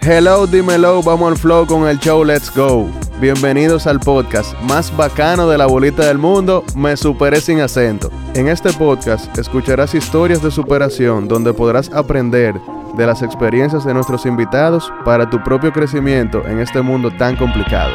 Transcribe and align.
Hello, 0.00 0.46
dímelo, 0.46 1.02
vamos 1.02 1.32
al 1.32 1.36
flow 1.36 1.66
con 1.66 1.86
el 1.86 1.98
show 1.98 2.24
Let's 2.24 2.50
Go. 2.54 2.88
Bienvenidos 3.20 3.86
al 3.86 4.00
podcast 4.00 4.58
más 4.62 4.96
bacano 4.96 5.48
de 5.50 5.58
la 5.58 5.66
bolita 5.66 6.06
del 6.06 6.16
mundo, 6.16 6.64
Me 6.74 6.96
Superé 6.96 7.42
sin 7.42 7.60
acento. 7.60 8.10
En 8.34 8.48
este 8.48 8.72
podcast 8.72 9.36
escucharás 9.36 9.94
historias 9.94 10.42
de 10.42 10.50
superación 10.50 11.28
donde 11.28 11.52
podrás 11.52 11.90
aprender 11.92 12.54
de 12.96 13.06
las 13.06 13.20
experiencias 13.20 13.84
de 13.84 13.92
nuestros 13.92 14.24
invitados 14.24 14.90
para 15.04 15.28
tu 15.28 15.42
propio 15.42 15.72
crecimiento 15.72 16.46
en 16.46 16.60
este 16.60 16.80
mundo 16.80 17.10
tan 17.18 17.36
complicado. 17.36 17.92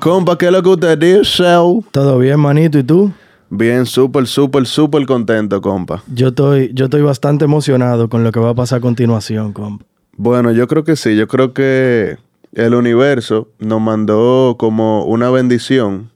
Compa, 0.00 0.36
¿qué 0.36 0.46
es 0.46 0.52
lo 0.52 0.62
que 0.62 0.68
usted 0.68 0.98
dice? 0.98 1.44
Todo 1.92 2.18
bien, 2.18 2.38
manito, 2.38 2.78
¿y 2.78 2.84
tú? 2.84 3.10
Bien, 3.50 3.86
súper, 3.86 4.26
súper, 4.26 4.66
súper 4.66 5.06
contento, 5.06 5.60
compa. 5.60 6.02
Yo 6.12 6.28
estoy, 6.28 6.70
yo 6.74 6.86
estoy 6.86 7.02
bastante 7.02 7.44
emocionado 7.44 8.08
con 8.08 8.24
lo 8.24 8.32
que 8.32 8.40
va 8.40 8.50
a 8.50 8.54
pasar 8.54 8.78
a 8.78 8.80
continuación, 8.80 9.52
compa. 9.52 9.84
Bueno, 10.16 10.50
yo 10.52 10.66
creo 10.66 10.84
que 10.84 10.96
sí. 10.96 11.16
Yo 11.16 11.28
creo 11.28 11.52
que 11.52 12.16
el 12.52 12.74
universo 12.74 13.48
nos 13.58 13.80
mandó 13.80 14.56
como 14.58 15.04
una 15.04 15.30
bendición 15.30 16.10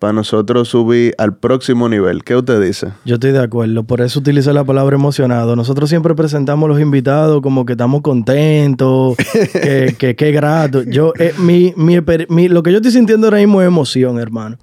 para 0.00 0.12
nosotros 0.12 0.68
subir 0.68 1.14
al 1.18 1.36
próximo 1.36 1.88
nivel. 1.88 2.24
¿Qué 2.24 2.36
usted 2.36 2.60
dice? 2.60 2.88
Yo 3.04 3.14
estoy 3.14 3.32
de 3.32 3.42
acuerdo. 3.42 3.84
Por 3.84 4.00
eso 4.00 4.18
utilizo 4.18 4.52
la 4.52 4.64
palabra 4.64 4.96
emocionado. 4.96 5.56
Nosotros 5.56 5.88
siempre 5.88 6.14
presentamos 6.14 6.66
a 6.66 6.72
los 6.72 6.80
invitados 6.80 7.40
como 7.40 7.64
que 7.64 7.72
estamos 7.72 8.02
contentos, 8.02 9.16
que, 9.52 9.94
que, 9.96 10.16
que 10.16 10.32
grato. 10.32 10.82
Yo, 10.82 11.14
eh, 11.18 11.32
mi, 11.38 11.72
mi, 11.76 11.98
mi, 12.28 12.48
lo 12.48 12.62
que 12.62 12.72
yo 12.72 12.78
estoy 12.78 12.92
sintiendo 12.92 13.28
ahora 13.28 13.38
mismo 13.38 13.62
es 13.62 13.68
emoción, 13.68 14.18
hermano. 14.18 14.58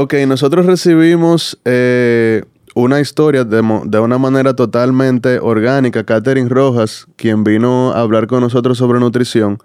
Ok, 0.00 0.14
nosotros 0.28 0.64
recibimos 0.64 1.58
eh, 1.64 2.44
una 2.76 3.00
historia 3.00 3.42
de, 3.42 3.60
de, 3.86 3.98
una 3.98 4.16
manera 4.16 4.54
totalmente 4.54 5.40
orgánica. 5.40 6.04
Catherine 6.04 6.48
Rojas, 6.48 7.08
quien 7.16 7.42
vino 7.42 7.90
a 7.90 8.02
hablar 8.02 8.28
con 8.28 8.40
nosotros 8.42 8.78
sobre 8.78 9.00
nutrición, 9.00 9.58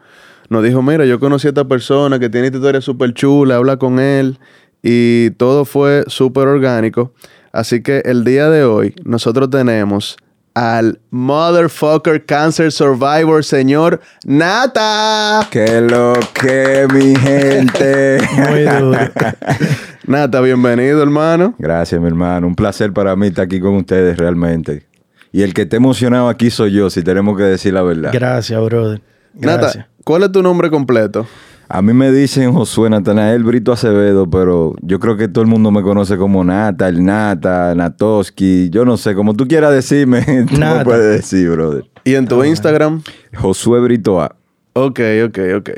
nos 0.50 0.64
dijo, 0.64 0.82
mira, 0.82 1.06
yo 1.06 1.20
conocí 1.20 1.46
a 1.46 1.50
esta 1.50 1.66
persona 1.66 2.18
que 2.18 2.30
tiene 2.30 2.48
esta 2.48 2.58
historia 2.58 2.82
súper 2.82 3.14
chula, 3.14 3.58
habla 3.58 3.78
con 3.78 4.00
él 4.00 4.40
y 4.82 5.30
todo 5.38 5.66
fue 5.66 6.04
súper 6.08 6.48
orgánico. 6.48 7.14
Así 7.52 7.84
que 7.84 8.00
el 8.04 8.24
día 8.24 8.50
de 8.50 8.64
hoy 8.64 8.96
nosotros 9.06 9.52
tenemos 9.52 10.18
al 10.56 11.00
motherfucker 11.12 12.26
cancer 12.26 12.72
survivor, 12.72 13.44
señor 13.44 14.02
Nata. 14.26 15.48
¡Qué 15.52 15.80
lo 15.80 16.14
que, 16.34 16.88
mi 16.92 17.16
gente! 17.16 18.18
Muy 18.36 18.64
duro. 18.64 18.98
Nata, 20.06 20.42
bienvenido, 20.42 21.02
hermano. 21.02 21.56
Gracias, 21.60 22.00
mi 22.02 22.08
hermano. 22.08 22.48
Un 22.48 22.56
placer 22.56 22.92
para 22.92 23.16
mí 23.16 23.28
estar 23.28 23.46
aquí 23.46 23.60
con 23.60 23.76
ustedes, 23.76 24.18
realmente. 24.18 24.86
Y 25.32 25.42
el 25.44 25.54
que 25.54 25.64
esté 25.64 25.78
emocionado 25.78 26.28
aquí 26.30 26.50
soy 26.50 26.74
yo, 26.74 26.90
si 26.90 27.04
tenemos 27.04 27.38
que 27.38 27.44
decir 27.44 27.74
la 27.74 27.84
verdad. 27.84 28.12
Gracias, 28.14 28.62
brother. 28.64 29.02
Gracias. 29.34 29.76
Nata, 29.78 29.90
¿cuál 30.04 30.24
es 30.24 30.32
tu 30.32 30.44
nombre 30.44 30.70
completo? 30.70 31.26
A 31.70 31.82
mí 31.82 31.94
me 31.94 32.12
dicen 32.12 32.52
Josué 32.54 32.90
Natanael 32.90 33.44
Brito 33.44 33.72
Acevedo, 33.72 34.30
pero 34.30 34.76
yo 34.82 35.00
creo 35.00 35.16
que 35.16 35.28
todo 35.28 35.42
el 35.44 35.50
mundo 35.50 35.72
me 35.72 35.82
conoce 35.82 36.18
como 36.18 36.44
Nata, 36.44 36.90
el 36.90 37.04
Nata, 37.04 37.74
Natoski. 37.74 38.70
Yo 38.70 38.84
no 38.86 38.98
sé, 38.98 39.16
como 39.16 39.34
tú 39.34 39.48
quieras 39.48 39.72
decirme, 39.74 40.22
tú 40.50 40.58
Nata. 40.60 40.80
me 40.80 40.84
puedes 40.84 41.22
decir, 41.22 41.50
brother. 41.50 41.86
¿Y 42.04 42.16
en 42.16 42.28
tu 42.28 42.44
Instagram? 42.44 43.02
Josué 43.36 43.80
Brito 43.80 44.22
A. 44.22 44.36
Ok, 44.74 45.00
ok, 45.26 45.40
ok. 45.58 45.70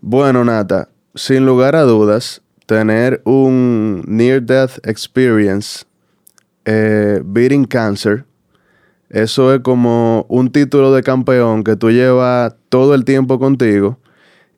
Bueno, 0.00 0.44
Nata, 0.44 0.88
sin 1.14 1.44
lugar 1.44 1.76
a 1.76 1.82
dudas, 1.82 2.42
tener 2.68 3.22
un 3.24 4.04
near 4.06 4.42
death 4.42 4.78
experience, 4.86 5.86
eh, 6.66 7.22
beating 7.24 7.64
cancer, 7.64 8.26
eso 9.08 9.54
es 9.54 9.60
como 9.60 10.26
un 10.28 10.52
título 10.52 10.92
de 10.92 11.02
campeón 11.02 11.64
que 11.64 11.76
tú 11.76 11.90
llevas 11.90 12.54
todo 12.68 12.94
el 12.94 13.06
tiempo 13.06 13.38
contigo 13.38 13.98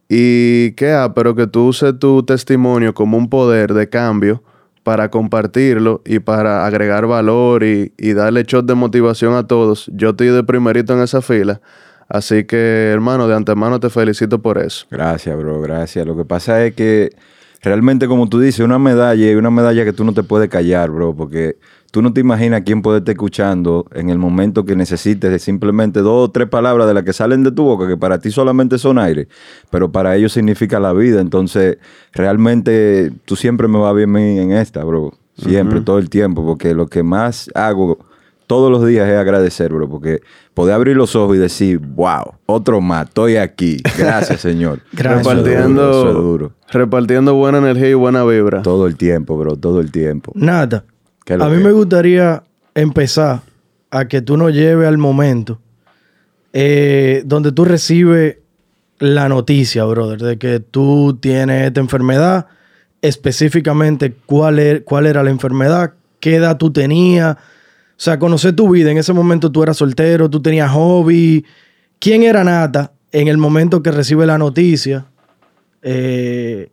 y 0.09 0.73
que, 0.73 0.91
ah, 0.91 1.13
pero 1.15 1.37
que 1.37 1.47
tú 1.47 1.69
uses 1.69 1.97
tu 2.01 2.25
testimonio 2.25 2.95
como 2.95 3.17
un 3.17 3.31
poder 3.31 3.75
de 3.75 3.89
cambio 3.89 4.43
para 4.83 5.09
compartirlo 5.09 6.03
y 6.05 6.19
para 6.19 6.67
agregar 6.67 7.07
valor 7.07 7.63
y, 7.63 7.93
y 7.97 8.13
darle 8.15 8.43
shot 8.43 8.67
de 8.67 8.75
motivación 8.75 9.35
a 9.35 9.47
todos. 9.47 9.89
Yo 9.95 10.11
estoy 10.11 10.31
de 10.31 10.43
primerito 10.43 10.95
en 10.95 11.03
esa 11.03 11.23
fila. 11.23 11.61
Así 12.09 12.43
que, 12.43 12.91
hermano, 12.93 13.29
de 13.29 13.37
antemano 13.37 13.79
te 13.79 13.89
felicito 13.89 14.43
por 14.43 14.59
eso. 14.59 14.85
Gracias, 14.91 15.39
bro, 15.39 15.61
gracias. 15.61 16.05
Lo 16.05 16.17
que 16.17 16.25
pasa 16.25 16.67
es 16.67 16.75
que 16.75 17.11
realmente, 17.63 18.07
como 18.09 18.29
tú 18.29 18.41
dices, 18.41 18.61
una 18.61 18.79
medalla 18.79 19.31
y 19.31 19.35
una 19.35 19.51
medalla 19.51 19.85
que 19.85 19.93
tú 19.93 20.05
no 20.05 20.13
te 20.13 20.23
puedes 20.23 20.49
callar, 20.49 20.91
bro, 20.91 21.15
porque 21.15 21.57
tú 21.91 22.03
no 22.03 22.13
te 22.13 22.21
imaginas 22.21 22.63
quién 22.65 22.83
puede 22.83 22.99
estar 22.99 23.13
escuchando 23.13 23.87
en 23.93 24.11
el 24.11 24.19
momento 24.19 24.65
que 24.65 24.77
necesites 24.77 25.31
de 25.31 25.39
simplemente 25.39 26.01
dos 26.01 26.29
o 26.29 26.31
tres 26.31 26.49
palabras 26.49 26.87
de 26.87 26.95
las 26.95 27.05
que 27.05 27.13
salen 27.13 27.43
de 27.43 27.53
tu 27.53 27.65
boca, 27.65 27.87
que 27.87 27.97
para 27.97 28.19
ti 28.19 28.31
solamente 28.31 28.79
son 28.79 28.99
aire, 28.99 29.29
pero 29.71 29.91
para 29.93 30.17
ellos 30.17 30.33
significa 30.33 30.81
la 30.81 30.93
vida. 30.93 31.21
Entonces, 31.21 31.79
realmente 32.13 33.13
tú 33.25 33.37
siempre 33.37 33.69
me 33.69 33.79
vas 33.79 33.95
bien 33.95 34.17
en 34.17 34.53
esta, 34.53 34.85
bro. 34.85 35.13
Siempre, 35.37 35.79
uh 35.79 35.81
-huh. 35.81 35.85
todo 35.85 35.99
el 35.99 36.11
tiempo, 36.11 36.45
porque 36.45 36.75
lo 36.75 36.87
que 36.87 37.03
más 37.03 37.51
hago 37.55 37.99
todos 38.51 38.69
los 38.69 38.85
días 38.85 39.09
es 39.09 39.17
agradecer, 39.17 39.73
bro, 39.73 39.89
porque 39.89 40.23
poder 40.55 40.75
abrir 40.75 40.97
los 40.97 41.15
ojos 41.15 41.37
y 41.37 41.39
decir, 41.39 41.79
wow, 41.79 42.35
otro 42.47 42.81
más, 42.81 43.07
estoy 43.07 43.37
aquí. 43.37 43.77
Gracias, 43.97 44.41
Señor. 44.41 44.81
Gracias. 44.93 45.25
Repartiendo, 45.25 45.89
Eso 45.91 46.09
es 46.09 46.15
duro. 46.15 46.53
repartiendo 46.73 47.35
buena 47.37 47.59
energía 47.59 47.91
y 47.91 47.95
buena 47.95 48.25
vibra. 48.25 48.63
Todo 48.63 48.89
el 48.89 48.97
tiempo, 48.97 49.39
bro, 49.39 49.55
todo 49.55 49.79
el 49.81 49.93
tiempo. 49.93 50.33
Nada. 50.35 50.83
¿Qué 51.25 51.35
es 51.35 51.39
lo 51.39 51.45
A 51.45 51.49
mí 51.49 51.59
que? 51.59 51.63
me 51.65 51.71
gustaría 51.71 52.43
empezar 52.75 53.43
a 53.93 54.07
que 54.09 54.21
tú 54.21 54.37
nos 54.37 54.53
lleves 54.53 54.89
al 54.89 54.99
momento 54.99 55.61
eh, 56.53 57.23
donde 57.25 57.53
tú 57.53 57.65
recibes 57.65 58.39
la 58.99 59.29
noticia, 59.29 59.85
brother, 59.85 60.19
de 60.21 60.39
que 60.39 60.59
tú 60.59 61.17
tienes 61.21 61.69
esta 61.69 61.79
enfermedad, 61.81 62.47
específicamente 63.01 64.13
cuál, 64.27 64.59
er- 64.59 64.83
cuál 64.85 65.07
era 65.07 65.23
la 65.23 65.31
enfermedad, 65.31 65.93
qué 66.21 66.37
edad 66.37 66.57
tú 66.59 66.73
tenías, 66.73 67.37
o 68.01 68.03
sea, 68.03 68.19
conocer 68.19 68.55
tu 68.57 68.71
vida. 68.71 68.91
En 68.91 68.97
ese 68.97 69.13
momento 69.13 69.53
tú 69.53 69.63
eras 69.63 69.77
soltero, 69.77 70.31
tú 70.31 70.41
tenías 70.41 70.71
hobby. 70.71 71.45
¿Quién 71.99 72.23
era 72.23 72.43
Nata 72.45 72.93
en 73.13 73.29
el 73.29 73.37
momento 73.37 73.83
que 73.83 73.91
recibe 73.91 74.25
la 74.25 74.39
noticia? 74.39 75.05
Eh, 75.83 76.71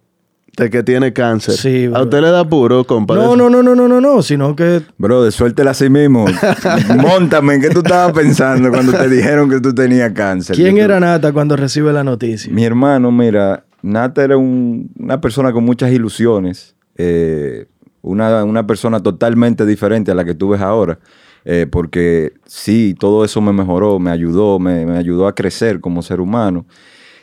De 0.55 0.69
que 0.69 0.83
tiene 0.83 1.11
cáncer. 1.11 1.55
Sí, 1.55 1.85
¿A 1.85 1.89
bro. 1.89 2.03
usted 2.03 2.21
le 2.21 2.29
da 2.29 2.47
puro, 2.47 2.85
compa? 2.85 3.13
no, 3.13 3.35
no, 3.35 3.49
no, 3.49 3.61
no, 3.61 3.75
no, 3.75 3.89
no, 3.89 3.99
no, 3.99 4.21
sino 4.23 4.55
que 4.55 4.81
Brother, 4.97 5.33
suéltela 5.33 5.71
así 5.71 5.89
mismo. 5.89 6.25
Móntame, 6.97 7.55
¿en 7.55 7.61
qué 7.61 7.69
tú 7.71 7.79
estabas 7.79 8.13
pensando 8.13 8.69
cuando 8.69 8.93
te 8.93 9.09
dijeron 9.09 9.49
que 9.49 9.59
tú 9.59 9.73
tenías 9.75 10.13
cáncer? 10.13 10.55
¿quién 10.55 10.75
tú- 10.75 10.81
era 10.81 10.97
Nata 11.01 11.33
cuando 11.33 11.57
recibe 11.57 11.91
la 11.91 12.05
noticia? 12.05 12.51
Mi 12.53 12.63
hermano, 12.63 13.11
mira, 13.11 13.65
Nata 13.81 14.23
era 14.23 14.37
un- 14.37 14.89
una 14.97 15.19
persona 15.19 15.51
con 15.51 15.65
muchas 15.65 15.91
ilusiones, 15.91 16.73
eh, 16.97 17.65
una, 18.01 18.43
una 18.43 18.67
persona 18.67 19.01
totalmente 19.01 19.65
diferente 19.65 20.11
a 20.11 20.15
la 20.15 20.25
que 20.25 20.35
tú 20.35 20.49
ves 20.49 20.61
ahora, 20.61 20.99
eh, 21.45 21.67
porque 21.69 22.33
sí, 22.45 22.95
todo 22.97 23.23
eso 23.23 23.41
me 23.41 23.53
mejoró, 23.53 23.99
me 23.99 24.11
ayudó, 24.11 24.59
me, 24.59 24.85
me 24.85 24.97
ayudó 24.97 25.27
a 25.27 25.35
crecer 25.35 25.79
como 25.79 26.01
ser 26.01 26.19
humano. 26.19 26.65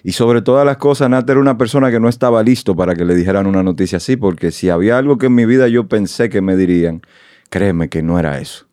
Y 0.02 0.12
sobre 0.12 0.42
todas 0.42 0.66
las 0.66 0.76
cosas, 0.76 1.08
Nata 1.08 1.32
era 1.32 1.40
una 1.40 1.56
persona 1.56 1.90
que 1.90 1.98
no 1.98 2.10
estaba 2.10 2.42
listo 2.42 2.76
para 2.76 2.94
que 2.94 3.06
le 3.06 3.14
dijeran 3.14 3.46
una 3.46 3.62
noticia 3.62 3.96
así, 3.96 4.16
porque 4.16 4.50
si 4.50 4.68
había 4.68 4.98
algo 4.98 5.16
que 5.16 5.26
en 5.26 5.34
mi 5.34 5.46
vida 5.46 5.66
yo 5.68 5.88
pensé 5.88 6.28
que 6.28 6.42
me 6.42 6.56
dirían, 6.56 7.00
créeme 7.48 7.88
que 7.88 8.02
no 8.02 8.18
era 8.18 8.38
eso. 8.38 8.66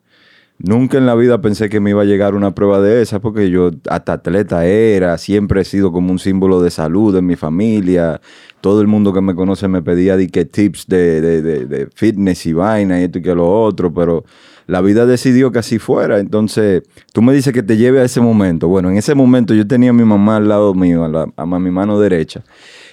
Nunca 0.64 0.98
en 0.98 1.06
la 1.06 1.16
vida 1.16 1.42
pensé 1.42 1.70
que 1.70 1.80
me 1.80 1.92
iba 1.92 2.04
a 2.04 2.06
llegar 2.06 2.36
una 2.36 2.54
prueba 2.54 2.82
de 2.82 3.02
esa, 3.02 3.20
porque 3.20 3.50
yo 3.50 3.72
hasta 3.90 4.14
atleta 4.14 4.66
era, 4.66 5.18
siempre 5.18 5.62
he 5.62 5.66
sido 5.66 5.92
como 5.92 6.12
un 6.12 6.20
símbolo 6.20 6.62
de 6.62 6.70
salud 6.70 7.16
en 7.16 7.26
mi 7.26 7.36
familia. 7.36 8.22
Todo 8.62 8.82
el 8.82 8.88
mundo 8.88 9.12
que 9.14 9.22
me 9.22 9.36
conoce 9.36 9.68
me 9.68 9.82
pedía 9.82 10.16
di 10.18 10.28
que 10.28 10.46
tips 10.46 10.88
de, 10.88 11.20
de- 11.22 11.42
de- 11.42 11.66
de 11.66 11.88
fitness 11.94 12.46
y 12.46 12.54
vaina 12.54 13.00
y 13.00 13.04
esto 13.06 13.20
y 13.20 13.22
que 13.22 13.34
lo 13.36 13.50
otro, 13.64 13.94
pero 13.94 14.24
la 14.68 14.82
vida 14.82 15.06
decidió 15.06 15.52
que 15.52 15.60
así 15.60 15.80
fuera. 15.80 16.20
Entonces, 16.20 16.84
tú 17.12 17.22
me 17.22 17.34
dices 17.34 17.52
que 17.54 17.64
te 17.64 17.76
lleve 17.78 18.00
a 18.00 18.04
ese 18.06 18.22
momento. 18.22 18.68
Bueno, 18.68 18.90
en 18.92 18.98
ese 18.98 19.16
momento 19.16 19.54
yo 19.54 19.66
tenía 19.68 19.90
a 19.90 19.94
mi 19.94 20.06
mamá 20.06 20.38
al 20.38 20.48
lado 20.48 20.74
mío, 20.74 21.04
a, 21.04 21.08
la- 21.10 21.28
a 21.36 21.46
mi 21.46 21.72
mano 21.72 22.00
derecha. 22.00 22.44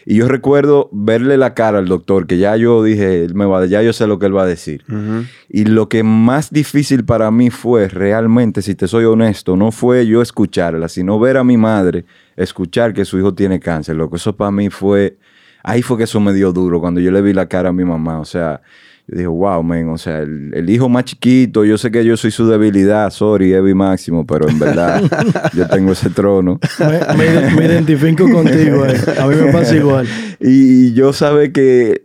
Y 0.06 0.14
yo 0.16 0.26
recuerdo 0.28 0.88
verle 0.90 1.36
la 1.36 1.52
cara 1.52 1.78
al 1.78 1.86
doctor, 1.86 2.26
que 2.26 2.38
ya 2.38 2.56
yo 2.56 2.82
dije, 2.82 3.24
él 3.24 3.34
me 3.34 3.44
va, 3.44 3.66
ya 3.66 3.82
yo 3.82 3.92
sé 3.92 4.06
lo 4.06 4.18
que 4.18 4.24
él 4.24 4.34
va 4.34 4.44
a 4.44 4.46
decir. 4.46 4.82
Y 5.50 5.66
lo 5.66 5.90
que 5.90 6.02
más 6.02 6.50
difícil 6.50 7.04
para 7.04 7.30
mí 7.30 7.50
fue 7.50 7.88
realmente, 7.88 8.62
si 8.62 8.74
te 8.74 8.88
soy 8.88 9.04
honesto, 9.04 9.54
no 9.54 9.70
fue 9.70 10.06
yo 10.06 10.22
escucharla, 10.22 10.88
sino 10.88 11.20
ver 11.20 11.36
a 11.36 11.44
mi 11.44 11.58
madre 11.58 12.06
escuchar 12.36 12.94
que 12.94 13.04
su 13.04 13.18
hijo 13.18 13.34
tiene 13.34 13.60
cáncer. 13.60 13.96
Lo 13.96 14.08
que 14.08 14.16
eso 14.16 14.34
para 14.34 14.50
mí 14.50 14.70
fue, 14.70 15.18
ahí 15.68 15.82
fue 15.82 15.96
que 15.98 16.04
eso 16.04 16.18
me 16.20 16.32
dio 16.32 16.52
duro 16.52 16.80
cuando 16.80 17.00
yo 17.00 17.10
le 17.10 17.20
vi 17.22 17.32
la 17.32 17.46
cara 17.46 17.68
a 17.68 17.72
mi 17.72 17.84
mamá. 17.84 18.20
O 18.20 18.24
sea, 18.24 18.60
yo 19.06 19.16
dije, 19.16 19.26
wow, 19.26 19.62
man, 19.62 19.88
o 19.88 19.98
sea, 19.98 20.18
el, 20.20 20.50
el 20.54 20.68
hijo 20.70 20.88
más 20.88 21.04
chiquito, 21.04 21.64
yo 21.64 21.78
sé 21.78 21.90
que 21.90 22.04
yo 22.04 22.16
soy 22.16 22.30
su 22.30 22.46
debilidad, 22.46 23.10
sorry, 23.10 23.52
Evi 23.54 23.72
Máximo, 23.74 24.26
pero 24.26 24.48
en 24.48 24.58
verdad 24.58 25.02
yo 25.54 25.66
tengo 25.68 25.92
ese 25.92 26.10
trono. 26.10 26.58
Me, 26.78 27.16
me- 27.16 27.54
me 27.56 27.64
identifico 27.66 28.30
contigo. 28.30 28.84
eh. 28.86 28.96
A 29.18 29.26
mí 29.26 29.34
me 29.36 29.52
pasa 29.52 29.76
igual. 29.76 30.06
Y, 30.40 30.88
y 30.88 30.94
yo 30.94 31.12
sabe 31.12 31.52
que 31.52 32.02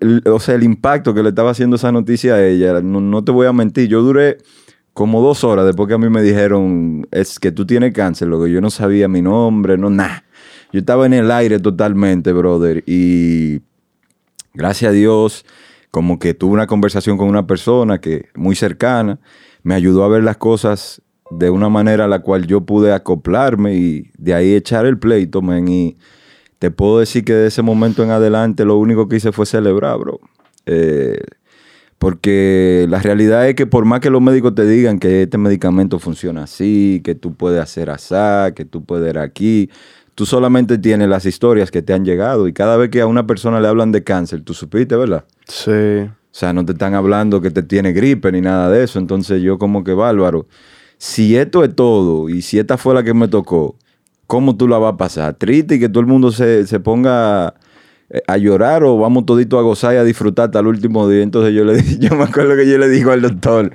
l- 0.00 0.22
o 0.30 0.38
sea, 0.40 0.54
el 0.54 0.62
impacto 0.62 1.12
que 1.12 1.22
le 1.22 1.28
estaba 1.30 1.50
haciendo 1.50 1.76
esa 1.76 1.92
noticia 1.92 2.34
a 2.36 2.46
ella, 2.46 2.80
no, 2.80 3.00
no 3.00 3.22
te 3.24 3.30
voy 3.32 3.46
a 3.46 3.52
mentir, 3.52 3.88
yo 3.88 4.00
duré 4.02 4.38
como 4.94 5.20
dos 5.20 5.42
horas 5.42 5.66
después 5.66 5.88
que 5.88 5.94
a 5.94 5.98
mí 5.98 6.08
me 6.08 6.22
dijeron, 6.22 7.06
es 7.10 7.40
que 7.40 7.50
tú 7.50 7.66
tienes 7.66 7.92
cáncer, 7.92 8.28
lo 8.28 8.42
que 8.42 8.50
yo 8.52 8.60
no 8.60 8.70
sabía 8.70 9.08
mi 9.08 9.20
nombre, 9.22 9.76
no, 9.76 9.90
nada. 9.90 10.22
Yo 10.74 10.80
estaba 10.80 11.06
en 11.06 11.12
el 11.12 11.30
aire 11.30 11.60
totalmente, 11.60 12.32
brother, 12.32 12.82
y 12.84 13.60
gracias 14.54 14.88
a 14.88 14.92
Dios, 14.92 15.46
como 15.92 16.18
que 16.18 16.34
tuve 16.34 16.54
una 16.54 16.66
conversación 16.66 17.16
con 17.16 17.28
una 17.28 17.46
persona 17.46 18.00
que 18.00 18.26
muy 18.34 18.56
cercana, 18.56 19.20
me 19.62 19.76
ayudó 19.76 20.02
a 20.02 20.08
ver 20.08 20.24
las 20.24 20.36
cosas 20.36 21.00
de 21.30 21.48
una 21.48 21.68
manera 21.68 22.06
a 22.06 22.08
la 22.08 22.22
cual 22.22 22.48
yo 22.48 22.62
pude 22.62 22.92
acoplarme 22.92 23.76
y 23.76 24.10
de 24.18 24.34
ahí 24.34 24.52
echar 24.52 24.84
el 24.84 24.98
pleito, 24.98 25.42
man, 25.42 25.68
y 25.68 25.96
te 26.58 26.72
puedo 26.72 26.98
decir 26.98 27.24
que 27.24 27.34
de 27.34 27.46
ese 27.46 27.62
momento 27.62 28.02
en 28.02 28.10
adelante 28.10 28.64
lo 28.64 28.76
único 28.76 29.08
que 29.08 29.14
hice 29.14 29.30
fue 29.30 29.46
celebrar, 29.46 29.96
bro. 30.00 30.18
Eh, 30.66 31.20
porque 32.00 32.86
la 32.88 32.98
realidad 32.98 33.48
es 33.48 33.54
que 33.54 33.66
por 33.66 33.84
más 33.84 34.00
que 34.00 34.10
los 34.10 34.20
médicos 34.20 34.56
te 34.56 34.66
digan 34.66 34.98
que 34.98 35.22
este 35.22 35.38
medicamento 35.38 36.00
funciona 36.00 36.42
así, 36.42 37.00
que 37.04 37.14
tú 37.14 37.34
puedes 37.34 37.60
hacer 37.60 37.90
así, 37.90 38.52
que 38.56 38.64
tú 38.64 38.84
puedes 38.84 39.08
ir 39.08 39.18
aquí, 39.20 39.70
tú 40.14 40.26
solamente 40.26 40.78
tienes 40.78 41.08
las 41.08 41.26
historias 41.26 41.70
que 41.70 41.82
te 41.82 41.92
han 41.92 42.04
llegado 42.04 42.48
y 42.48 42.52
cada 42.52 42.76
vez 42.76 42.90
que 42.90 43.00
a 43.00 43.06
una 43.06 43.26
persona 43.26 43.60
le 43.60 43.68
hablan 43.68 43.92
de 43.92 44.04
cáncer, 44.04 44.42
tú 44.42 44.54
supiste, 44.54 44.96
¿verdad? 44.96 45.24
Sí. 45.46 45.70
O 46.34 46.36
sea, 46.36 46.52
no 46.52 46.64
te 46.64 46.72
están 46.72 46.94
hablando 46.94 47.40
que 47.40 47.50
te 47.50 47.62
tiene 47.62 47.92
gripe 47.92 48.32
ni 48.32 48.40
nada 48.40 48.68
de 48.68 48.82
eso. 48.82 48.98
Entonces 48.98 49.40
yo 49.40 49.56
como 49.56 49.84
que 49.84 49.92
bárbaro. 49.94 50.46
Si 50.98 51.36
esto 51.36 51.62
es 51.62 51.74
todo 51.74 52.28
y 52.28 52.42
si 52.42 52.58
esta 52.58 52.76
fue 52.76 52.94
la 52.94 53.02
que 53.02 53.14
me 53.14 53.28
tocó, 53.28 53.76
¿cómo 54.26 54.56
tú 54.56 54.66
la 54.66 54.78
vas 54.78 54.94
a 54.94 54.96
pasar? 54.96 55.34
¿Triste 55.34 55.76
y 55.76 55.80
que 55.80 55.88
todo 55.88 56.00
el 56.00 56.06
mundo 56.06 56.32
se, 56.32 56.66
se 56.66 56.80
ponga 56.80 57.54
eh, 58.10 58.20
a 58.26 58.36
llorar 58.36 58.82
o 58.82 58.98
vamos 58.98 59.26
todito 59.26 59.58
a 59.58 59.62
gozar 59.62 59.94
y 59.94 59.98
a 59.98 60.04
disfrutar 60.04 60.46
hasta 60.46 60.60
el 60.60 60.66
último 60.66 61.08
día? 61.08 61.22
Entonces 61.22 61.54
yo 61.54 61.64
le 61.64 61.80
yo 61.98 62.16
me 62.16 62.24
acuerdo 62.24 62.56
que 62.56 62.68
yo 62.68 62.78
le 62.78 62.88
digo 62.88 63.12
al 63.12 63.22
doctor, 63.22 63.72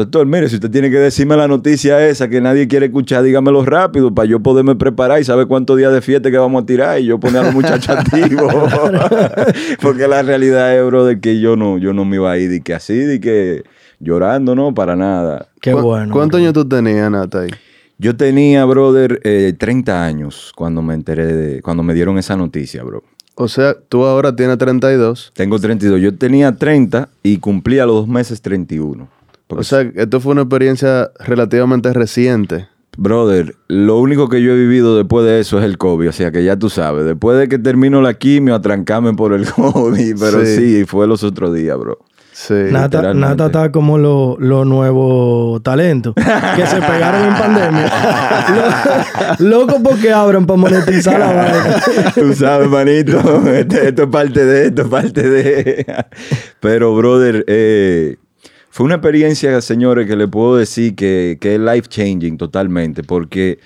doctor, 0.00 0.26
mire, 0.26 0.48
si 0.48 0.56
usted 0.56 0.70
tiene 0.70 0.90
que 0.90 0.98
decirme 0.98 1.36
la 1.36 1.46
noticia 1.48 2.06
esa 2.08 2.28
que 2.28 2.40
nadie 2.40 2.66
quiere 2.68 2.86
escuchar, 2.86 3.22
dígamelo 3.22 3.64
rápido 3.64 4.14
para 4.14 4.26
yo 4.28 4.40
poderme 4.40 4.74
preparar 4.76 5.20
y 5.20 5.24
saber 5.24 5.46
cuántos 5.46 5.76
días 5.76 5.92
de 5.92 6.00
fiesta 6.00 6.30
que 6.30 6.38
vamos 6.38 6.62
a 6.62 6.66
tirar 6.66 7.00
y 7.00 7.06
yo 7.06 7.18
poner 7.20 7.42
a 7.42 7.44
los 7.44 7.54
muchachos 7.54 7.88
activos. 7.96 8.52
Porque 9.82 10.08
la 10.08 10.22
realidad 10.22 10.76
es, 10.78 10.84
bro, 10.86 11.04
de 11.04 11.20
que 11.20 11.40
yo 11.40 11.56
no, 11.56 11.78
yo 11.78 11.92
no 11.92 12.04
me 12.04 12.16
iba 12.16 12.30
a 12.30 12.38
ir 12.38 12.50
de 12.50 12.60
que 12.60 12.74
así, 12.74 12.94
de 12.96 13.20
que 13.20 13.62
llorando, 13.98 14.54
no, 14.54 14.74
para 14.74 14.96
nada. 14.96 15.48
Qué 15.60 15.72
¿Cu- 15.72 15.80
bueno. 15.82 16.12
¿Cuántos 16.14 16.40
años 16.40 16.52
tú 16.52 16.66
tenías, 16.66 17.10
Nata, 17.10 17.42
ahí? 17.42 17.50
Yo 17.98 18.16
tenía, 18.16 18.64
brother, 18.64 19.20
eh, 19.24 19.52
30 19.58 20.04
años 20.04 20.52
cuando 20.56 20.80
me 20.80 20.94
enteré 20.94 21.26
de, 21.26 21.62
cuando 21.62 21.82
me 21.82 21.92
dieron 21.94 22.16
esa 22.18 22.36
noticia, 22.36 22.82
bro. 22.82 23.02
O 23.34 23.48
sea, 23.48 23.74
tú 23.88 24.04
ahora 24.04 24.34
tienes 24.34 24.58
32. 24.58 25.32
Tengo 25.34 25.58
32. 25.58 26.00
Yo 26.00 26.14
tenía 26.14 26.56
30 26.56 27.08
y 27.22 27.38
cumplí 27.38 27.78
a 27.78 27.86
los 27.86 27.94
dos 27.96 28.08
meses 28.08 28.42
31. 28.42 29.08
Porque, 29.50 29.60
O 29.60 29.64
sea, 29.64 29.80
esto 29.94 30.20
fue 30.20 30.32
una 30.32 30.42
experiencia 30.42 31.10
relativamente 31.18 31.92
reciente. 31.92 32.68
brother, 32.96 33.54
lo 33.68 33.98
único 33.98 34.28
que 34.28 34.42
yo 34.42 34.52
he 34.52 34.56
vivido 34.56 34.96
después 34.96 35.24
de 35.26 35.40
eso 35.40 35.58
es 35.58 35.64
el 35.64 35.76
COVID. 35.78 36.08
O 36.08 36.12
sea, 36.12 36.30
que 36.32 36.42
ya 36.44 36.56
tú 36.56 36.70
sabes. 36.70 37.04
Después 37.04 37.38
de 37.38 37.48
que 37.48 37.58
termino 37.58 38.00
la 38.02 38.14
quimio, 38.14 38.54
atrancarme 38.54 39.12
por 39.14 39.32
el 39.32 39.44
COVID. 39.50 40.16
Pero 40.18 40.44
Sí. 40.46 40.56
sí, 40.56 40.84
fue 40.86 41.06
los 41.06 41.22
otros 41.24 41.52
días, 41.54 41.76
bro. 41.78 41.98
Sí. 42.32 42.54
Nata. 42.70 43.12
Nata 43.12 43.46
está 43.46 43.70
como 43.70 43.98
los 43.98 44.38
lo 44.38 44.64
nuevos 44.64 45.62
talentos 45.62 46.14
que 46.14 46.66
se 46.66 46.76
pegaron 46.80 47.26
en 47.28 47.34
pandemia. 47.34 47.92
Lo- 49.40 49.60
Loco 49.60 49.82
porque 49.82 50.10
abren 50.12 50.46
para 50.46 50.56
monetizar 50.58 51.18
la 51.20 51.26
vaina. 51.34 51.82
Tú 52.14 52.32
sabes, 52.32 52.68
manito, 52.68 53.18
este- 53.52 53.88
esto 53.88 54.02
es 54.04 54.08
parte 54.08 54.44
de, 54.44 54.66
esto 54.68 54.82
es 54.82 54.88
parte 54.88 55.28
de. 55.28 55.86
Pero, 56.60 56.94
brother, 56.96 57.44
eh, 57.46 58.16
fue 58.70 58.86
una 58.86 58.96
experiencia, 58.96 59.60
señores, 59.60 60.06
que 60.06 60.16
le 60.16 60.28
puedo 60.28 60.56
decir 60.56 60.94
que, 60.94 61.38
que 61.40 61.54
es 61.56 61.60
life 61.60 61.88
changing 61.88 62.38
totalmente, 62.38 63.02
porque 63.02 63.58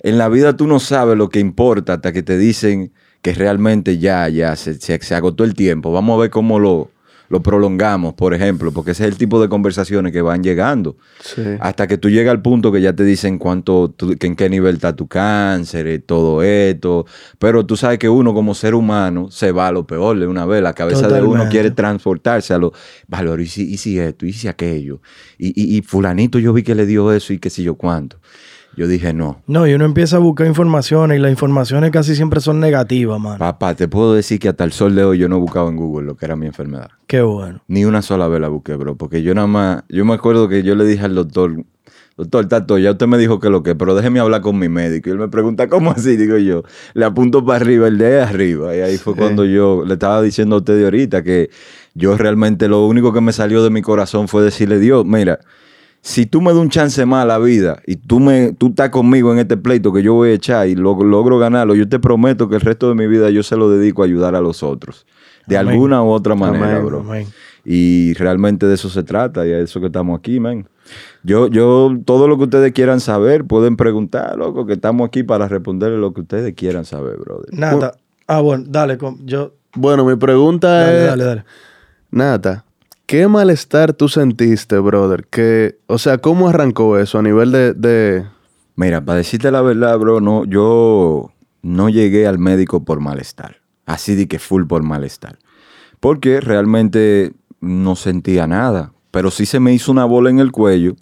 en 0.00 0.18
la 0.18 0.28
vida 0.28 0.56
tú 0.56 0.66
no 0.66 0.80
sabes 0.80 1.16
lo 1.16 1.28
que 1.28 1.40
importa 1.40 1.94
hasta 1.94 2.12
que 2.12 2.22
te 2.22 2.38
dicen 2.38 2.92
que 3.22 3.34
realmente 3.34 3.98
ya, 3.98 4.28
ya, 4.28 4.56
se, 4.56 4.74
se- 4.74 5.00
se 5.02 5.14
agotó 5.14 5.44
el 5.44 5.54
tiempo. 5.54 5.92
Vamos 5.92 6.16
a 6.18 6.22
ver 6.22 6.30
cómo 6.30 6.58
lo, 6.58 6.91
lo 7.32 7.42
prolongamos, 7.42 8.12
por 8.12 8.34
ejemplo, 8.34 8.72
porque 8.72 8.90
ese 8.90 9.04
es 9.04 9.10
el 9.10 9.16
tipo 9.16 9.40
de 9.40 9.48
conversaciones 9.48 10.12
que 10.12 10.20
van 10.20 10.42
llegando. 10.42 10.98
Sí. 11.24 11.40
Hasta 11.60 11.86
que 11.86 11.96
tú 11.96 12.10
llegas 12.10 12.30
al 12.30 12.42
punto 12.42 12.70
que 12.70 12.82
ya 12.82 12.92
te 12.92 13.04
dicen 13.04 13.38
cuánto, 13.38 13.88
tú- 13.90 14.14
que 14.18 14.26
en 14.26 14.36
qué 14.36 14.50
nivel 14.50 14.74
está 14.74 14.94
tu 14.94 15.08
cáncer, 15.08 15.86
y 15.86 15.98
todo 15.98 16.42
esto. 16.42 17.06
Pero 17.38 17.64
tú 17.64 17.74
sabes 17.78 17.98
que 17.98 18.10
uno 18.10 18.34
como 18.34 18.54
ser 18.54 18.74
humano 18.74 19.30
se 19.30 19.50
va 19.50 19.68
a 19.68 19.72
lo 19.72 19.86
peor 19.86 20.18
de 20.20 20.26
una 20.26 20.44
vez. 20.44 20.62
La 20.62 20.74
cabeza 20.74 21.08
de 21.08 21.22
uno 21.22 21.44
quiere 21.50 21.70
transportarse 21.70 22.52
a 22.52 22.58
lo, 22.58 22.74
valor, 23.08 23.40
y 23.40 23.46
si, 23.46 23.62
y 23.72 23.78
si 23.78 23.98
esto, 23.98 24.26
y 24.26 24.34
si 24.34 24.46
aquello. 24.46 25.00
Y, 25.38 25.48
y, 25.58 25.78
y 25.78 25.80
fulanito 25.80 26.38
yo 26.38 26.52
vi 26.52 26.62
que 26.62 26.74
le 26.74 26.84
dio 26.84 27.10
eso 27.12 27.32
y 27.32 27.38
qué 27.38 27.48
sé 27.48 27.62
yo 27.62 27.76
cuánto. 27.76 28.18
Yo 28.76 28.86
dije, 28.88 29.12
no. 29.12 29.42
No, 29.46 29.66
y 29.66 29.74
uno 29.74 29.84
empieza 29.84 30.16
a 30.16 30.20
buscar 30.20 30.46
informaciones 30.46 31.18
y 31.18 31.20
las 31.20 31.30
informaciones 31.30 31.90
casi 31.90 32.16
siempre 32.16 32.40
son 32.40 32.58
negativas, 32.58 33.20
mano. 33.20 33.38
Papá, 33.38 33.74
te 33.74 33.86
puedo 33.86 34.14
decir 34.14 34.38
que 34.38 34.48
hasta 34.48 34.64
el 34.64 34.72
sol 34.72 34.94
de 34.94 35.04
hoy 35.04 35.18
yo 35.18 35.28
no 35.28 35.36
he 35.36 35.40
buscado 35.40 35.68
en 35.68 35.76
Google 35.76 36.06
lo 36.06 36.16
que 36.16 36.24
era 36.24 36.36
mi 36.36 36.46
enfermedad. 36.46 36.88
Qué 37.06 37.20
bueno. 37.20 37.62
Ni 37.68 37.84
una 37.84 38.00
sola 38.00 38.28
vez 38.28 38.40
la 38.40 38.48
busqué, 38.48 38.74
bro. 38.76 38.96
Porque 38.96 39.22
yo 39.22 39.34
nada 39.34 39.46
más, 39.46 39.82
yo 39.90 40.04
me 40.06 40.14
acuerdo 40.14 40.48
que 40.48 40.62
yo 40.62 40.74
le 40.74 40.86
dije 40.86 41.04
al 41.04 41.14
doctor, 41.14 41.54
doctor 42.16 42.46
Tato, 42.48 42.78
ya 42.78 42.92
usted 42.92 43.06
me 43.06 43.18
dijo 43.18 43.40
que 43.40 43.50
lo 43.50 43.62
que, 43.62 43.74
pero 43.74 43.94
déjeme 43.94 44.20
hablar 44.20 44.40
con 44.40 44.58
mi 44.58 44.70
médico. 44.70 45.10
Y 45.10 45.12
él 45.12 45.18
me 45.18 45.28
pregunta, 45.28 45.68
¿cómo 45.68 45.90
así? 45.90 46.16
Digo 46.16 46.38
yo, 46.38 46.62
le 46.94 47.04
apunto 47.04 47.44
para 47.44 47.56
arriba, 47.62 47.88
el 47.88 47.98
de 47.98 48.22
arriba. 48.22 48.74
Y 48.74 48.80
ahí 48.80 48.96
fue 48.96 49.12
Sí. 49.12 49.18
cuando 49.18 49.44
yo 49.44 49.84
le 49.86 49.92
estaba 49.94 50.22
diciendo 50.22 50.56
a 50.56 50.58
usted 50.60 50.78
de 50.78 50.84
ahorita 50.84 51.22
que 51.22 51.50
yo 51.94 52.16
realmente 52.16 52.68
lo 52.68 52.86
único 52.86 53.12
que 53.12 53.20
me 53.20 53.34
salió 53.34 53.62
de 53.62 53.68
mi 53.68 53.82
corazón 53.82 54.28
fue 54.28 54.42
decirle, 54.42 54.78
Dios, 54.78 55.04
mira, 55.04 55.40
si 56.04 56.26
tú 56.26 56.40
me 56.42 56.50
das 56.50 56.58
un 56.60 56.68
chance 56.68 57.06
más 57.06 57.22
a 57.22 57.26
la 57.26 57.38
vida 57.38 57.80
y 57.86 57.94
tú, 57.96 58.18
me, 58.20 58.52
tú 58.52 58.68
estás 58.68 58.90
conmigo 58.90 59.32
en 59.32 59.38
este 59.38 59.56
pleito 59.56 59.92
que 59.92 60.02
yo 60.02 60.14
voy 60.14 60.30
a 60.30 60.34
echar 60.34 60.66
y 60.68 60.74
lo- 60.74 61.02
logro 61.04 61.38
ganarlo, 61.38 61.74
yo 61.76 61.88
te 61.88 61.98
prometo 62.00 62.48
que 62.48 62.56
el 62.56 62.60
resto 62.60 62.88
de 62.88 62.94
mi 62.96 63.06
vida 63.06 63.30
yo 63.30 63.42
se 63.44 63.56
lo 63.56 63.70
dedico 63.70 64.02
a 64.02 64.06
ayudar 64.06 64.34
a 64.34 64.40
los 64.40 64.62
otros. 64.64 65.06
De 65.46 65.56
Amén. 65.56 65.74
alguna 65.74 66.02
u 66.02 66.08
otra 66.10 66.34
manera, 66.34 66.76
Amén, 66.76 66.86
bro. 66.86 67.00
amén. 67.00 67.26
Y 67.64 68.14
realmente 68.14 68.66
de 68.66 68.74
eso 68.74 68.88
se 68.88 69.04
trata 69.04 69.46
y 69.46 69.52
a 69.52 69.58
eso 69.60 69.78
que 69.80 69.86
estamos 69.86 70.18
aquí, 70.18 70.40
man. 70.40 70.66
Yo, 71.22 71.46
yo, 71.46 71.96
todo 72.04 72.26
lo 72.26 72.36
que 72.36 72.44
ustedes 72.44 72.72
quieran 72.72 72.98
saber, 72.98 73.44
pueden 73.44 73.76
preguntar, 73.76 74.36
loco, 74.36 74.66
que 74.66 74.72
estamos 74.72 75.06
aquí 75.06 75.22
para 75.22 75.46
responderle 75.46 75.98
lo 75.98 76.12
que 76.12 76.22
ustedes 76.22 76.54
quieran 76.54 76.84
saber, 76.84 77.16
brother. 77.18 77.48
Nata. 77.52 77.94
Ah, 78.26 78.40
bueno, 78.40 78.64
dale. 78.66 78.98
Yo. 79.24 79.52
Bueno, 79.74 80.04
mi 80.04 80.16
pregunta 80.16 80.68
Dale, 80.68 81.00
es... 81.00 81.06
dale, 81.06 81.24
dale. 81.24 81.44
Nata, 82.10 82.64
¿qué 83.06 83.28
malestar 83.28 83.92
tú 83.92 84.08
sentiste, 84.08 84.78
brother? 84.78 85.26
Que, 85.28 85.78
o 85.86 85.98
sea, 85.98 86.18
¿cómo 86.18 86.48
arrancó 86.48 86.98
eso 86.98 87.18
a 87.18 87.22
nivel 87.22 87.52
de... 87.52 87.74
de... 87.74 88.26
Mira, 88.74 89.04
para 89.04 89.18
decirte 89.18 89.50
la 89.50 89.60
verdad, 89.60 89.98
bro, 89.98 90.20
no, 90.20 90.44
yo 90.44 91.30
no 91.62 91.88
llegué 91.88 92.26
al 92.26 92.38
médico 92.38 92.84
por 92.84 93.00
malestar. 93.00 93.56
Así 93.86 94.14
de 94.14 94.28
que 94.28 94.38
full 94.38 94.64
por 94.64 94.82
malestar. 94.82 95.38
Porque 96.00 96.40
realmente 96.40 97.32
no 97.60 97.96
sentía 97.96 98.46
nada. 98.46 98.91
Pero 99.12 99.30
sí 99.30 99.46
se 99.46 99.60
me 99.60 99.72
hizo 99.72 99.92
una 99.92 100.04
bola 100.04 100.30
en 100.30 100.40
el 100.40 100.50
cuello. 100.50 100.94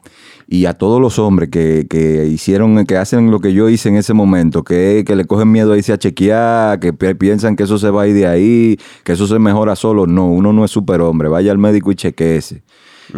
Y 0.46 0.66
a 0.66 0.74
todos 0.74 1.00
los 1.00 1.18
hombres 1.18 1.48
que, 1.48 1.86
que 1.88 2.26
hicieron, 2.26 2.84
que 2.84 2.96
hacen 2.98 3.30
lo 3.30 3.38
que 3.38 3.52
yo 3.54 3.68
hice 3.70 3.88
en 3.88 3.94
ese 3.96 4.12
momento, 4.14 4.64
que, 4.64 5.04
que 5.06 5.14
le 5.16 5.24
cogen 5.24 5.50
miedo 5.52 5.72
a 5.72 5.78
irse 5.78 5.92
a 5.92 5.98
chequear, 5.98 6.80
que 6.80 6.92
pi- 6.92 7.14
piensan 7.14 7.54
que 7.56 7.62
eso 7.62 7.78
se 7.78 7.88
va 7.88 8.02
a 8.02 8.06
ir 8.08 8.14
de 8.14 8.26
ahí, 8.26 8.76
que 9.04 9.12
eso 9.12 9.26
se 9.28 9.38
mejora 9.38 9.76
solo. 9.76 10.06
No, 10.06 10.26
uno 10.26 10.52
no 10.52 10.64
es 10.64 10.70
superhombre. 10.72 11.28
Vaya 11.28 11.52
al 11.52 11.58
médico 11.58 11.90
y 11.92 11.94
chequeese. 11.94 12.62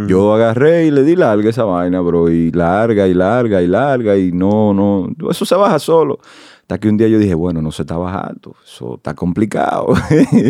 Yo 0.08 0.32
agarré 0.32 0.86
y 0.86 0.90
le 0.90 1.02
di 1.04 1.16
larga 1.16 1.50
esa 1.50 1.64
vaina, 1.64 2.00
bro, 2.00 2.30
y 2.30 2.50
larga 2.50 3.06
y 3.08 3.12
larga 3.12 3.60
y 3.60 3.66
larga 3.66 4.16
y 4.16 4.32
no, 4.32 4.72
no, 4.72 5.10
eso 5.30 5.44
se 5.44 5.54
baja 5.54 5.78
solo. 5.78 6.18
Hasta 6.62 6.78
que 6.78 6.88
un 6.88 6.96
día 6.96 7.08
yo 7.08 7.18
dije, 7.18 7.34
bueno, 7.34 7.60
no 7.60 7.72
se 7.72 7.82
está 7.82 7.96
bajando, 7.96 8.56
eso 8.64 8.94
está 8.94 9.14
complicado. 9.14 9.88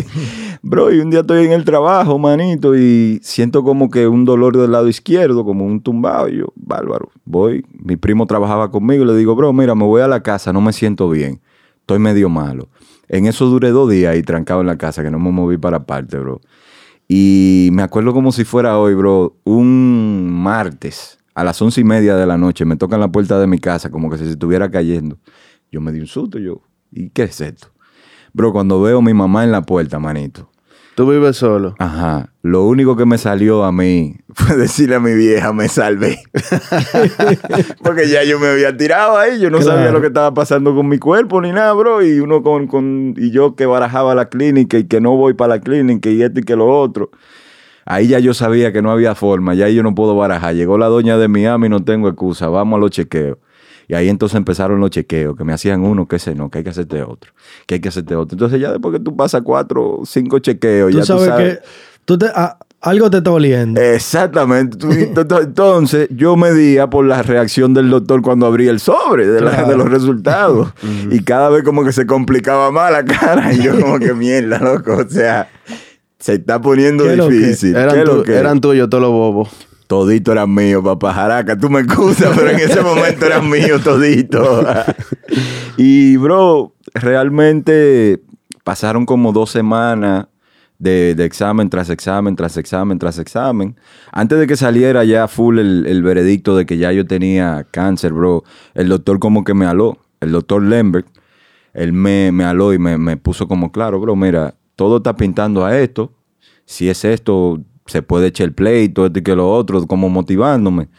bro, 0.61 0.93
y 0.93 0.99
un 0.99 1.09
día 1.09 1.21
estoy 1.21 1.45
en 1.45 1.51
el 1.51 1.65
trabajo, 1.65 2.17
manito, 2.19 2.75
y 2.75 3.19
siento 3.23 3.63
como 3.63 3.89
que 3.89 4.07
un 4.07 4.23
dolor 4.23 4.55
del 4.55 4.71
lado 4.71 4.87
izquierdo, 4.87 5.43
como 5.43 5.65
un 5.65 5.81
tumbado. 5.81 6.29
Y 6.29 6.37
yo, 6.37 6.53
bárbaro, 6.55 7.09
voy, 7.25 7.65
mi 7.73 7.97
primo 7.97 8.27
trabajaba 8.27 8.71
conmigo 8.71 9.03
y 9.03 9.07
le 9.07 9.15
digo, 9.15 9.35
bro, 9.35 9.51
mira, 9.53 9.75
me 9.75 9.85
voy 9.85 10.01
a 10.01 10.07
la 10.07 10.21
casa, 10.21 10.53
no 10.53 10.61
me 10.61 10.71
siento 10.71 11.09
bien, 11.09 11.41
estoy 11.79 11.99
medio 11.99 12.29
malo. 12.29 12.69
En 13.09 13.25
eso 13.25 13.47
duré 13.47 13.71
dos 13.71 13.89
días 13.89 14.15
y 14.15 14.21
trancado 14.21 14.61
en 14.61 14.67
la 14.67 14.77
casa, 14.77 15.03
que 15.03 15.11
no 15.11 15.19
me 15.19 15.31
moví 15.31 15.57
para 15.57 15.77
aparte, 15.77 16.17
bro. 16.17 16.41
Y 17.07 17.69
me 17.73 17.83
acuerdo 17.83 18.13
como 18.13 18.31
si 18.31 18.43
fuera 18.43 18.77
hoy, 18.79 18.93
bro, 18.93 19.35
un 19.43 20.29
martes 20.31 21.19
a 21.35 21.43
las 21.43 21.61
once 21.61 21.81
y 21.81 21.83
media 21.83 22.15
de 22.15 22.25
la 22.25 22.37
noche 22.37 22.65
me 22.65 22.75
tocan 22.75 22.99
la 22.99 23.07
puerta 23.07 23.39
de 23.39 23.47
mi 23.47 23.59
casa 23.59 23.89
como 23.89 24.09
que 24.09 24.17
se 24.17 24.29
estuviera 24.29 24.69
cayendo. 24.69 25.17
Yo 25.73 25.81
me 25.81 25.91
di 25.91 25.99
un 26.01 26.05
susto, 26.05 26.37
yo, 26.37 26.61
¿y 26.91 27.09
qué 27.09 27.23
es 27.23 27.41
esto? 27.41 27.69
Bro, 28.31 28.51
cuando 28.53 28.79
veo 28.79 28.99
a 28.99 29.01
mi 29.01 29.15
mamá 29.15 29.43
en 29.43 29.51
la 29.51 29.63
puerta, 29.63 29.97
manito. 29.97 30.51
Tú 30.93 31.09
vives 31.09 31.35
solo. 31.37 31.73
Ajá. 31.79 32.29
Lo 32.43 32.65
único 32.65 32.95
que 32.95 33.07
me 33.07 33.17
salió 33.17 33.63
a 33.63 33.71
mí 33.71 34.17
fue 34.35 34.55
decirle 34.55 34.93
a 34.97 34.99
mi 34.99 35.15
vieja, 35.15 35.51
me 35.51 35.67
salvé. 35.67 36.19
Porque 37.83 38.07
ya 38.07 38.23
yo 38.23 38.39
me 38.39 38.49
había 38.49 38.77
tirado 38.77 39.17
ahí, 39.17 39.39
yo 39.39 39.49
no 39.49 39.57
Claro. 39.57 39.77
sabía 39.77 39.91
lo 39.91 39.99
que 40.01 40.07
estaba 40.07 40.31
pasando 40.35 40.75
con 40.75 40.87
mi 40.87 40.99
cuerpo 40.99 41.41
ni 41.41 41.51
nada, 41.51 41.73
bro. 41.73 42.05
Y 42.05 42.19
uno 42.19 42.43
con, 42.43 42.67
con, 42.67 43.15
y 43.17 43.31
yo 43.31 43.55
que 43.55 43.65
barajaba 43.65 44.13
la 44.13 44.29
clínica 44.29 44.77
y 44.77 44.83
que 44.83 45.01
no 45.01 45.15
voy 45.15 45.33
para 45.33 45.55
la 45.55 45.61
clínica 45.61 46.07
y 46.11 46.21
esto 46.21 46.39
y 46.39 46.43
que 46.43 46.55
lo 46.55 46.67
otro. 46.67 47.09
Ahí 47.85 48.09
ya 48.09 48.19
yo 48.19 48.35
sabía 48.35 48.71
que 48.71 48.83
no 48.83 48.91
había 48.91 49.15
forma, 49.15 49.55
ya 49.55 49.67
yo 49.69 49.81
no 49.81 49.95
puedo 49.95 50.15
barajar. 50.15 50.53
Llegó 50.53 50.77
la 50.77 50.85
doña 50.85 51.17
de 51.17 51.27
Miami, 51.27 51.67
no 51.67 51.83
tengo 51.83 52.07
excusa, 52.09 52.47
vamos 52.49 52.77
a 52.77 52.79
los 52.79 52.91
chequeos. 52.91 53.39
Y 53.87 53.93
ahí 53.95 54.09
entonces 54.09 54.35
empezaron 54.37 54.79
los 54.79 54.89
chequeos, 54.91 55.35
que 55.35 55.43
me 55.43 55.53
hacían 55.53 55.81
uno, 55.81 56.07
que 56.07 56.15
ese 56.17 56.35
no, 56.35 56.49
que 56.49 56.59
hay 56.59 56.63
que 56.63 56.69
hacerte 56.69 57.03
otro, 57.03 57.31
que 57.65 57.75
hay 57.75 57.81
que 57.81 57.89
hacerte 57.89 58.15
otro. 58.15 58.35
Entonces 58.35 58.59
ya 58.61 58.71
después 58.71 58.93
que 58.93 58.99
tú 58.99 59.15
pasas 59.15 59.41
cuatro, 59.43 60.01
cinco 60.05 60.39
chequeos, 60.39 60.91
Tú 60.91 60.97
ya 60.99 61.05
sabes, 61.05 61.23
tú 61.23 61.29
sabes. 61.29 61.57
que 61.59 61.63
tú 62.05 62.17
te, 62.17 62.27
ah, 62.33 62.57
algo 62.81 63.09
te 63.09 63.17
está 63.17 63.31
oliendo. 63.31 63.79
Exactamente. 63.81 64.77
Entonces, 65.15 66.07
yo 66.11 66.35
medía 66.35 66.89
por 66.89 67.05
la 67.05 67.21
reacción 67.23 67.73
del 67.73 67.89
doctor 67.89 68.21
cuando 68.21 68.45
abría 68.45 68.71
el 68.71 68.79
sobre 68.79 69.27
de, 69.27 69.41
la- 69.41 69.51
Claro. 69.51 69.67
de 69.69 69.77
los 69.77 69.89
resultados. 69.89 70.73
y 71.11 71.19
cada 71.23 71.49
vez 71.49 71.63
como 71.63 71.83
que 71.85 71.91
se 71.93 72.05
complicaba 72.05 72.71
más 72.71 72.91
la 72.91 73.05
cara. 73.05 73.53
Y 73.53 73.61
yo 73.63 73.79
como 73.81 73.99
que 73.99 74.13
mierda, 74.13 74.59
loco. 74.59 74.97
O 74.97 75.09
sea, 75.09 75.49
se 76.19 76.33
está 76.35 76.59
poniendo 76.61 77.03
¿Qué 77.05 77.15
lo 77.15 77.27
que? 77.29 77.35
difícil. 77.35 77.73
¿Qué 77.73 77.79
Eran, 77.79 78.05
lo 78.05 78.17
tu- 78.17 78.23
que? 78.23 78.35
eran 78.35 78.59
tuyos 78.61 78.89
todos 78.89 79.01
los 79.01 79.11
bobos. 79.11 79.49
Todito 79.93 80.31
eran 80.31 80.51
míos, 80.51 80.83
papá 80.83 81.13
Jaraca. 81.13 81.55
Tú 81.55 81.69
me 81.69 81.81
excusas, 81.81 82.35
pero 82.35 82.49
en 82.49 82.59
ese 82.59 82.81
momento 82.81 83.27
eran 83.27 83.47
míos 83.47 83.83
todito. 83.83 84.65
y, 85.77 86.17
bro, 86.17 86.73
realmente 86.95 88.19
pasaron 88.63 89.05
como 89.05 89.31
dos 89.31 89.51
semanas 89.51 90.25
de, 90.79 91.13
de 91.13 91.25
examen 91.25 91.69
tras 91.69 91.91
examen, 91.91 92.35
tras 92.35 92.57
examen, 92.57 92.97
tras 92.97 93.19
examen. 93.19 93.75
Antes 94.11 94.39
de 94.39 94.47
que 94.47 94.57
saliera 94.57 95.03
ya 95.03 95.27
full 95.27 95.59
el, 95.59 95.85
el 95.85 96.01
veredicto 96.01 96.57
de 96.57 96.65
que 96.65 96.79
ya 96.79 96.91
yo 96.91 97.05
tenía 97.05 97.67
cáncer, 97.69 98.13
bro, 98.13 98.43
el 98.73 98.89
doctor 98.89 99.19
como 99.19 99.43
que 99.43 99.53
me 99.53 99.67
aló. 99.67 99.99
El 100.21 100.31
doctor 100.31 100.63
Lembert, 100.63 101.05
él 101.75 101.93
me, 101.93 102.31
me 102.31 102.45
aló 102.45 102.73
y 102.73 102.79
me, 102.79 102.97
me 102.97 103.15
puso 103.15 103.47
como 103.47 103.71
claro, 103.71 103.99
bro, 103.99 104.15
mira, 104.15 104.55
todo 104.75 104.97
está 104.97 105.15
pintando 105.15 105.63
a 105.63 105.77
esto. 105.77 106.11
Si 106.65 106.89
es 106.89 107.05
esto, 107.05 107.61
se 107.85 108.01
puede 108.01 108.27
echar 108.27 108.47
el 108.47 108.53
pleito, 108.53 109.05
esto 109.05 109.19
y 109.19 109.23
que 109.23 109.35
lo 109.35 109.51
otro, 109.51 109.85
como 109.87 110.09
motivándome. 110.09 110.89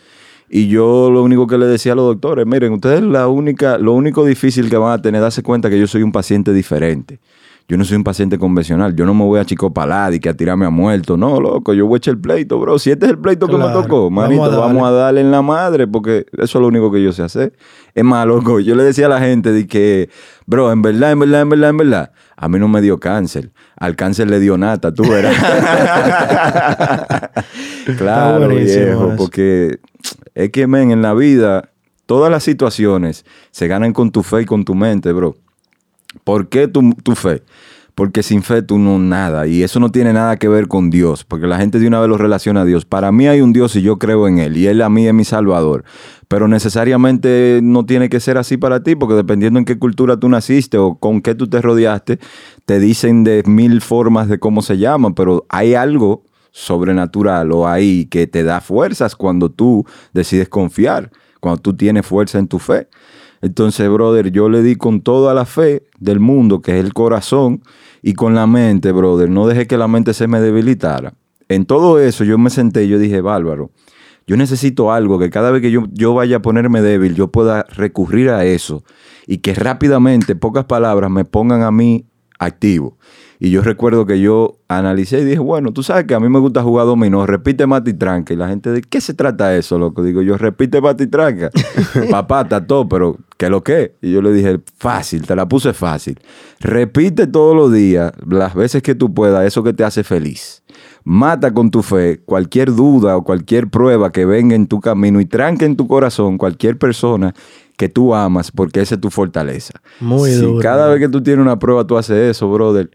Y 0.48 0.68
yo 0.68 1.10
lo 1.10 1.22
único 1.22 1.46
que 1.46 1.58
le 1.58 1.66
decía 1.66 1.92
a 1.92 1.96
los 1.96 2.06
doctores, 2.06 2.46
miren, 2.46 2.72
ustedes 2.74 3.02
la 3.02 3.28
única, 3.28 3.78
lo 3.78 3.92
único 3.92 4.24
difícil 4.24 4.70
que 4.70 4.76
van 4.76 4.92
a 4.92 5.02
tener 5.02 5.18
es 5.18 5.22
darse 5.22 5.42
cuenta 5.42 5.70
que 5.70 5.80
yo 5.80 5.86
soy 5.86 6.02
un 6.02 6.12
paciente 6.12 6.52
diferente. 6.52 7.18
Yo 7.66 7.78
no 7.78 7.84
soy 7.84 7.96
un 7.96 8.04
paciente 8.04 8.38
convencional. 8.38 8.94
Yo 8.94 9.06
no 9.06 9.14
me 9.14 9.24
voy 9.24 9.40
a 9.40 9.44
chicopalar 9.46 10.12
y 10.12 10.20
que 10.20 10.28
a 10.28 10.34
tirarme 10.34 10.66
a 10.66 10.70
muerto. 10.70 11.16
No, 11.16 11.40
loco, 11.40 11.72
yo 11.72 11.86
voy 11.86 11.96
a 11.96 11.98
echar 11.98 12.12
el 12.14 12.20
pleito, 12.20 12.58
bro. 12.58 12.78
Si 12.78 12.90
este 12.90 13.06
es 13.06 13.12
el 13.12 13.18
pleito 13.18 13.48
que 13.48 13.56
me 13.56 13.68
tocó, 13.70 14.10
Vamos 14.10 14.24
a 14.24 14.28
manito, 14.28 14.60
vamos 14.60 14.86
a, 14.86 14.90
darle. 14.90 15.22
en 15.22 15.30
la 15.30 15.40
madre 15.40 15.86
porque 15.86 16.26
eso 16.32 16.58
es 16.58 16.60
lo 16.60 16.66
único 16.66 16.92
que 16.92 17.02
yo 17.02 17.12
sé 17.12 17.22
hacer. 17.22 17.54
Es 17.94 18.04
más, 18.04 18.26
loco, 18.26 18.60
yo 18.60 18.74
le 18.74 18.84
decía 18.84 19.06
a 19.06 19.08
la 19.08 19.20
gente 19.20 19.50
de 19.50 19.66
que, 19.66 20.10
bro, 20.46 20.72
en 20.72 20.82
verdad, 20.82 21.12
en 21.12 21.20
verdad, 21.20 21.40
en 21.40 21.48
verdad, 21.48 21.70
en 21.70 21.76
verdad, 21.78 22.12
a 22.36 22.48
mí 22.48 22.58
no 22.58 22.68
me 22.68 22.82
dio 22.82 23.00
cáncer. 23.00 23.50
Al 23.76 23.96
cáncer 23.96 24.28
le 24.28 24.40
dio 24.40 24.58
nata, 24.58 24.92
tú 24.92 25.04
verás. 25.08 25.34
claro, 27.96 28.48
viejo, 28.48 28.68
eso. 28.68 29.14
porque 29.16 29.78
es 30.34 30.50
que, 30.50 30.66
men, 30.66 30.90
en 30.90 31.00
la 31.00 31.14
vida, 31.14 31.70
todas 32.04 32.30
las 32.30 32.42
situaciones 32.42 33.24
se 33.50 33.68
ganan 33.68 33.94
con 33.94 34.10
tu 34.10 34.22
fe 34.22 34.42
y 34.42 34.44
con 34.44 34.66
tu 34.66 34.74
mente, 34.74 35.12
bro. 35.12 35.34
¿Por 36.22 36.48
qué 36.48 36.68
tu, 36.68 36.92
tu 36.94 37.14
fe? 37.14 37.42
Porque 37.94 38.24
sin 38.24 38.42
fe 38.42 38.62
tú 38.62 38.78
no 38.78 38.98
nada. 38.98 39.46
Y 39.46 39.62
eso 39.62 39.78
no 39.78 39.90
tiene 39.90 40.12
nada 40.12 40.36
que 40.36 40.48
ver 40.48 40.66
con 40.66 40.90
Dios. 40.90 41.24
Porque 41.24 41.46
la 41.46 41.58
gente 41.58 41.78
de 41.78 41.86
una 41.86 42.00
vez 42.00 42.08
lo 42.08 42.18
relaciona 42.18 42.62
a 42.62 42.64
Dios. 42.64 42.84
Para 42.84 43.12
mí 43.12 43.28
hay 43.28 43.40
un 43.40 43.52
Dios 43.52 43.76
y 43.76 43.82
yo 43.82 43.98
creo 43.98 44.26
en 44.26 44.38
Él. 44.38 44.56
Y 44.56 44.66
Él 44.66 44.82
a 44.82 44.88
mí 44.88 45.06
es 45.06 45.14
mi 45.14 45.24
salvador. 45.24 45.84
Pero 46.26 46.48
necesariamente 46.48 47.60
no 47.62 47.86
tiene 47.86 48.08
que 48.08 48.18
ser 48.18 48.36
así 48.36 48.56
para 48.56 48.82
ti. 48.82 48.96
Porque 48.96 49.14
dependiendo 49.14 49.60
en 49.60 49.64
qué 49.64 49.78
cultura 49.78 50.18
tú 50.18 50.28
naciste 50.28 50.76
o 50.76 50.96
con 50.96 51.20
qué 51.20 51.36
tú 51.36 51.46
te 51.46 51.62
rodeaste, 51.62 52.18
te 52.64 52.80
dicen 52.80 53.22
de 53.22 53.44
mil 53.46 53.80
formas 53.80 54.28
de 54.28 54.40
cómo 54.40 54.60
se 54.62 54.76
llama. 54.76 55.14
Pero 55.14 55.46
hay 55.48 55.74
algo 55.74 56.24
sobrenatural 56.50 57.52
o 57.52 57.68
ahí 57.68 58.06
que 58.06 58.26
te 58.26 58.42
da 58.42 58.60
fuerzas 58.60 59.14
cuando 59.14 59.50
tú 59.50 59.86
decides 60.12 60.48
confiar. 60.48 61.12
Cuando 61.38 61.62
tú 61.62 61.76
tienes 61.76 62.04
fuerza 62.04 62.40
en 62.40 62.48
tu 62.48 62.58
fe. 62.58 62.88
Entonces, 63.42 63.90
brother, 63.90 64.30
yo 64.30 64.48
le 64.48 64.62
di 64.62 64.76
con 64.76 65.00
toda 65.00 65.34
la 65.34 65.44
fe 65.44 65.84
del 65.98 66.20
mundo, 66.20 66.62
que 66.62 66.78
es 66.78 66.84
el 66.84 66.94
corazón, 66.94 67.62
y 68.02 68.14
con 68.14 68.34
la 68.34 68.46
mente, 68.46 68.92
brother. 68.92 69.30
No 69.30 69.46
dejé 69.46 69.66
que 69.66 69.76
la 69.76 69.88
mente 69.88 70.14
se 70.14 70.26
me 70.26 70.40
debilitara. 70.40 71.14
En 71.48 71.66
todo 71.66 71.98
eso 71.98 72.24
yo 72.24 72.38
me 72.38 72.50
senté 72.50 72.84
y 72.84 72.88
yo 72.88 72.98
dije, 72.98 73.20
bárbaro, 73.20 73.70
yo 74.26 74.36
necesito 74.36 74.92
algo 74.92 75.18
que 75.18 75.30
cada 75.30 75.50
vez 75.50 75.60
que 75.60 75.70
yo, 75.70 75.84
yo 75.92 76.14
vaya 76.14 76.36
a 76.36 76.42
ponerme 76.42 76.80
débil, 76.80 77.14
yo 77.14 77.28
pueda 77.28 77.64
recurrir 77.64 78.30
a 78.30 78.44
eso 78.44 78.82
y 79.26 79.38
que 79.38 79.54
rápidamente, 79.54 80.36
pocas 80.36 80.64
palabras, 80.64 81.10
me 81.10 81.24
pongan 81.24 81.62
a 81.62 81.70
mí 81.70 82.06
activo. 82.44 82.96
Y 83.40 83.50
yo 83.50 83.62
recuerdo 83.62 84.06
que 84.06 84.20
yo 84.20 84.58
analicé 84.68 85.20
y 85.20 85.24
dije, 85.24 85.38
bueno, 85.38 85.72
tú 85.72 85.82
sabes 85.82 86.04
que 86.04 86.14
a 86.14 86.20
mí 86.20 86.28
me 86.28 86.38
gusta 86.38 86.62
jugar 86.62 86.86
dominó, 86.86 87.26
repite 87.26 87.66
mati 87.66 87.92
tranca. 87.92 88.32
Y 88.32 88.36
la 88.36 88.48
gente, 88.48 88.70
¿de 88.70 88.80
qué 88.80 89.00
se 89.00 89.12
trata 89.12 89.54
eso, 89.54 89.78
loco? 89.78 90.02
Digo, 90.02 90.22
yo 90.22 90.38
repite 90.38 90.80
mati 90.80 91.06
tranca. 91.08 91.50
Papá, 92.10 92.42
está 92.42 92.66
todo, 92.66 92.88
pero 92.88 93.18
¿qué 93.36 93.50
lo 93.50 93.62
que? 93.62 93.96
Y 94.00 94.12
yo 94.12 94.22
le 94.22 94.32
dije, 94.32 94.60
fácil, 94.78 95.26
te 95.26 95.36
la 95.36 95.46
puse 95.46 95.72
fácil. 95.72 96.18
Repite 96.60 97.26
todos 97.26 97.54
los 97.54 97.72
días, 97.72 98.12
las 98.26 98.54
veces 98.54 98.82
que 98.82 98.94
tú 98.94 99.12
puedas, 99.12 99.44
eso 99.44 99.62
que 99.62 99.72
te 99.72 99.84
hace 99.84 100.04
feliz. 100.04 100.62
Mata 101.04 101.52
con 101.52 101.70
tu 101.70 101.82
fe 101.82 102.22
cualquier 102.24 102.74
duda 102.74 103.16
o 103.16 103.24
cualquier 103.24 103.68
prueba 103.68 104.10
que 104.10 104.24
venga 104.24 104.56
en 104.56 104.66
tu 104.68 104.80
camino 104.80 105.20
y 105.20 105.26
tranque 105.26 105.66
en 105.66 105.76
tu 105.76 105.86
corazón 105.86 106.38
cualquier 106.38 106.78
persona 106.78 107.34
que 107.76 107.88
tú 107.88 108.14
amas, 108.14 108.50
porque 108.50 108.80
esa 108.80 108.94
es 108.94 109.00
tu 109.00 109.10
fortaleza. 109.10 109.74
Muy 110.00 110.30
si 110.30 110.40
duro. 110.40 110.60
cada 110.60 110.88
vez 110.88 111.00
que 111.00 111.08
tú 111.08 111.22
tienes 111.22 111.42
una 111.42 111.58
prueba 111.58 111.86
tú 111.86 111.96
haces 111.96 112.36
eso, 112.36 112.50
brother, 112.50 112.90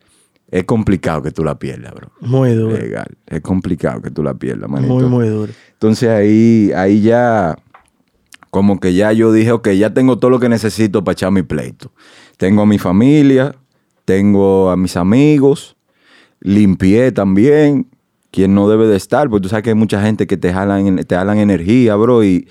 es 0.50 0.64
complicado 0.64 1.22
que 1.22 1.32
tú 1.32 1.44
la 1.44 1.60
pierdas, 1.60 1.94
bro. 1.94 2.12
Muy 2.22 2.54
duro. 2.54 2.76
Legal. 2.76 3.08
Es 3.28 3.42
complicado 3.42 4.02
que 4.02 4.10
tú 4.10 4.24
la 4.24 4.34
pierdas, 4.34 4.70
manito. 4.70 4.94
Muy, 4.94 5.04
muy 5.06 5.28
duro. 5.28 5.52
Entonces 5.74 6.10
ahí, 6.10 6.72
ahí 6.76 7.02
ya, 7.02 7.58
como 8.50 8.80
que 8.80 8.94
ya 8.94 9.12
yo 9.12 9.32
dije, 9.32 9.52
ok, 9.52 9.70
ya 9.70 9.94
tengo 9.94 10.18
todo 10.18 10.32
lo 10.32 10.40
que 10.40 10.50
necesito 10.50 11.04
para 11.04 11.14
echar 11.14 11.32
mi 11.32 11.44
pleito. 11.44 11.92
Tengo 12.38 12.64
a 12.64 12.66
mi 12.66 12.80
familia, 12.80 13.56
tengo 14.06 14.70
a 14.70 14.78
mis 14.78 14.98
amigos, 14.98 15.76
limpié 16.40 17.12
también, 17.12 17.88
quien 18.32 18.56
no 18.56 18.70
debe 18.70 18.88
de 18.88 18.96
estar, 18.96 19.30
porque 19.30 19.44
tú 19.44 19.50
sabes 19.50 19.64
que 19.64 19.70
hay 19.72 19.76
mucha 19.76 20.02
gente 20.02 20.26
que 20.26 20.38
te 20.38 20.52
jalan, 20.54 20.98
te 20.98 21.16
jalan 21.16 21.38
energía, 21.38 21.96
bro, 21.96 22.24
y, 22.24 22.48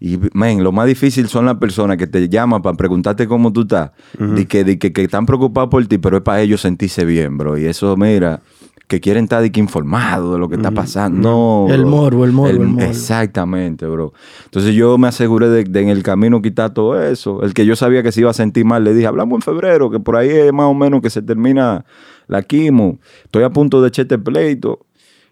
y 0.00 0.18
men, 0.32 0.62
lo 0.62 0.70
más 0.72 0.86
difícil 0.86 1.28
son 1.28 1.46
las 1.46 1.56
personas 1.56 1.96
que 1.96 2.06
te 2.06 2.28
llaman 2.28 2.62
para 2.62 2.76
preguntarte 2.76 3.26
cómo 3.26 3.52
tú 3.52 3.62
estás, 3.62 3.90
de 4.18 4.46
que, 4.46 4.64
de 4.64 4.78
que, 4.78 4.92
que 4.92 5.02
están 5.02 5.26
preocupados 5.26 5.70
por 5.70 5.84
ti, 5.86 5.98
pero 5.98 6.18
es 6.18 6.22
para 6.22 6.40
ellos 6.40 6.60
sentirse 6.60 7.04
bien, 7.04 7.36
bro, 7.36 7.58
y 7.58 7.66
eso, 7.66 7.96
mira, 7.96 8.40
que 8.86 9.00
quieren 9.00 9.24
estar 9.24 9.42
de 9.42 9.52
que 9.52 9.60
informados 9.60 10.32
de 10.32 10.38
lo 10.38 10.48
que 10.48 10.54
está 10.54 10.70
pasando. 10.70 11.20
No, 11.20 11.66
El 11.74 11.82
bro. 11.82 11.90
morbo, 11.90 12.24
el 12.24 12.32
morbo, 12.32 12.50
el 12.62 12.68
morbo. 12.68 12.88
Exactamente, 12.88 13.86
bro. 13.86 14.14
Entonces 14.46 14.74
yo 14.74 14.96
me 14.96 15.08
aseguré 15.08 15.48
de, 15.50 15.64
de 15.64 15.80
en 15.82 15.88
el 15.90 16.02
camino 16.02 16.40
quitar 16.40 16.72
todo 16.72 16.98
eso. 17.02 17.42
El 17.42 17.52
que 17.52 17.66
yo 17.66 17.76
sabía 17.76 18.02
que 18.02 18.12
se 18.12 18.20
iba 18.20 18.30
a 18.30 18.34
sentir 18.34 18.64
mal, 18.64 18.84
le 18.84 18.94
dije, 18.94 19.06
hablamos 19.06 19.36
en 19.36 19.42
febrero, 19.42 19.90
que 19.90 20.00
por 20.00 20.16
ahí 20.16 20.30
es 20.30 20.52
más 20.54 20.66
o 20.66 20.74
menos 20.74 21.02
que 21.02 21.10
se 21.10 21.20
termina 21.20 21.84
la 22.28 22.42
quimo. 22.42 22.98
Estoy 23.24 23.42
a 23.42 23.50
punto 23.50 23.82
de 23.82 23.88
echarte 23.88 24.16
pleito. 24.16 24.86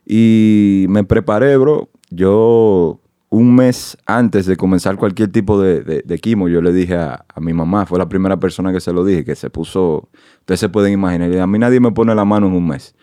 Y 0.05 0.85
me 0.91 1.03
preparé, 1.05 1.57
bro. 1.57 1.89
Yo, 2.11 3.01
un 3.29 3.55
mes 3.55 3.99
antes 4.07 4.47
de 4.47 4.57
comenzar 4.57 4.97
cualquier 4.97 5.31
tipo 5.31 5.61
de, 5.61 6.19
quimo, 6.21 6.49
yo 6.49 6.61
le 6.63 6.73
dije 6.73 6.97
a, 6.97 7.25
mi 7.41 7.53
mamá, 7.53 7.87
fue 7.87 7.99
la 7.99 8.09
primera 8.09 8.39
persona 8.39 8.73
que 8.73 8.81
se 8.81 8.93
lo 8.93 9.05
dije, 9.05 9.25
que 9.25 9.35
se 9.35 9.51
puso, 9.51 10.09
ustedes 10.41 10.61
se 10.61 10.69
pueden 10.69 10.93
imaginar, 10.93 11.37
a 11.39 11.47
mí 11.47 11.59
nadie 11.59 11.81
me 11.81 11.93
pone 11.93 12.15
la 12.15 12.25
mano 12.25 12.47
en 12.47 12.55
un 12.55 12.67
mes. 12.69 12.95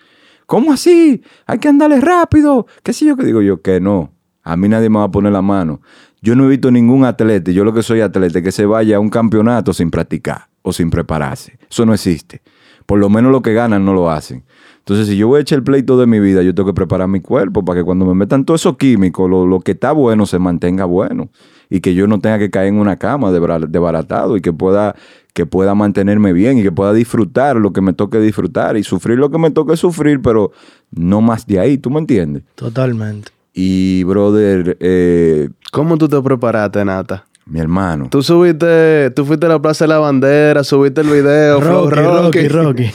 ¿Cómo 0.46 0.74
así? 0.74 1.22
Hay 1.46 1.58
que 1.60 1.70
andarle 1.70 2.02
rápido. 2.02 2.68
¿Qué 2.84 2.94
sé 2.94 3.06
yo? 3.06 3.16
Que 3.16 3.26
digo 3.26 3.42
yo 3.42 3.62
que 3.62 3.80
no. 3.80 4.12
A 4.44 4.58
mí 4.58 4.68
nadie 4.68 4.90
me 4.90 5.00
va 5.00 5.06
a 5.06 5.12
poner 5.12 5.32
la 5.32 5.42
mano. 5.42 5.82
Yo 6.22 6.36
no 6.36 6.46
he 6.46 6.50
visto 6.50 6.70
ningún 6.70 7.06
atleta, 7.06 7.52
yo 7.52 7.64
lo 7.64 7.74
que 7.74 7.82
soy 7.82 8.02
atleta, 8.02 8.42
que 8.42 8.52
se 8.52 8.66
vaya 8.66 8.98
a 8.98 9.00
un 9.00 9.10
campeonato 9.10 9.74
sin 9.74 9.90
practicar 9.90 10.48
o 10.62 10.72
sin 10.74 10.90
prepararse. 10.90 11.58
Eso 11.70 11.86
no 11.86 11.94
existe. 11.94 12.42
Por 12.86 13.00
lo 13.00 13.10
menos 13.10 13.32
lo 13.32 13.42
que 13.42 13.54
ganan 13.54 13.86
no 13.86 13.94
lo 13.94 14.10
hacen. 14.10 14.44
Entonces, 14.84 15.08
si 15.08 15.16
yo 15.16 15.30
voy 15.30 15.40
a 15.40 15.42
echar 15.42 15.60
el 15.60 15.64
pleito 15.64 15.98
de 15.98 16.06
mi 16.06 16.20
vida, 16.20 16.42
yo 16.44 16.54
tengo 16.54 16.68
que 16.68 16.74
preparar 16.74 17.08
mi 17.08 17.22
cuerpo 17.22 17.64
para 17.64 17.80
que 17.80 17.86
cuando 17.86 18.06
me 18.06 18.14
metan 18.14 18.44
todos 18.44 18.62
esos 18.62 18.78
químicos, 18.78 19.30
lo, 19.30 19.48
lo 19.48 19.62
que 19.62 19.72
está 19.72 19.94
bueno 19.94 20.26
se 20.26 20.40
mantenga 20.40 20.86
bueno. 20.86 21.30
Y 21.70 21.80
que 21.80 21.96
yo 21.96 22.06
no 22.06 22.20
tenga 22.20 22.38
que 22.38 22.50
caer 22.50 22.68
en 22.68 22.76
una 22.76 22.98
cama 22.98 23.32
desbaratado 23.32 24.36
y 24.36 24.42
que 24.42 24.52
pueda, 24.52 24.96
que 25.34 25.46
pueda 25.46 25.74
mantenerme 25.74 26.34
bien 26.34 26.58
y 26.58 26.64
que 26.64 26.72
pueda 26.72 26.94
disfrutar 26.94 27.56
lo 27.56 27.72
que 27.72 27.82
me 27.82 27.94
toque 27.94 28.20
disfrutar 28.20 28.76
y 28.78 28.84
sufrir 28.84 29.18
lo 29.18 29.32
que 29.32 29.40
me 29.40 29.52
toque 29.52 29.78
sufrir, 29.78 30.22
pero 30.22 30.52
no 30.92 31.22
más 31.22 31.48
de 31.48 31.60
ahí, 31.60 31.78
¿tú 31.78 31.90
me 31.90 32.00
entiendes? 32.00 32.44
Totalmente. 32.56 33.32
Y, 33.54 34.04
brother, 34.04 34.78
eh, 34.80 35.50
¿Cómo 35.74 35.98
tú 35.98 36.08
te 36.08 36.22
preparaste, 36.22 36.86
Nata? 36.86 37.26
Mi 37.46 37.60
hermano. 37.60 38.08
Tú 38.10 38.24
subiste, 38.24 39.12
tú 39.12 39.26
fuiste 39.26 39.46
a 39.48 39.50
la 39.50 39.62
Plaza 39.62 39.84
de 39.84 39.90
la 39.90 40.00
Bandera, 40.00 40.64
subiste 40.64 41.02
el 41.02 41.08
video, 41.08 41.60
Flow 41.62 41.90
Rocky, 41.90 42.48
Rocky, 42.48 42.48
Rocky. 42.48 42.92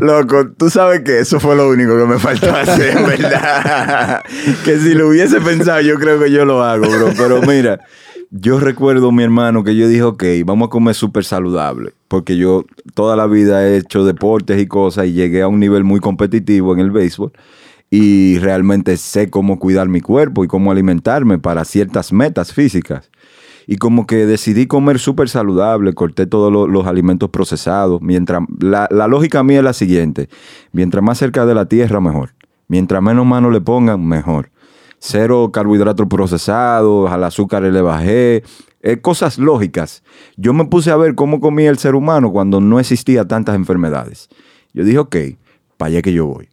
Loco, 0.00 0.50
tú 0.56 0.70
sabes 0.70 1.02
que 1.02 1.20
eso 1.20 1.38
fue 1.38 1.54
lo 1.54 1.68
único 1.68 1.96
que 1.96 2.04
me 2.04 2.18
faltó 2.18 2.52
hacer, 2.52 2.94
verdad. 3.06 4.22
que 4.64 4.78
si 4.78 4.94
lo 4.94 5.08
hubiese 5.08 5.40
pensado, 5.40 5.80
yo 5.82 6.00
creo 6.00 6.18
que 6.18 6.32
yo 6.32 6.44
lo 6.44 6.64
hago, 6.64 6.84
bro. 6.88 7.10
Pero 7.16 7.42
mira, 7.42 7.78
yo 8.34 8.58
recuerdo, 8.58 9.12
mi 9.12 9.22
hermano, 9.22 9.62
que 9.62 9.76
yo 9.76 9.86
dije, 9.86 10.02
ok, 10.02 10.24
vamos 10.44 10.66
a 10.66 10.70
comer 10.70 10.96
súper 10.96 11.24
saludable. 11.24 11.92
Porque 12.08 12.36
yo 12.36 12.64
toda 12.94 13.14
la 13.14 13.26
vida 13.26 13.68
he 13.68 13.76
hecho 13.76 14.04
deportes 14.04 14.60
y 14.60 14.66
cosas 14.66 15.06
y 15.06 15.12
llegué 15.12 15.42
a 15.42 15.48
un 15.48 15.60
nivel 15.60 15.84
muy 15.84 16.00
competitivo 16.00 16.72
en 16.72 16.80
el 16.80 16.90
béisbol. 16.90 17.30
Y 17.88 18.38
realmente 18.38 18.96
sé 18.96 19.30
cómo 19.30 19.58
cuidar 19.58 19.88
mi 19.88 20.00
cuerpo 20.00 20.44
y 20.44 20.48
cómo 20.48 20.72
alimentarme 20.72 21.38
para 21.38 21.64
ciertas 21.64 22.12
metas 22.12 22.52
físicas. 22.52 23.11
Y 23.66 23.76
como 23.76 24.06
que 24.06 24.26
decidí 24.26 24.66
comer 24.66 24.98
súper 24.98 25.28
saludable, 25.28 25.92
corté 25.94 26.26
todos 26.26 26.52
lo- 26.52 26.66
los 26.66 26.86
alimentos 26.86 27.30
procesados. 27.30 28.00
Mientras, 28.02 28.42
la, 28.60 28.88
la 28.90 29.06
lógica 29.08 29.42
mía 29.42 29.58
es 29.58 29.64
la 29.64 29.72
siguiente, 29.72 30.28
mientras 30.72 31.02
más 31.04 31.18
cerca 31.18 31.46
de 31.46 31.54
la 31.54 31.66
tierra, 31.66 32.00
mejor. 32.00 32.34
Mientras 32.68 33.02
menos 33.02 33.26
mano 33.26 33.50
le 33.50 33.60
pongan, 33.60 34.06
mejor. 34.06 34.50
Cero 34.98 35.50
carbohidratos 35.52 36.06
procesados, 36.06 37.10
al 37.10 37.24
azúcar 37.24 37.62
le 37.64 37.82
bajé, 37.82 38.44
eh, 38.82 39.00
cosas 39.00 39.38
lógicas. 39.38 40.02
Yo 40.36 40.52
me 40.52 40.64
puse 40.64 40.90
a 40.90 40.96
ver 40.96 41.14
cómo 41.14 41.40
comía 41.40 41.70
el 41.70 41.78
ser 41.78 41.94
humano 41.94 42.30
cuando 42.32 42.60
no 42.60 42.78
existía 42.80 43.26
tantas 43.26 43.56
enfermedades. 43.56 44.28
Yo 44.72 44.84
dije, 44.84 44.98
ok, 44.98 45.16
para 45.76 45.88
allá 45.90 46.02
que 46.02 46.12
yo 46.12 46.26
voy. 46.26 46.48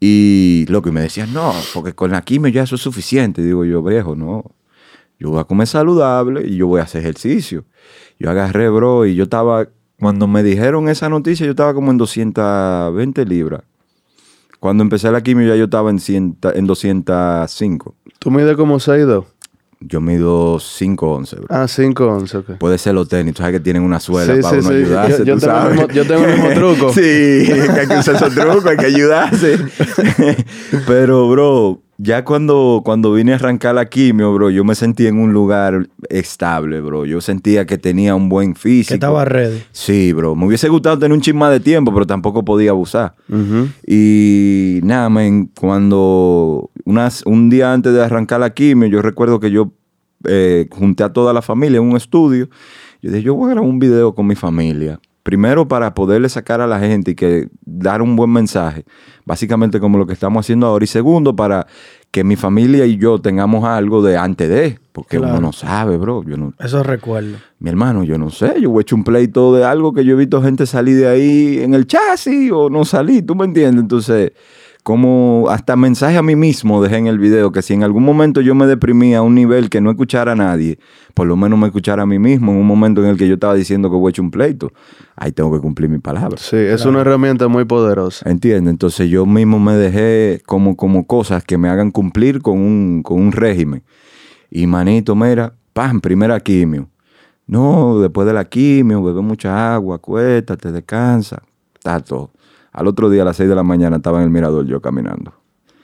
Y 0.00 0.64
lo 0.68 0.82
que 0.82 0.92
me 0.92 1.00
decían, 1.02 1.32
no, 1.34 1.52
porque 1.74 1.92
con 1.92 2.10
la 2.12 2.22
quimio 2.22 2.50
ya 2.50 2.62
eso 2.62 2.76
es 2.76 2.80
suficiente. 2.80 3.42
Digo 3.42 3.64
yo, 3.64 3.82
viejo, 3.82 4.16
no. 4.16 4.44
Yo 5.20 5.30
voy 5.30 5.38
a 5.40 5.44
comer 5.44 5.66
saludable 5.68 6.44
y 6.46 6.56
yo 6.56 6.66
voy 6.66 6.80
a 6.80 6.84
hacer 6.84 7.02
ejercicio. 7.02 7.64
Yo 8.18 8.30
agarré, 8.30 8.68
bro, 8.70 9.06
y 9.06 9.14
yo 9.14 9.24
estaba, 9.24 9.68
cuando 10.00 10.26
me 10.26 10.42
dijeron 10.42 10.88
esa 10.88 11.08
noticia, 11.08 11.44
yo 11.46 11.50
estaba 11.52 11.74
como 11.74 11.90
en 11.92 11.98
220 11.98 13.24
libras. 13.26 13.62
Cuando 14.58 14.82
empecé 14.82 15.10
la 15.12 15.22
quimio 15.22 15.46
ya 15.48 15.56
yo 15.56 15.64
estaba 15.64 15.90
en, 15.90 15.98
100 16.00 16.38
en 16.54 16.66
205. 16.66 17.94
Tú 18.18 18.30
mides 18.30 18.56
como 18.56 18.76
6'2". 18.78 19.24
Yo 19.82 20.02
mido 20.02 20.58
5'11, 20.58 21.36
bro. 21.36 21.46
Ah, 21.48 21.64
5'11", 21.66 22.34
ok. 22.40 22.50
Puede 22.58 22.76
ser 22.76 22.92
los 22.94 23.08
tenis, 23.08 23.32
tú 23.32 23.38
sabes 23.38 23.54
que 23.54 23.60
tienen 23.60 23.82
una 23.82 23.98
suela 23.98 24.34
Sí, 24.36 24.42
para 24.42 24.60
sí, 24.60 24.66
uno 24.66 24.68
sí. 24.68 24.74
ayudarse, 24.84 25.18
Yo- 25.20 25.24
yo 25.24 25.34
tú 25.36 25.40
tengo 25.40 25.52
sabes. 25.54 25.72
mismo- 25.78 25.88
yo 25.94 26.06
tengo 26.06 26.24
el 26.26 26.32
mismo 26.34 26.50
truco. 26.54 26.92
sí, 26.92 27.00
que 27.00 27.80
hay 27.80 27.88
que 27.88 27.96
usar 27.98 28.14
esos 28.16 28.34
trucos, 28.34 28.66
hay 28.66 28.76
que 28.76 28.86
ayudarse. 28.86 29.56
Pero, 30.86 31.30
bro, 31.30 31.80
ya 32.02 32.24
cuando, 32.24 32.80
cuando 32.82 33.12
vine 33.12 33.32
a 33.32 33.34
arrancar 33.34 33.74
la 33.74 33.84
quimio, 33.84 34.32
bro, 34.32 34.48
yo 34.48 34.64
me 34.64 34.74
sentí 34.74 35.06
en 35.06 35.18
un 35.18 35.34
lugar 35.34 35.86
estable, 36.08 36.80
bro. 36.80 37.04
Yo 37.04 37.20
sentía 37.20 37.66
que 37.66 37.76
tenía 37.76 38.14
un 38.14 38.30
buen 38.30 38.54
físico. 38.54 38.88
Que 38.88 38.94
estaba 38.94 39.26
ready. 39.26 39.62
Sí, 39.72 40.14
bro. 40.14 40.34
Me 40.34 40.46
hubiese 40.46 40.70
gustado 40.70 40.98
tener 40.98 41.14
un 41.14 41.20
chisma 41.20 41.50
de 41.50 41.60
tiempo, 41.60 41.92
pero 41.92 42.06
tampoco 42.06 42.42
podía 42.42 42.70
abusar. 42.70 43.14
Ujú. 43.28 43.68
Y 43.86 44.80
nada, 44.82 45.10
cuando 45.58 46.70
unas, 46.86 47.22
un 47.26 47.50
día 47.50 47.74
antes 47.74 47.92
de 47.92 48.02
arrancar 48.02 48.40
la 48.40 48.54
quimio, 48.54 48.88
yo 48.88 49.02
recuerdo 49.02 49.38
que 49.38 49.50
yo 49.50 49.72
eh, 50.24 50.68
junté 50.70 51.04
a 51.04 51.12
toda 51.12 51.34
la 51.34 51.42
familia 51.42 51.78
en 51.78 51.84
un 51.84 51.98
estudio. 51.98 52.48
Yo 53.02 53.10
dije, 53.10 53.22
yo 53.22 53.34
voy 53.34 53.50
a 53.50 53.54
grabar 53.54 53.68
un 53.68 53.78
video 53.78 54.14
con 54.14 54.26
mi 54.26 54.36
familia. 54.36 54.98
Primero 55.30 55.68
para 55.68 55.94
poderle 55.94 56.28
sacar 56.28 56.60
a 56.60 56.66
la 56.66 56.80
gente 56.80 57.12
y 57.12 57.14
que 57.14 57.46
dar 57.64 58.02
un 58.02 58.16
buen 58.16 58.30
mensaje, 58.32 58.84
básicamente 59.24 59.78
como 59.78 59.96
lo 59.96 60.04
que 60.04 60.12
estamos 60.12 60.44
haciendo 60.44 60.66
ahora. 60.66 60.82
Y 60.82 60.88
segundo, 60.88 61.36
para 61.36 61.68
que 62.10 62.24
mi 62.24 62.34
familia 62.34 62.84
y 62.84 62.96
yo 62.96 63.20
tengamos 63.20 63.64
algo 63.64 64.02
de 64.02 64.16
antes 64.16 64.48
de, 64.48 64.80
porque 64.90 65.18
Claro. 65.18 65.34
uno 65.34 65.40
no 65.42 65.52
sabe, 65.52 65.98
bro. 65.98 66.24
Yo 66.24 66.36
no, 66.36 66.52
Eso 66.58 66.82
recuerdo. 66.82 67.36
mi 67.60 67.70
hermano, 67.70 68.02
yo 68.02 68.18
no 68.18 68.30
sé, 68.30 68.54
yo 68.60 68.76
a 68.76 68.80
echar 68.80 68.96
un 68.98 69.04
pleito 69.04 69.54
de 69.54 69.62
algo 69.64 69.92
que 69.92 70.04
yo 70.04 70.14
he 70.14 70.18
visto 70.18 70.42
gente 70.42 70.66
salir 70.66 70.96
de 70.96 71.06
ahí 71.06 71.60
en 71.62 71.74
el 71.74 71.86
chasis 71.86 72.50
o 72.50 72.68
no 72.68 72.84
salir, 72.84 73.24
¿tú 73.24 73.36
me 73.36 73.44
entiendes? 73.44 73.82
Entonces, 73.82 74.32
como 74.82 75.46
hasta 75.50 75.76
mensaje 75.76 76.16
a 76.16 76.22
mí 76.22 76.36
mismo 76.36 76.82
dejé 76.82 76.96
en 76.96 77.06
el 77.06 77.18
video 77.18 77.52
que 77.52 77.62
si 77.62 77.74
en 77.74 77.82
algún 77.82 78.04
momento 78.04 78.40
yo 78.40 78.54
me 78.54 78.66
deprimía 78.66 79.18
a 79.18 79.22
un 79.22 79.34
nivel 79.34 79.70
que 79.70 79.80
no 79.80 79.90
escuchara 79.90 80.32
a 80.32 80.34
nadie, 80.34 80.78
por 81.14 81.26
lo 81.26 81.36
menos 81.36 81.58
me 81.58 81.66
escuchara 81.66 82.02
a 82.02 82.06
mí 82.06 82.18
mismo 82.18 82.52
en 82.52 82.58
un 82.58 82.66
momento 82.66 83.02
en 83.02 83.10
el 83.10 83.16
que 83.16 83.28
yo 83.28 83.34
estaba 83.34 83.54
diciendo 83.54 83.90
que 83.90 83.96
voy 83.96 84.08
a 84.08 84.10
echar 84.10 84.24
un 84.24 84.30
pleito, 84.30 84.72
ahí 85.16 85.32
tengo 85.32 85.52
que 85.52 85.60
cumplir 85.60 85.88
mi 85.90 85.98
palabra. 85.98 86.36
Sí, 86.38 86.56
es 86.56 86.84
una 86.84 87.00
herramienta 87.00 87.48
muy 87.48 87.64
poderosa. 87.64 88.28
¿Entiendes? 88.28 88.70
Entonces 88.70 89.08
yo 89.08 89.26
mismo 89.26 89.58
me 89.58 89.74
dejé 89.74 90.42
como, 90.46 90.76
como 90.76 91.06
cosas 91.06 91.44
que 91.44 91.58
me 91.58 91.68
hagan 91.68 91.90
cumplir 91.90 92.40
con 92.40 92.58
un, 92.58 93.02
con 93.02 93.20
un 93.20 93.32
régimen. 93.32 93.82
Y 94.50 94.66
manito, 94.66 95.14
mira, 95.14 95.54
pam, 95.72 96.00
primera 96.00 96.40
quimio. 96.40 96.88
No, 97.46 97.98
después 98.00 98.26
de 98.26 98.32
la 98.32 98.44
quimio, 98.44 99.02
bebe 99.02 99.20
mucha 99.22 99.74
agua, 99.74 99.96
acuéstate, 99.96 100.70
descansa, 100.70 101.42
está 101.74 101.98
todo. 102.00 102.30
Al 102.72 102.86
otro 102.86 103.10
día 103.10 103.22
a 103.22 103.24
las 103.24 103.36
6 103.36 103.48
de 103.48 103.54
la 103.54 103.62
mañana 103.62 103.96
estaba 103.96 104.18
en 104.18 104.24
el 104.24 104.30
mirador 104.30 104.66
yo 104.66 104.80
caminando. 104.80 105.32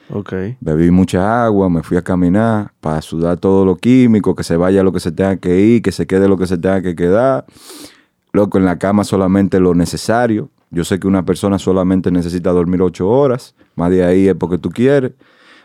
Ok. 0.09 0.33
Bebí 0.61 0.89
mucha 0.89 1.43
agua, 1.45 1.69
me 1.69 1.83
fui 1.83 1.97
a 1.97 2.01
caminar 2.01 2.71
para 2.79 3.01
sudar 3.01 3.37
todo 3.37 3.65
lo 3.65 3.75
químico, 3.75 4.35
que 4.35 4.43
se 4.43 4.55
vaya 4.55 4.83
lo 4.83 4.93
que 4.93 4.99
se 4.99 5.11
tenga 5.11 5.35
que 5.37 5.59
ir, 5.59 5.81
que 5.81 5.91
se 5.91 6.07
quede 6.07 6.27
lo 6.27 6.37
que 6.37 6.47
se 6.47 6.57
tenga 6.57 6.81
que 6.81 6.95
quedar. 6.95 7.45
Loco, 8.31 8.57
en 8.57 8.65
la 8.65 8.77
cama 8.77 9.03
solamente 9.03 9.59
lo 9.59 9.75
necesario. 9.75 10.49
Yo 10.69 10.83
sé 10.83 10.99
que 10.99 11.07
una 11.07 11.25
persona 11.25 11.59
solamente 11.59 12.11
necesita 12.11 12.51
dormir 12.51 12.81
ocho 12.81 13.09
horas, 13.09 13.55
más 13.75 13.89
de 13.89 14.03
ahí 14.03 14.27
es 14.27 14.35
porque 14.35 14.57
tú 14.57 14.69
quieres. 14.69 15.13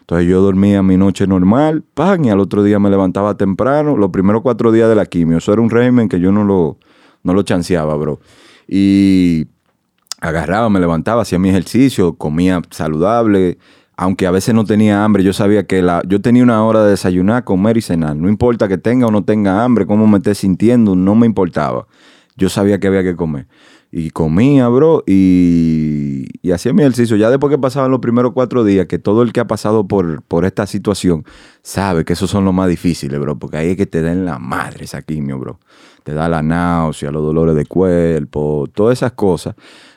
Entonces 0.01 0.29
yo 0.29 0.41
dormía 0.41 0.83
mi 0.83 0.97
noche 0.97 1.27
normal, 1.27 1.85
pan, 1.95 2.25
y 2.25 2.31
al 2.31 2.41
otro 2.41 2.63
día 2.65 2.79
me 2.81 2.91
levantaba 2.91 3.37
temprano, 3.37 3.97
los 3.97 4.11
primeros 4.11 4.43
cuatro 4.43 4.73
días 4.73 4.89
de 4.89 4.97
la 4.97 5.07
quimio. 5.07 5.39
Eso 5.39 5.53
era 5.53 5.63
un 5.63 5.71
régimen 5.71 6.09
que 6.09 6.19
yo 6.19 6.33
no 6.33 6.45
lo, 6.45 6.79
no 7.23 7.35
lo 7.35 7.43
chanceaba, 7.43 7.95
bro. 7.97 8.21
Y 8.67 9.47
agarraba, 10.23 10.71
me 10.71 10.79
levantaba, 10.79 11.23
hacía 11.23 11.39
mi 11.39 11.51
ejercicio, 11.51 12.15
comía 12.15 12.63
saludable, 12.71 13.59
aunque 13.97 14.27
a 14.27 14.31
veces 14.31 14.55
no 14.55 14.65
tenía 14.65 15.05
hambre, 15.05 15.25
yo 15.25 15.33
sabía 15.33 15.67
que 15.67 15.83
la, 15.83 16.01
yo 16.07 16.21
tenía 16.21 16.45
una 16.45 16.65
hora 16.65 16.85
de 16.85 16.91
desayunar, 16.91 17.43
comer 17.43 17.77
y 17.77 17.83
cenar. 17.83 18.17
No 18.17 18.29
importa 18.29 18.69
que 18.69 18.79
tenga 18.79 19.09
o 19.09 19.11
no 19.11 19.25
tenga 19.25 19.65
hambre, 19.65 19.85
cómo 19.85 20.07
me 20.07 20.19
esté 20.19 20.37
sintiendo, 20.37 20.95
no 20.95 21.17
me 21.17 21.27
importaba. 21.27 21.87
Yo 22.37 22.49
sabía 22.49 22.79
que 22.79 22.87
había 22.87 23.03
que 23.03 23.17
comer. 23.17 23.49
Y 23.95 24.09
comía, 24.09 24.69
bro, 24.69 25.05
y, 25.07 26.25
y 26.41 26.53
hacía 26.53 26.73
mi 26.73 26.81
ejercicio. 26.81 27.15
Ya 27.17 27.29
después 27.29 27.51
que 27.51 27.59
pasaban 27.59 27.91
los 27.91 28.01
primeros 28.01 28.33
cuatro 28.33 28.65
días, 28.65 28.87
que 28.87 28.99
todo 28.99 29.21
el 29.21 29.35
que 29.35 29.41
ha 29.41 29.47
pasado 29.47 29.87
por, 29.87 30.23
por 30.23 30.47
esta 30.47 30.67
situación 30.67 31.25
sabe 31.61 32.07
que 32.07 32.15
esos 32.15 32.31
son 32.31 32.47
los 32.47 32.55
más 32.55 32.71
difíciles, 32.71 33.21
bro, 33.21 33.39
porque 33.39 33.59
ahí 33.59 33.69
es 33.69 33.77
que 33.77 33.85
te 33.85 34.01
den 34.01 34.25
la 34.25 34.39
madre 34.39 34.87
esa 34.87 35.03
quimio, 35.03 35.39
bro. 35.39 35.61
Te 36.05 36.15
da 36.15 36.29
la 36.31 36.43
náusea, 36.43 37.11
los 37.11 37.23
dolores 37.23 37.55
de 37.55 37.67
cuerpo, 37.67 38.67
todas 38.73 38.99
esas 38.99 39.13
cosas. 39.13 39.55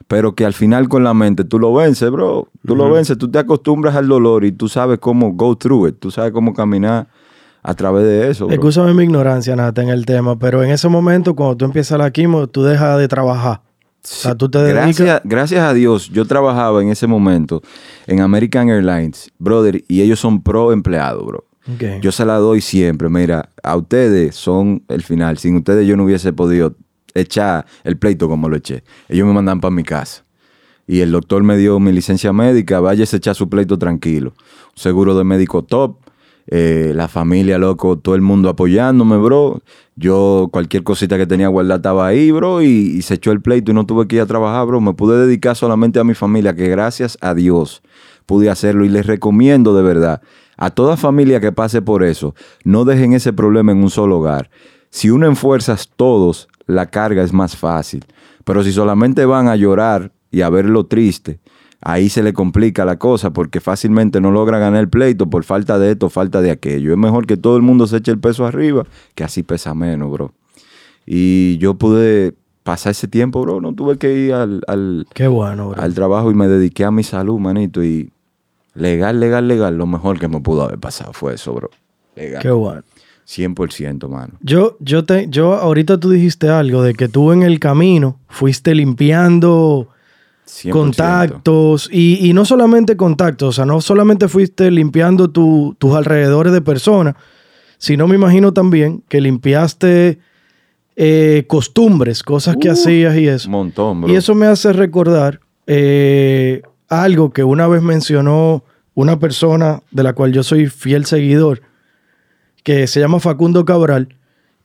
Pero 0.07 0.35
que 0.35 0.45
al 0.45 0.53
final 0.53 0.89
con 0.89 1.03
la 1.03 1.13
mente 1.13 1.45
tú 1.45 1.57
lo 1.57 1.73
vences, 1.73 2.11
bro. 2.11 2.49
Tú 2.67 2.75
lo 2.75 2.91
vences, 2.91 3.17
tú 3.17 3.31
te 3.31 3.39
acostumbras 3.39 3.95
al 3.95 4.09
dolor 4.09 4.43
y 4.43 4.51
tú 4.51 4.67
sabes 4.67 4.99
cómo 4.99 5.31
go 5.31 5.57
through 5.57 5.87
it. 5.87 5.95
Tú 5.99 6.11
sabes 6.11 6.33
cómo 6.33 6.53
caminar 6.53 7.07
a 7.63 7.73
través 7.73 8.03
de 8.03 8.29
eso. 8.29 8.49
Escúchame 8.49 8.93
mi 8.93 9.05
ignorancia, 9.05 9.55
Nata, 9.55 9.81
en 9.81 9.89
el 9.89 10.05
tema, 10.05 10.37
pero 10.37 10.63
en 10.63 10.69
ese 10.69 10.89
momento, 10.89 11.33
cuando 11.33 11.57
tú 11.57 11.65
empiezas 11.65 11.97
la 11.97 12.11
quimio, 12.11 12.45
tú 12.45 12.63
dejas 12.63 12.99
de 12.99 13.07
trabajar. 13.07 13.61
O 14.11 14.21
sea, 14.21 14.35
tú 14.35 14.49
te 14.49 14.59
dedicas... 14.59 14.99
Gracias, 14.99 15.21
gracias 15.23 15.61
a 15.61 15.73
Dios, 15.73 16.09
yo 16.09 16.25
trabajaba 16.25 16.81
en 16.81 16.89
ese 16.89 17.07
momento 17.07 17.61
en 18.07 18.21
American 18.21 18.69
Airlines, 18.69 19.31
brother, 19.39 19.83
y 19.87 20.01
ellos 20.01 20.19
son 20.19 20.41
pro 20.41 20.71
empleados, 20.71 21.25
bro. 21.25 21.45
Yo 22.01 22.11
se 22.11 22.25
la 22.25 22.35
doy 22.35 22.61
siempre. 22.61 23.09
Mira, 23.09 23.49
a 23.63 23.75
ustedes 23.75 24.35
son 24.35 24.83
el 24.87 25.01
final. 25.01 25.37
Sin 25.37 25.55
ustedes 25.55 25.87
yo 25.87 25.97
no 25.97 26.03
hubiese 26.03 26.31
podido 26.31 26.75
echar 27.15 27.65
el 27.83 27.97
pleito 27.97 28.27
como 28.27 28.49
lo 28.49 28.55
eché. 28.55 28.83
Ellos 29.09 29.25
me 29.25 29.33
mandan 29.33 29.59
para 29.59 29.73
mi 29.73 29.83
casa. 29.83 30.23
Y 30.85 30.99
el 30.99 31.11
doctor 31.11 31.41
me 31.41 31.57
dio 31.57 31.79
mi 31.79 31.91
licencia 31.91 32.31
médica. 32.31 32.79
Váyase 32.79 33.15
a 33.15 33.17
echar 33.17 33.35
su 33.35 33.49
pleito 33.49 33.79
tranquilo. 33.79 34.33
Seguro 34.75 35.17
de 35.17 35.23
médico 35.23 35.63
top. 35.63 35.97
Eh, 36.47 36.91
la 36.95 37.07
familia, 37.07 37.57
loco, 37.57 37.97
todo 37.97 38.15
el 38.15 38.21
mundo 38.21 38.49
apoyándome, 38.49 39.17
bro. 39.17 39.61
Yo, 39.95 40.49
cualquier 40.51 40.83
cosita 40.83 41.17
que 41.17 41.25
tenía 41.27 41.47
guardada 41.47 41.77
estaba 41.77 42.07
ahí, 42.07 42.31
bro, 42.31 42.61
y, 42.61 42.67
y 42.67 43.01
se 43.01 43.15
echó 43.15 43.31
el 43.31 43.41
pleito 43.41 43.71
y 43.71 43.73
no 43.73 43.85
tuve 43.85 44.07
que 44.07 44.17
ir 44.17 44.21
a 44.21 44.25
trabajar, 44.25 44.65
bro. 44.67 44.81
Me 44.81 44.93
pude 44.93 45.25
dedicar 45.25 45.55
solamente 45.55 45.99
a 45.99 46.03
mi 46.03 46.13
familia, 46.13 46.55
que 46.55 46.67
gracias 46.67 47.17
a 47.21 47.33
Dios 47.33 47.81
pude 48.25 48.49
hacerlo 48.49 48.85
y 48.85 48.89
les 48.89 49.05
recomiendo 49.05 49.75
de 49.75 49.83
verdad 49.83 50.21
a 50.57 50.69
toda 50.69 50.97
familia 50.97 51.39
que 51.39 51.51
pase 51.51 51.81
por 51.81 52.03
eso, 52.03 52.33
no 52.63 52.85
dejen 52.85 53.13
ese 53.13 53.33
problema 53.33 53.71
en 53.71 53.83
un 53.83 53.89
solo 53.89 54.19
hogar. 54.19 54.49
Si 54.89 55.09
unen 55.09 55.35
fuerzas 55.35 55.89
todos, 55.95 56.47
la 56.65 56.89
carga 56.89 57.23
es 57.23 57.33
más 57.33 57.55
fácil. 57.57 58.05
Pero 58.43 58.63
si 58.63 58.71
solamente 58.71 59.25
van 59.25 59.47
a 59.47 59.55
llorar 59.55 60.13
y 60.31 60.41
a 60.41 60.49
ver 60.49 60.65
lo 60.65 60.85
triste, 60.85 61.39
ahí 61.85 62.09
se 62.09 62.23
le 62.23 62.33
complica 62.33 62.83
la 62.83 62.97
cosa 62.97 63.31
porque 63.31 63.61
fácilmente 63.61 64.19
no 64.19 64.31
logra 64.31 64.57
ganar 64.57 64.81
el 64.81 64.89
pleito 64.89 65.29
por 65.29 65.43
falta 65.43 65.77
de 65.77 65.91
esto, 65.91 66.09
falta 66.09 66.41
de 66.41 66.49
aquello. 66.49 66.91
Es 66.91 66.97
mejor 66.97 67.27
que 67.27 67.37
todo 67.37 67.55
el 67.55 67.61
mundo 67.61 67.85
se 67.85 67.97
eche 67.97 68.11
el 68.11 68.19
peso 68.19 68.45
arriba, 68.45 68.85
que 69.13 69.23
así 69.23 69.43
pesa 69.43 69.73
menos, 69.75 70.11
bro. 70.11 70.33
Y 71.05 71.57
yo 71.59 71.75
pude 71.75 72.33
pasar 72.63 72.91
ese 72.91 73.07
tiempo, 73.07 73.41
bro. 73.43 73.61
No 73.61 73.75
tuve 73.75 73.99
que 73.99 74.17
ir 74.17 74.33
al, 74.33 74.61
al, 74.67 75.05
Qué 75.13 75.27
bueno, 75.27 75.69
bro. 75.69 75.81
al 75.81 75.93
trabajo 75.93 76.31
y 76.31 76.33
me 76.33 76.47
dediqué 76.47 76.85
a 76.85 76.91
mi 76.91 77.03
salud, 77.03 77.37
manito. 77.39 77.83
Y 77.83 78.09
legal, 78.73 79.19
legal, 79.19 79.47
legal, 79.47 79.77
lo 79.77 79.85
mejor 79.85 80.19
que 80.19 80.27
me 80.27 80.41
pudo 80.41 80.63
haber 80.63 80.79
pasado 80.79 81.13
fue 81.13 81.35
eso, 81.35 81.53
bro. 81.53 81.69
Legal. 82.15 82.41
Qué 82.41 82.49
bueno. 82.49 82.81
100%, 83.27 84.07
mano. 84.07 84.33
Yo, 84.41 84.77
yo, 84.79 85.05
te, 85.05 85.27
yo, 85.29 85.53
ahorita 85.53 85.99
tú 85.99 86.09
dijiste 86.09 86.49
algo 86.49 86.81
de 86.81 86.93
que 86.95 87.07
tú 87.07 87.31
en 87.31 87.43
el 87.43 87.59
camino 87.59 88.19
fuiste 88.27 88.73
limpiando 88.73 89.89
100%. 90.45 90.69
contactos 90.71 91.89
y, 91.91 92.27
y 92.27 92.33
no 92.33 92.45
solamente 92.45 92.95
contactos, 92.95 93.49
o 93.49 93.51
sea, 93.51 93.65
no 93.65 93.81
solamente 93.81 94.27
fuiste 94.27 94.69
limpiando 94.71 95.29
tu- 95.29 95.75
tus 95.79 95.93
alrededores 95.95 96.53
de 96.53 96.61
personas, 96.61 97.15
sino 97.77 98.07
me 98.07 98.15
imagino 98.15 98.53
también 98.53 99.03
que 99.09 99.21
limpiaste 99.21 100.19
eh, 100.95 101.43
costumbres, 101.47 102.23
cosas 102.23 102.55
que 102.59 102.69
Uh, 102.69 102.73
hacías 102.73 103.17
y 103.17 103.27
eso. 103.27 103.47
Un 103.49 103.51
montón, 103.51 104.01
bro. 104.01 104.11
Y 104.13 104.15
eso 104.15 104.33
me 104.35 104.45
hace 104.45 104.71
recordar 104.71 105.41
eh, 105.67 106.61
algo 106.87 107.31
que 107.31 107.43
una 107.43 107.67
vez 107.67 107.81
mencionó 107.81 108.63
una 108.93 109.19
persona 109.19 109.81
de 109.91 110.03
la 110.03 110.13
cual 110.13 110.31
yo 110.31 110.41
soy 110.43 110.67
fiel 110.67 111.05
seguidor, 111.05 111.61
que 112.63 112.87
se 112.87 112.99
llama 113.01 113.19
Facundo 113.19 113.65
Cabral. 113.65 114.15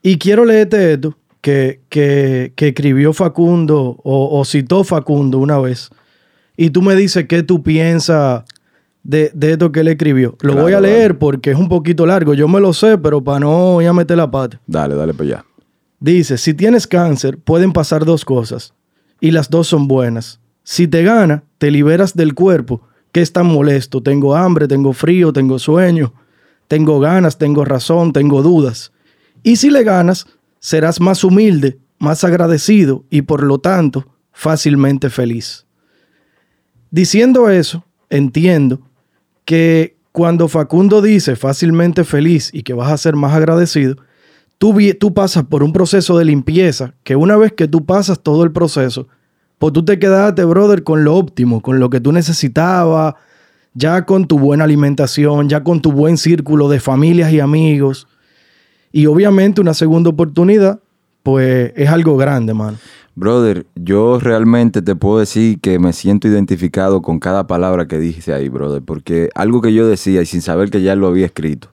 Y 0.03 0.19
quiero 0.19 0.45
leerte 0.45 0.93
esto 0.93 1.17
que, 1.41 1.81
que, 1.89 2.53
que 2.57 2.69
escribió 2.69 3.13
Facundo 3.13 3.97
o, 4.03 4.39
o 4.39 4.45
citó 4.45 4.85
Facundo 4.85 5.39
una 5.39 5.59
vez. 5.59 5.91
Y 6.57 6.71
tú 6.71 6.83
me 6.83 6.95
dices 6.95 7.27
qué 7.27 7.43
tú 7.43 7.63
piensas 7.63 8.45
de, 9.03 9.31
de 9.35 9.53
esto 9.53 9.73
que 9.73 9.81
él 9.81 9.89
escribió. 9.89 10.31
Lo 10.43 10.53
Claro, 10.53 10.63
voy 10.63 10.73
a 10.73 10.77
dale. 10.77 10.89
leer 10.89 11.19
porque 11.19 11.51
es 11.53 11.57
un 11.57 11.69
poquito 11.69 12.05
largo. 12.07 12.35
Yo 12.35 12.49
me 12.49 12.61
lo 12.61 12.73
sé, 12.73 12.99
pero 12.99 13.23
para 13.25 13.41
no 13.41 13.81
ya 13.81 13.93
meter 13.93 14.17
la 14.19 14.31
pata. 14.31 14.61
Dale, 14.67 14.95
dale 14.95 15.15
para 15.15 15.25
allá. 15.25 15.45
Dice, 15.99 16.37
si 16.39 16.55
tienes 16.55 16.87
cáncer, 16.87 17.39
pueden 17.39 17.73
pasar 17.73 18.05
dos 18.07 18.25
cosas, 18.25 18.73
y 19.21 19.33
las 19.33 19.51
dos 19.51 19.67
son 19.69 19.87
buenas. 19.87 20.41
Si 20.63 20.89
te 20.89 21.03
gana, 21.03 21.45
te 21.59 21.71
liberas 21.71 22.15
del 22.15 22.35
cuerpo, 22.35 22.81
que 23.13 23.21
es 23.21 23.33
tan 23.33 23.47
molesto. 23.47 24.03
Tengo 24.03 24.35
hambre, 24.35 24.67
tengo 24.69 24.93
frío, 24.95 25.33
tengo 25.33 25.59
sueño, 25.59 26.15
tengo 26.69 27.01
ganas, 27.01 27.37
tengo 27.39 27.65
razón, 27.67 28.13
tengo 28.15 28.43
dudas. 28.43 28.93
Y 29.43 29.57
si 29.57 29.71
le 29.71 29.83
ganas, 29.83 30.27
serás 30.61 31.01
más 31.01 31.25
humilde, 31.25 31.79
más 31.99 32.23
agradecido 32.23 33.05
y 33.11 33.23
por 33.23 33.43
lo 33.43 33.59
tanto 33.59 34.07
fácilmente 34.33 35.11
feliz. 35.11 35.67
Diciendo 36.91 37.51
eso, 37.51 37.85
entiendo 38.09 38.81
que 39.45 39.97
cuando 40.13 40.49
Facundo 40.49 41.03
dice 41.03 41.37
fácilmente 41.37 42.05
feliz 42.05 42.51
y 42.53 42.63
que 42.63 42.75
vas 42.75 42.93
a 42.93 42.99
ser 42.99 43.17
más 43.17 43.35
agradecido, 43.35 43.97
tú, 44.59 44.77
tú 44.99 45.15
pasas 45.15 45.45
por 45.45 45.63
un 45.63 45.73
proceso 45.73 46.19
de 46.19 46.25
limpieza 46.25 46.95
que 47.03 47.17
una 47.17 47.37
vez 47.37 47.53
que 47.53 47.69
tú 47.69 47.85
pasas 47.85 48.21
todo 48.21 48.45
el 48.45 48.53
proceso, 48.53 49.09
pues 49.59 49.73
tú 49.73 49.85
te 49.85 49.99
quedaste, 49.99 50.45
brother, 50.45 50.83
con 50.85 51.05
lo 51.05 51.17
óptimo, 51.17 51.61
con 51.61 51.81
lo 51.81 51.91
que 51.91 52.01
tú 52.01 52.13
necesitabas, 52.13 53.15
ya 53.75 54.05
con 54.05 54.27
tu 54.27 54.39
buena 54.39 54.65
alimentación, 54.65 55.49
ya 55.49 55.63
con 55.63 55.81
tu 55.81 55.93
buen 55.93 56.17
círculo 56.17 56.69
de 56.69 56.81
familias 56.81 57.33
y 57.33 57.41
amigos. 57.41 58.09
Y 58.93 59.07
obviamente 59.07 59.61
una 59.61 59.75
segunda 59.75 60.11
oportunidad, 60.11 60.81
pues 61.23 61.73
es 61.77 61.89
algo 61.89 62.17
grande, 62.17 62.55
mano. 62.55 62.79
Brother, 63.15 63.67
yo 63.75 64.19
realmente 64.19 64.83
te 64.83 64.95
puedo 64.95 65.19
decir 65.19 65.61
que 65.61 65.79
me 65.79 65.93
siento 65.93 66.29
identificado 66.29 67.03
con 67.03 67.19
cada 67.19 67.47
palabra 67.47 67.87
que 67.87 67.99
dijiste 67.99 68.33
ahí, 68.33 68.49
brother, 68.49 68.83
porque 68.83 69.29
algo 69.35 69.61
que 69.61 69.75
yo 69.75 69.87
decía 69.87 70.23
y 70.23 70.27
sin 70.27 70.43
saber 70.43 70.71
que 70.71 70.83
ya 70.83 70.95
lo 70.95 71.09
había 71.09 71.27
escrito, 71.27 71.71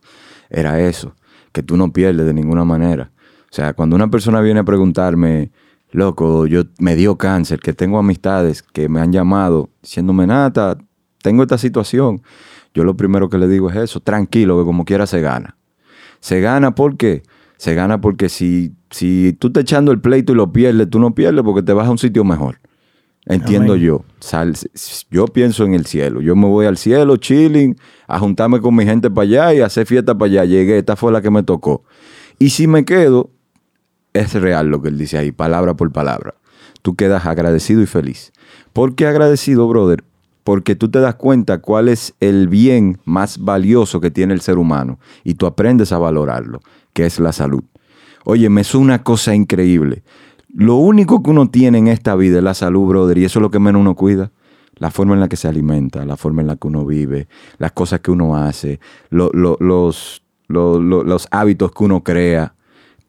era 0.49 0.81
eso, 0.81 1.15
que 1.51 1.63
tú 1.63 1.77
no 1.77 1.93
pierdes 1.93 2.25
de 2.25 2.33
ninguna 2.33 2.65
manera. 2.65 3.11
O 3.49 3.53
sea, 3.53 3.73
cuando 3.73 3.95
una 3.95 4.09
persona 4.09 4.41
viene 4.41 4.59
a 4.59 4.63
preguntarme, 4.63 5.51
loco, 5.91 6.47
yo 6.47 6.63
me 6.79 6.95
dio 6.95 7.17
cáncer, 7.17 7.59
que 7.59 7.73
tengo 7.73 7.97
amistades 7.97 8.61
que 8.61 8.89
me 8.89 8.99
han 8.99 9.13
llamado 9.13 9.69
diciéndome, 9.81 10.27
Nata, 10.27 10.77
tengo 11.21 11.43
esta 11.43 11.57
situación, 11.57 12.21
yo 12.73 12.83
lo 12.83 12.97
primero 12.97 13.29
que 13.29 13.37
le 13.37 13.47
digo 13.47 13.69
es 13.69 13.77
eso, 13.77 13.99
tranquilo, 13.99 14.59
que 14.59 14.65
como 14.65 14.85
quiera 14.85 15.07
se 15.07 15.21
gana. 15.21 15.56
Se 16.27 16.41
gana 16.41 16.75
porque 16.75 17.23
se 17.55 17.73
gana 17.73 18.01
porque 18.01 18.27
si, 18.27 18.73
si 18.91 19.31
tú 19.39 19.49
te 19.49 19.61
echando 19.61 19.93
el 19.93 20.01
pleito 20.01 20.33
y 20.33 20.35
lo 20.35 20.51
pierdes, 20.51 20.89
tú 20.89 20.99
no 20.99 21.15
pierdes 21.15 21.41
porque 21.41 21.63
te 21.63 21.71
vas 21.71 21.87
a 21.87 21.91
un 21.91 21.97
sitio 21.97 22.25
mejor. 22.25 22.59
Entiendo 23.27 23.73
Amén. 23.75 23.85
yo. 23.85 24.03
Sal- 24.19 24.53
yo 25.09 25.27
pienso 25.27 25.63
en 25.63 25.73
el 25.73 25.85
cielo. 25.85 26.19
Yo 26.19 26.35
me 26.35 26.45
voy 26.47 26.65
al 26.65 26.75
cielo, 26.75 27.15
chilling, 27.15 27.77
a 28.07 28.19
juntarme 28.19 28.59
con 28.59 28.75
mi 28.75 28.83
gente 28.83 29.09
para 29.09 29.23
allá 29.23 29.53
y 29.53 29.61
a 29.61 29.67
hacer 29.67 29.85
fiesta 29.85 30.17
para 30.17 30.29
allá. 30.29 30.43
Llegué, 30.43 30.77
esta 30.77 30.97
fue 30.97 31.13
la 31.13 31.21
que 31.21 31.31
me 31.31 31.43
tocó. 31.43 31.85
Y 32.39 32.49
si 32.49 32.67
me 32.67 32.83
quedo, 32.83 33.29
es 34.11 34.33
real 34.33 34.67
lo 34.67 34.81
que 34.81 34.89
él 34.89 34.97
dice 34.97 35.17
ahí, 35.17 35.31
palabra 35.31 35.75
por 35.75 35.93
palabra. 35.93 36.35
Tú 36.81 36.97
quedas 36.97 37.25
agradecido 37.25 37.81
y 37.81 37.85
feliz. 37.85 38.33
¿Por 38.73 38.95
qué 38.95 39.07
agradecido, 39.07 39.65
brother? 39.69 40.03
Porque 40.47 40.77
tú 40.77 40.87
te 40.89 41.01
das 41.01 41.15
cuenta 41.15 41.57
cuál 41.57 41.89
es 41.89 42.15
el 42.21 42.47
bien 42.47 42.99
más 43.03 43.37
valioso 43.39 43.99
que 43.99 44.11
tiene 44.11 44.33
el 44.33 44.39
ser 44.39 44.57
humano 44.57 44.97
y 45.25 45.33
tú 45.33 45.45
aprendes 45.45 45.91
a 45.91 45.97
valorarlo, 45.97 46.61
que 46.93 47.05
es 47.05 47.19
la 47.19 47.33
salud. 47.33 47.63
Oye, 48.23 48.47
me 48.47 48.61
es 48.61 48.73
una 48.73 49.03
cosa 49.03 49.35
increíble. 49.35 50.03
Lo 50.53 50.75
único 50.77 51.21
que 51.21 51.31
uno 51.31 51.49
tiene 51.49 51.79
en 51.79 51.89
esta 51.89 52.15
vida 52.15 52.37
es 52.37 52.43
la 52.45 52.53
salud, 52.53 52.87
brother, 52.87 53.17
y 53.17 53.25
eso 53.25 53.39
es 53.39 53.41
lo 53.41 53.51
que 53.51 53.59
menos 53.59 53.81
uno 53.81 53.93
cuida. 53.95 54.31
La 54.77 54.89
forma 54.89 55.15
en 55.15 55.19
la 55.19 55.27
que 55.27 55.35
se 55.35 55.49
alimenta, 55.49 56.05
la 56.05 56.15
forma 56.15 56.39
en 56.43 56.47
la 56.47 56.55
que 56.55 56.67
uno 56.67 56.85
vive, 56.85 57.27
las 57.57 57.73
cosas 57.73 57.99
que 57.99 58.11
uno 58.11 58.37
hace, 58.37 58.79
lo- 59.09 59.31
lo- 59.33 59.57
los, 59.59 60.23
lo- 60.47 60.79
lo- 60.79 61.03
los 61.03 61.27
hábitos 61.29 61.73
que 61.73 61.83
uno 61.83 62.05
crea. 62.05 62.53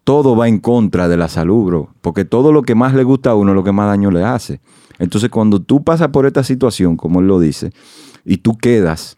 Todo 0.02 0.34
va 0.34 0.48
en 0.48 0.58
contra 0.58 1.06
de 1.06 1.16
la 1.16 1.28
salud, 1.28 1.66
bro. 1.66 1.88
Porque 2.00 2.24
todo 2.24 2.50
lo 2.50 2.62
que 2.62 2.74
más 2.74 2.94
le 2.94 3.04
gusta 3.04 3.30
a 3.30 3.34
uno 3.36 3.52
es 3.52 3.54
lo 3.54 3.62
que 3.62 3.70
más 3.70 3.86
daño 3.86 4.10
le 4.10 4.24
hace. 4.24 4.60
Entonces, 4.98 5.30
cuando 5.30 5.60
tú 5.60 5.82
pasas 5.84 6.08
por 6.08 6.26
esta 6.26 6.42
situación, 6.42 6.96
como 6.96 7.20
él 7.20 7.28
lo 7.28 7.40
dice, 7.40 7.72
y 8.24 8.38
tú 8.38 8.56
quedas, 8.56 9.16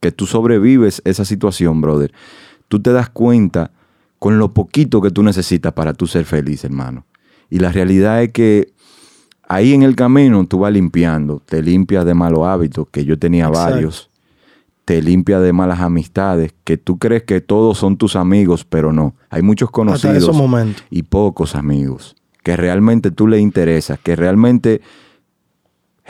que 0.00 0.12
tú 0.12 0.26
sobrevives 0.26 1.02
esa 1.04 1.24
situación, 1.24 1.80
brother, 1.80 2.12
tú 2.68 2.80
te 2.80 2.92
das 2.92 3.10
cuenta 3.10 3.70
con 4.18 4.38
lo 4.38 4.52
poquito 4.52 5.00
que 5.00 5.10
tú 5.10 5.22
necesitas 5.22 5.72
para 5.72 5.94
tú 5.94 6.06
ser 6.06 6.24
feliz, 6.24 6.64
hermano. 6.64 7.04
Y 7.50 7.58
la 7.58 7.72
realidad 7.72 8.22
es 8.22 8.32
que 8.32 8.72
ahí 9.48 9.74
en 9.74 9.82
el 9.82 9.96
camino 9.96 10.46
tú 10.46 10.60
vas 10.60 10.72
limpiando, 10.72 11.42
te 11.44 11.62
limpias 11.62 12.04
de 12.04 12.14
malos 12.14 12.46
hábitos, 12.46 12.86
que 12.90 13.04
yo 13.04 13.18
tenía 13.18 13.48
Exacto. 13.48 13.72
varios, 13.72 14.10
te 14.84 15.02
limpias 15.02 15.42
de 15.42 15.52
malas 15.52 15.80
amistades, 15.80 16.54
que 16.64 16.76
tú 16.76 16.98
crees 16.98 17.24
que 17.24 17.40
todos 17.40 17.78
son 17.78 17.96
tus 17.96 18.16
amigos, 18.16 18.64
pero 18.64 18.92
no. 18.92 19.14
Hay 19.28 19.42
muchos 19.42 19.70
conocidos 19.70 20.30
y 20.90 21.02
pocos 21.02 21.54
amigos 21.54 22.16
que 22.42 22.56
realmente 22.56 23.10
tú 23.10 23.26
le 23.26 23.38
interesas, 23.38 23.98
que 23.98 24.16
realmente 24.16 24.80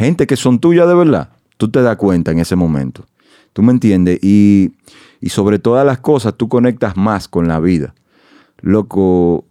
gente 0.01 0.27
que 0.27 0.37
son 0.37 0.61
tuyas 0.61 0.89
de 0.89 0.95
verdad, 0.95 1.29
tú 1.59 1.71
te 1.71 1.83
das 1.83 1.97
cuenta 1.97 2.31
en 2.31 2.39
ese 2.39 2.57
momento. 2.57 3.05
¿Tú 3.53 3.63
me 3.63 3.71
entiendes? 3.71 4.19
Y, 4.23 4.73
y 5.21 5.29
sobre 5.29 5.59
todas 5.59 5.85
las 5.85 6.01
cosas, 6.01 6.35
tú 6.35 6.49
conectas 6.49 6.97
más 6.97 7.29
con 7.29 7.49
la 7.49 7.61
vida. 7.61 7.95
Loco, 8.63 9.45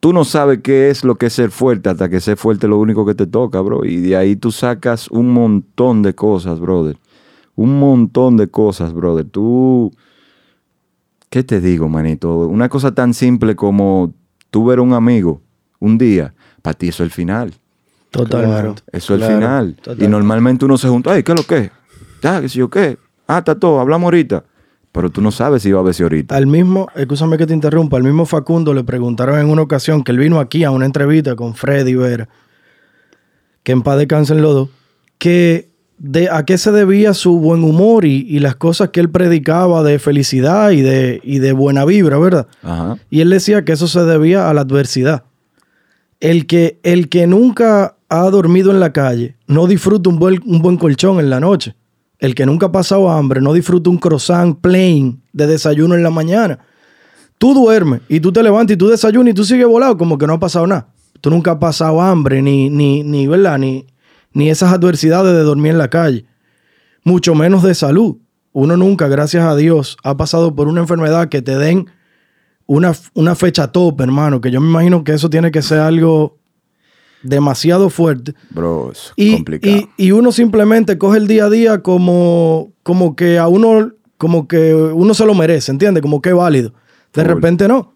tú 0.00 0.14
no 0.14 0.24
sabes 0.24 0.60
qué 0.62 0.88
es 0.88 1.04
lo 1.04 1.16
que 1.16 1.26
es 1.26 1.34
ser 1.34 1.50
fuerte 1.50 1.90
hasta 1.90 2.08
que 2.08 2.20
ser 2.20 2.38
fuerte 2.38 2.64
es 2.64 2.70
lo 2.70 2.78
único 2.78 3.04
que 3.04 3.14
te 3.14 3.26
toca, 3.26 3.60
bro. 3.60 3.84
Y 3.84 3.96
de 3.96 4.16
ahí 4.16 4.36
tú 4.36 4.52
sacas 4.52 5.10
un 5.10 5.30
montón 5.34 6.02
de 6.02 6.14
cosas, 6.14 6.60
brother. 6.60 6.96
Un 7.54 7.78
montón 7.78 8.38
de 8.38 8.48
cosas, 8.48 8.94
brother. 8.94 9.26
Tú, 9.28 9.92
¿qué 11.28 11.44
te 11.44 11.60
digo, 11.60 11.90
manito? 11.90 12.38
Una 12.48 12.70
cosa 12.70 12.94
tan 12.94 13.12
simple 13.12 13.54
como 13.54 14.14
tú 14.50 14.64
ver 14.64 14.78
a 14.78 14.82
un 14.82 14.94
amigo 14.94 15.42
un 15.78 15.98
día, 15.98 16.32
para 16.62 16.72
ti 16.72 16.88
eso 16.88 17.02
es 17.02 17.08
el 17.08 17.10
final. 17.10 17.52
Totalmente. 18.22 18.82
Eso 18.92 19.14
es 19.14 19.18
Claro, 19.18 19.34
el 19.34 19.76
final. 19.76 19.76
Y 19.98 20.08
normalmente 20.08 20.64
uno 20.64 20.78
se 20.78 20.88
junta, 20.88 21.12
ay, 21.12 21.22
¿qué 21.22 21.32
es 21.32 21.38
lo 21.38 21.46
que? 21.46 21.58
es? 21.58 21.70
Ya, 22.22 22.40
qué 22.40 22.48
sé 22.48 22.58
yo 22.58 22.70
qué. 22.70 22.96
Ah, 23.26 23.38
está 23.38 23.54
todo, 23.54 23.80
hablamos 23.80 24.04
ahorita. 24.06 24.44
Pero 24.92 25.10
tú 25.10 25.20
no 25.20 25.32
sabes 25.32 25.62
si 25.62 25.72
va 25.72 25.80
a 25.80 25.82
ver 25.82 25.92
si 25.92 26.04
ahorita. 26.04 26.36
Al 26.36 26.46
mismo, 26.46 26.88
escúchame 26.94 27.36
que 27.36 27.46
te 27.46 27.52
interrumpa, 27.52 27.96
al 27.96 28.04
mismo 28.04 28.26
Facundo 28.26 28.72
le 28.72 28.84
preguntaron 28.84 29.38
en 29.40 29.50
una 29.50 29.62
ocasión 29.62 30.04
que 30.04 30.12
él 30.12 30.18
vino 30.18 30.38
aquí 30.38 30.62
a 30.62 30.70
una 30.70 30.86
entrevista 30.86 31.34
con 31.34 31.56
Freddy 31.56 31.96
Vera, 31.96 32.28
que 33.64 33.72
en 33.72 33.82
paz 33.82 33.98
descansen 33.98 34.40
los 34.40 34.54
dos, 34.54 34.68
que 35.18 35.68
de 35.98 36.28
a 36.30 36.44
qué 36.44 36.58
se 36.58 36.70
debía 36.70 37.12
su 37.12 37.38
buen 37.38 37.64
humor 37.64 38.04
y, 38.04 38.24
y 38.28 38.38
las 38.38 38.54
cosas 38.56 38.90
que 38.90 39.00
él 39.00 39.10
predicaba 39.10 39.82
de 39.82 39.98
felicidad 39.98 40.70
y 40.70 40.82
de, 40.82 41.20
y 41.24 41.40
de 41.40 41.52
buena 41.52 41.84
vibra, 41.84 42.18
¿verdad? 42.18 42.46
Ajá. 42.62 42.96
Y 43.10 43.20
él 43.20 43.30
decía 43.30 43.64
que 43.64 43.72
eso 43.72 43.88
se 43.88 44.04
debía 44.04 44.48
a 44.48 44.54
la 44.54 44.60
adversidad. 44.60 45.24
El 46.20 46.46
que, 46.46 46.78
el 46.84 47.08
que 47.08 47.26
nunca 47.26 47.93
ha 48.08 48.30
dormido 48.30 48.70
en 48.70 48.80
la 48.80 48.92
calle 48.92 49.36
no 49.46 49.66
disfruta 49.66 50.10
un 50.10 50.18
buen, 50.18 50.40
un 50.46 50.60
buen 50.60 50.76
colchón 50.76 51.18
en 51.20 51.30
la 51.30 51.40
noche. 51.40 51.74
El 52.18 52.34
que 52.34 52.46
nunca 52.46 52.66
ha 52.66 52.72
pasado 52.72 53.10
hambre 53.10 53.40
no 53.40 53.52
disfruta 53.52 53.90
un 53.90 53.98
croissant 53.98 54.58
plain 54.60 55.22
de 55.32 55.46
desayuno 55.46 55.94
en 55.94 56.02
la 56.02 56.10
mañana. 56.10 56.58
Tú 57.38 57.54
duermes 57.54 58.00
y 58.08 58.20
tú 58.20 58.32
te 58.32 58.42
levantas 58.42 58.74
y 58.74 58.78
tú 58.78 58.88
desayunas 58.88 59.32
y 59.32 59.34
tú 59.34 59.44
sigues 59.44 59.66
volado 59.66 59.96
como 59.98 60.16
que 60.16 60.26
no 60.26 60.34
ha 60.34 60.40
pasado 60.40 60.66
nada. 60.66 60.88
Tú 61.20 61.30
nunca 61.30 61.52
has 61.52 61.58
pasado 61.58 62.00
hambre 62.00 62.40
ni, 62.40 62.70
ni, 62.70 63.02
ni, 63.02 63.26
¿verdad? 63.26 63.58
Ni, 63.58 63.86
ni 64.32 64.50
esas 64.50 64.72
adversidades 64.72 65.34
de 65.34 65.42
dormir 65.42 65.72
en 65.72 65.78
la 65.78 65.88
calle. 65.88 66.26
Mucho 67.02 67.34
menos 67.34 67.62
de 67.62 67.74
salud. 67.74 68.16
Uno 68.52 68.76
nunca, 68.76 69.08
gracias 69.08 69.44
a 69.44 69.56
Dios, 69.56 69.96
ha 70.04 70.16
pasado 70.16 70.54
por 70.54 70.68
una 70.68 70.80
enfermedad 70.80 71.28
que 71.28 71.42
te 71.42 71.58
den 71.58 71.90
una, 72.66 72.92
una 73.14 73.34
fecha 73.34 73.72
top, 73.72 74.00
hermano, 74.00 74.40
que 74.40 74.50
yo 74.50 74.60
me 74.60 74.68
imagino 74.68 75.02
que 75.02 75.12
eso 75.12 75.28
tiene 75.28 75.50
que 75.50 75.60
ser 75.60 75.80
algo 75.80 76.38
demasiado 77.24 77.90
fuerte. 77.90 78.34
Bro, 78.50 78.92
es 78.92 79.12
Y, 79.16 79.34
complicado. 79.36 79.76
y- 79.76 79.88
y 79.96 80.12
uno 80.12 80.30
simplemente 80.32 80.96
coge 80.98 81.18
el 81.18 81.26
día 81.26 81.46
a 81.46 81.50
día 81.50 81.82
como, 81.82 82.70
como 82.82 83.16
que 83.16 83.38
a 83.38 83.48
uno, 83.48 83.92
como 84.18 84.46
que 84.46 84.74
uno 84.74 85.14
se 85.14 85.26
lo 85.26 85.34
merece, 85.34 85.72
¿entiendes? 85.72 86.02
Como 86.02 86.20
que 86.22 86.28
es 86.30 86.34
válido. 86.36 86.72
De 87.12 87.24
repente 87.24 87.66
no. 87.68 87.94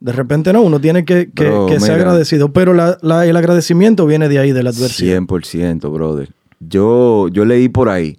De 0.00 0.12
repente 0.12 0.52
no. 0.52 0.62
Uno 0.62 0.80
tiene 0.80 1.04
que, 1.04 1.30
que- 1.34 1.44
Bro, 1.48 1.66
que 1.66 1.80
ser 1.80 1.94
agradecido. 1.96 2.52
Pero 2.52 2.72
la- 2.74 2.98
la- 3.02 3.26
el 3.26 3.36
agradecimiento 3.36 4.06
viene 4.06 4.28
de 4.28 4.38
ahí, 4.38 4.52
de 4.52 4.62
la 4.62 4.70
adversidad. 4.70 5.16
100%, 5.20 5.90
brother. 5.92 6.30
Yo, 6.60 7.28
yo 7.28 7.44
leí 7.44 7.68
por 7.68 7.88
ahí 7.88 8.18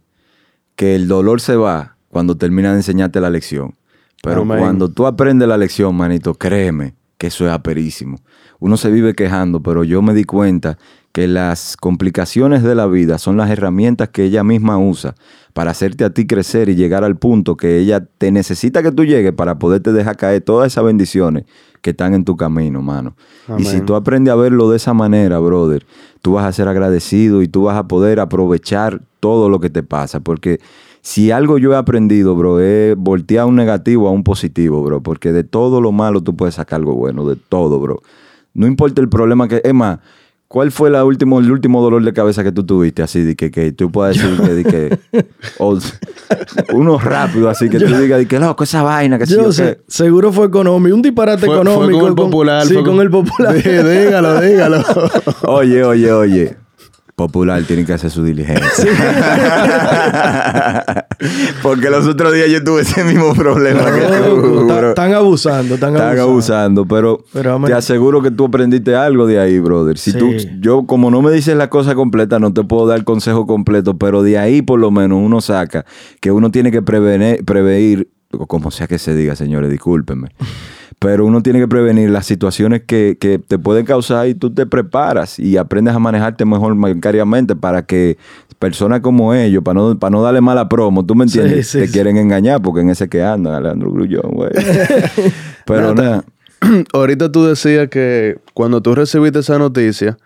que 0.76 0.96
el 0.96 1.08
dolor 1.08 1.42
se 1.42 1.56
va 1.56 1.96
cuando 2.10 2.36
termina 2.38 2.72
de 2.72 2.78
enseñarte 2.78 3.20
la 3.22 3.30
lección. 3.30 3.76
Pero 4.24 4.42
Amén. 4.42 4.60
cuando 4.60 4.90
tú 4.90 5.06
aprendes 5.08 5.48
la 5.48 5.58
lección, 5.58 5.96
manito, 5.96 6.34
créeme 6.34 6.94
que 7.20 7.28
eso 7.28 7.46
es 7.46 7.52
aperísimo. 7.52 8.18
Uno 8.60 8.78
se 8.78 8.90
vive 8.90 9.14
quejando, 9.14 9.62
pero 9.62 9.84
yo 9.84 10.02
me 10.02 10.14
di 10.14 10.24
cuenta 10.24 10.80
que 11.12 11.28
las 11.28 11.76
complicaciones 11.76 12.64
de 12.64 12.76
la 12.76 12.88
vida 12.88 13.18
son 13.18 13.36
las 13.36 13.50
herramientas 13.50 14.10
que 14.10 14.24
ella 14.24 14.44
misma 14.44 14.78
usa 14.78 15.16
para 15.54 15.72
hacerte 15.72 16.06
a 16.06 16.12
ti 16.12 16.26
crecer 16.26 16.70
y 16.70 16.76
llegar 16.76 17.04
al 17.04 17.18
punto 17.18 17.58
que 17.58 17.78
ella 17.78 18.06
te 18.06 18.32
necesita 18.32 18.82
que 18.82 18.92
tú 18.92 19.04
llegues 19.04 19.34
para 19.34 19.60
poderte 19.60 19.92
dejar 19.92 20.16
caer 20.16 20.42
todas 20.42 20.72
esas 20.72 20.86
bendiciones 20.86 21.44
que 21.82 21.90
están 21.90 22.14
en 22.14 22.24
tu 22.24 22.38
camino, 22.38 22.82
mano. 22.82 23.16
Y 23.58 23.66
si 23.66 23.82
tú 23.82 23.96
aprendes 23.96 24.32
a 24.32 24.36
verlo 24.36 24.70
de 24.70 24.78
esa 24.78 24.94
manera, 24.94 25.40
brother, 25.40 25.86
tú 26.22 26.34
vas 26.34 26.46
a 26.46 26.54
ser 26.54 26.70
agradecido 26.70 27.42
y 27.42 27.50
tú 27.50 27.64
vas 27.64 27.78
a 27.78 27.88
poder 27.88 28.22
aprovechar 28.22 29.02
todo 29.20 29.50
lo 29.50 29.60
que 29.60 29.70
te 29.70 29.84
pasa. 29.84 30.22
Porque 30.22 30.60
si 31.10 31.32
algo 31.32 31.58
yo 31.58 31.74
he 31.74 31.76
aprendido, 31.76 32.36
bro, 32.36 32.60
es 32.60 32.96
voltear 32.96 33.46
un 33.48 33.56
negativo 33.56 34.08
a 34.08 34.12
un 34.12 34.24
positivo, 34.24 34.84
bro. 34.84 35.02
Porque 35.02 35.32
de 35.32 35.44
todo 35.44 35.82
lo 35.82 35.92
malo 35.92 36.22
tú 36.22 36.36
puedes 36.36 36.54
sacar 36.54 36.78
algo 36.82 36.94
bueno, 36.94 37.26
de 37.28 37.36
todo, 37.36 37.80
bro. 37.80 38.02
No 38.54 38.68
importa 38.68 39.02
el 39.02 39.10
problema 39.10 39.48
que... 39.48 39.60
Es 39.64 39.74
más, 39.74 39.98
¿cuál 40.48 40.72
fue 40.72 40.92
la 40.92 41.04
último, 41.06 41.40
el 41.40 41.52
último 41.52 41.82
dolor 41.82 42.04
de 42.04 42.14
cabeza 42.14 42.44
que 42.44 42.52
tú 42.52 42.64
tuviste? 42.64 43.02
Así 43.02 43.24
de 43.24 43.36
que, 43.36 43.50
que 43.50 43.72
tú 43.72 43.92
puedas 43.92 44.18
decir 44.18 44.38
que... 44.40 44.54
de 44.54 44.64
que- 44.64 45.00
o- 45.58 45.80
uno 46.74 47.00
rápido, 47.00 47.50
así 47.50 47.70
que 47.70 47.80
tú 47.80 47.88
digas, 47.96 48.20
de 48.20 48.28
que 48.28 48.38
loco, 48.40 48.64
esa 48.64 48.84
vaina, 48.84 49.18
que 49.18 49.26
Yo 49.26 49.52
sé, 49.52 49.64
qué". 49.78 49.82
seguro 49.88 50.32
fue 50.32 50.46
económico, 50.46 50.96
un 50.96 51.02
disparate 51.02 51.40
Fue, 51.44 51.56
fue 51.56 51.64
económico. 51.64 52.00
con 52.02 52.10
el 52.10 52.16
popular. 52.16 52.66
Sí, 52.68 52.74
fue 52.76 52.84
con 52.84 53.00
el 53.02 53.10
popular. 53.10 53.56
Dí- 53.64 53.64
dígalo, 53.64 54.40
dígalo. 54.42 54.84
Oye, 55.48 55.84
oye, 55.84 56.12
oye. 56.12 56.58
Popular 57.20 57.62
tiene 57.64 57.84
que 57.86 57.92
hacer 57.92 58.10
su 58.10 58.24
diligencia. 58.24 58.86
Porque 61.62 61.90
los 61.90 62.08
otros 62.08 62.34
días 62.34 62.50
yo 62.50 62.64
tuve 62.64 62.82
ese 62.84 63.04
mismo 63.04 63.34
problema 63.34 63.84
que 63.92 64.00
tú, 64.30 64.66
ta- 64.68 64.78
bro. 64.78 64.90
Están 64.90 65.14
abusando, 65.14 65.74
están 65.76 65.96
abusando. 65.98 66.22
abusando, 66.24 66.86
pero, 66.86 67.26
te 67.68 67.74
aseguro 67.74 68.22
que 68.22 68.32
tú 68.32 68.46
aprendiste 68.46 68.96
algo 68.96 69.28
de 69.28 69.38
ahí, 69.40 69.60
brother. 69.60 69.98
Si 69.98 70.12
Sí. 70.14 70.18
tú, 70.18 70.32
yo, 70.62 70.86
como 70.86 71.12
no 71.12 71.22
me 71.22 71.30
dices 71.32 71.58
la 71.58 71.70
cosa 71.70 71.94
completa, 71.94 72.40
no 72.40 72.54
te 72.54 72.64
puedo 72.64 72.88
dar 72.88 73.04
consejo 73.04 73.46
completo, 73.46 73.98
pero 73.98 74.24
de 74.24 74.38
ahí 74.38 74.62
por 74.62 74.80
lo 74.80 74.90
menos 74.92 75.20
uno 75.22 75.42
saca 75.42 75.86
que 76.22 76.32
uno 76.32 76.52
tiene 76.52 76.72
que 76.72 76.82
prevenir, 76.82 77.44
prevenir, 77.44 78.10
como 78.48 78.72
sea 78.72 78.88
que 78.88 78.98
se 78.98 79.14
diga, 79.14 79.36
señores, 79.36 79.70
discúlpenme. 79.70 80.30
Pero 80.98 81.26
uno 81.26 81.42
tiene 81.42 81.60
que 81.60 81.68
prevenir 81.68 82.10
las 82.10 82.26
situaciones 82.26 82.82
que, 82.86 83.18
que 83.20 83.38
te 83.40 83.60
pueden 83.60 83.86
causar 83.86 84.28
y 84.28 84.34
tú 84.34 84.54
te 84.54 84.66
preparas 84.66 85.38
y 85.38 85.58
aprendes 85.58 85.94
a 85.94 86.00
manejarte 86.00 86.46
mejor 86.46 86.76
bancariamente 86.76 87.56
para 87.56 87.86
que 87.86 88.18
personas 88.58 89.00
como 89.00 89.34
ellos, 89.34 89.64
para 89.64 89.80
no, 89.80 89.98
para 89.98 90.12
no 90.12 90.22
darle 90.22 90.42
mala 90.42 90.68
promo, 90.68 91.06
tú 91.06 91.16
me 91.16 91.24
entiendes, 91.24 91.68
sí, 91.68 91.80
te 91.80 91.88
sí. 91.88 91.94
quieren 91.94 92.18
engañar 92.18 92.62
porque 92.62 92.82
en 92.82 92.90
ese 92.90 93.08
que 93.08 93.24
andan, 93.24 93.54
Alejandro 93.54 93.92
Grullón, 93.92 94.32
güey. 94.32 94.52
Pero 95.66 95.96
nada. 95.96 96.24
Ahorita 96.94 97.32
tú 97.32 97.46
decías 97.46 97.88
que 97.90 98.38
cuando 98.54 98.82
tú 98.82 98.96
recibiste 98.96 99.40
esa 99.40 99.58
noticia, 99.58 100.18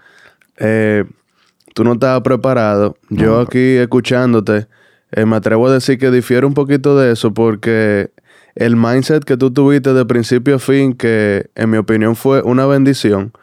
eh, 0.57 1.05
tú 1.75 1.83
no 1.83 1.93
estabas 1.93 2.21
preparado. 2.21 2.97
Yo 3.09 3.39
aquí 3.39 3.77
escuchándote, 3.77 4.67
eh, 5.11 5.25
me 5.25 5.35
atrevo 5.35 5.67
a 5.67 5.73
decir 5.73 5.99
que 5.99 6.09
difiere 6.09 6.45
un 6.45 6.55
poquito 6.55 6.97
de 6.97 7.11
eso 7.11 7.33
porque 7.33 8.09
el 8.55 8.75
mindset 8.75 9.23
que 9.23 9.37
tú 9.37 9.51
tuviste 9.51 9.93
de 9.93 10.05
principio 10.05 10.55
a 10.55 10.59
fin, 10.59 10.93
que 10.93 11.49
en 11.55 11.69
mi 11.69 11.77
opinión 11.77 12.15
fue 12.15 12.41
una 12.41 12.65
bendición, 12.65 13.33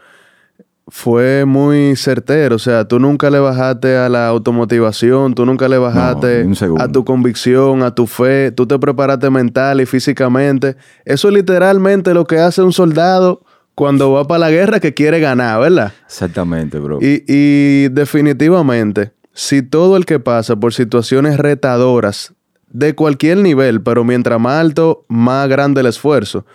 fue 0.91 1.45
muy 1.45 1.97
certero. 1.97 2.57
O 2.57 2.59
sea, 2.59 2.87
tú 2.87 2.99
nunca 2.99 3.31
le 3.31 3.39
bajaste 3.39 3.97
a 3.97 4.09
la 4.09 4.29
automotivación, 4.29 5.35
tú 5.35 5.47
nunca 5.47 5.69
le 5.69 5.79
bajaste 5.79 6.47
a 6.79 6.89
tu 6.89 7.05
convicción, 7.05 7.83
a 7.83 7.95
tu 7.95 8.07
fe, 8.07 8.53
tú 8.53 8.67
te 8.67 8.79
preparaste 8.79 9.31
mental 9.31 9.81
y 9.81 9.87
físicamente. 9.87 10.77
Eso 11.05 11.29
es 11.29 11.35
literalmente 11.35 12.15
lo 12.15 12.25
que 12.25 12.39
hace 12.39 12.63
un 12.63 12.73
soldado 12.73 13.43
cuando 13.75 14.13
va 14.13 14.27
para 14.27 14.41
la 14.41 14.51
guerra 14.51 14.81
que 14.81 14.93
quiere 14.93 15.21
ganar, 15.21 15.61
¿verdad? 15.61 15.93
Exactamente, 16.05 16.79
bro. 16.79 16.99
Y, 17.01 17.25
y 17.27 17.89
definitivamente, 17.89 19.13
si 19.33 19.63
todo 19.63 19.97
el 19.97 20.05
que 20.05 20.21
pasa 20.21 20.57
por 20.57 20.75
situaciones 20.75 21.39
retadoras 21.39 22.35
de 22.71 22.95
cualquier 22.95 23.39
nivel, 23.39 23.83
pero 23.83 24.05
mientras 24.05 24.41
más 24.41 24.61
alto, 24.61 25.05
más 25.09 25.49
grande 25.49 25.81
el 25.81 25.87
esfuerzo, 25.87 26.47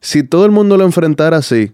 si 0.00 0.22
todo 0.22 0.46
el 0.46 0.50
mundo 0.50 0.76
lo 0.76 0.84
enfrentara 0.84 1.38
así, 1.38 1.72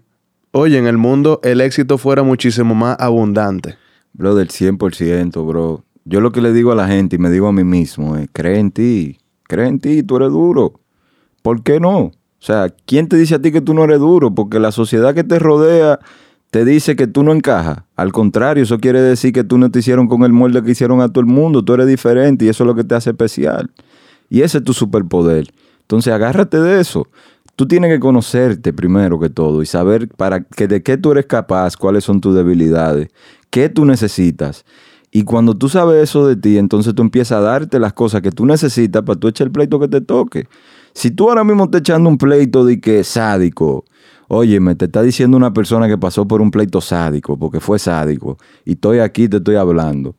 oye, 0.51 0.77
en 0.77 0.87
el 0.87 0.97
mundo 0.97 1.39
el 1.43 1.61
éxito 1.61 1.97
fuera 1.97 2.23
muchísimo 2.23 2.75
más 2.75 2.97
abundante. 2.99 3.77
Bro, 4.13 4.35
del 4.35 4.49
100%, 4.49 5.47
bro. 5.47 5.83
Yo 6.03 6.19
lo 6.19 6.31
que 6.31 6.41
le 6.41 6.51
digo 6.51 6.71
a 6.71 6.75
la 6.75 6.87
gente 6.87 7.15
y 7.15 7.19
me 7.19 7.29
digo 7.29 7.47
a 7.47 7.53
mí 7.53 7.63
mismo 7.63 8.17
es, 8.17 8.27
cree 8.33 8.59
en 8.59 8.71
ti, 8.71 9.19
cree 9.43 9.67
en 9.67 9.79
ti, 9.79 10.03
tú 10.03 10.17
eres 10.17 10.29
duro. 10.29 10.79
¿Por 11.41 11.63
qué 11.63 11.79
no? 11.79 11.97
O 11.99 12.13
sea, 12.43 12.73
¿quién 12.85 13.07
te 13.07 13.17
dice 13.17 13.35
a 13.35 13.41
ti 13.41 13.51
que 13.51 13.61
tú 13.61 13.73
no 13.73 13.83
eres 13.83 13.99
duro? 13.99 14.33
Porque 14.33 14.59
la 14.59 14.71
sociedad 14.71 15.13
que 15.13 15.23
te 15.23 15.37
rodea 15.37 15.99
te 16.49 16.65
dice 16.65 16.95
que 16.95 17.07
tú 17.07 17.23
no 17.23 17.31
encajas. 17.33 17.83
Al 17.95 18.11
contrario, 18.11 18.63
eso 18.63 18.79
quiere 18.79 19.01
decir 19.01 19.31
que 19.31 19.43
tú 19.43 19.57
no 19.57 19.71
te 19.71 19.79
hicieron 19.79 20.07
con 20.07 20.23
el 20.23 20.33
molde 20.33 20.61
que 20.63 20.71
hicieron 20.71 21.01
a 21.01 21.07
todo 21.07 21.21
el 21.21 21.27
mundo. 21.27 21.63
Tú 21.63 21.73
eres 21.73 21.87
diferente 21.87 22.45
y 22.45 22.49
eso 22.49 22.63
es 22.63 22.67
lo 22.67 22.75
que 22.75 22.83
te 22.83 22.95
hace 22.95 23.11
especial. 23.11 23.71
Y 24.31 24.43
ese 24.43 24.59
es 24.59 24.63
tu 24.63 24.71
superpoder. 24.71 25.53
Entonces, 25.81 26.13
agárrate 26.13 26.57
de 26.57 26.79
eso. 26.79 27.05
Tú 27.57 27.67
tienes 27.67 27.91
que 27.91 27.99
conocerte 27.99 28.71
primero 28.71 29.19
que 29.19 29.29
todo 29.29 29.61
y 29.61 29.65
saber 29.65 30.07
para 30.07 30.41
que 30.41 30.69
de 30.69 30.81
qué 30.81 30.95
tú 30.95 31.11
eres 31.11 31.25
capaz, 31.25 31.75
cuáles 31.75 32.05
son 32.05 32.21
tus 32.21 32.33
debilidades, 32.33 33.09
qué 33.49 33.67
tú 33.67 33.83
necesitas. 33.83 34.63
Y 35.11 35.23
cuando 35.23 35.57
tú 35.57 35.67
sabes 35.67 36.01
eso 36.01 36.25
de 36.25 36.37
ti, 36.37 36.57
entonces 36.57 36.95
tú 36.95 37.01
empiezas 37.01 37.39
a 37.39 37.41
darte 37.41 37.77
las 37.77 37.91
cosas 37.91 38.21
que 38.21 38.31
tú 38.31 38.45
necesitas 38.45 39.03
para 39.03 39.19
tú 39.19 39.27
echar 39.27 39.47
el 39.47 39.51
pleito 39.51 39.81
que 39.81 39.89
te 39.89 39.99
toque. 39.99 40.47
Si 40.93 41.11
tú 41.11 41.27
ahora 41.27 41.43
mismo 41.43 41.65
estás 41.65 41.81
echando 41.81 42.07
un 42.09 42.17
pleito 42.17 42.63
de 42.63 42.79
que 42.79 43.01
es 43.01 43.07
sádico, 43.07 43.83
óyeme, 44.29 44.75
te 44.75 44.85
está 44.85 45.01
diciendo 45.01 45.35
una 45.35 45.51
persona 45.51 45.89
que 45.89 45.97
pasó 45.97 46.25
por 46.25 46.41
un 46.41 46.51
pleito 46.51 46.79
sádico, 46.79 47.37
porque 47.37 47.59
fue 47.59 47.79
sádico, 47.79 48.37
y 48.63 48.71
estoy 48.71 48.99
aquí, 48.99 49.27
te 49.27 49.37
estoy 49.37 49.57
hablando. 49.57 50.15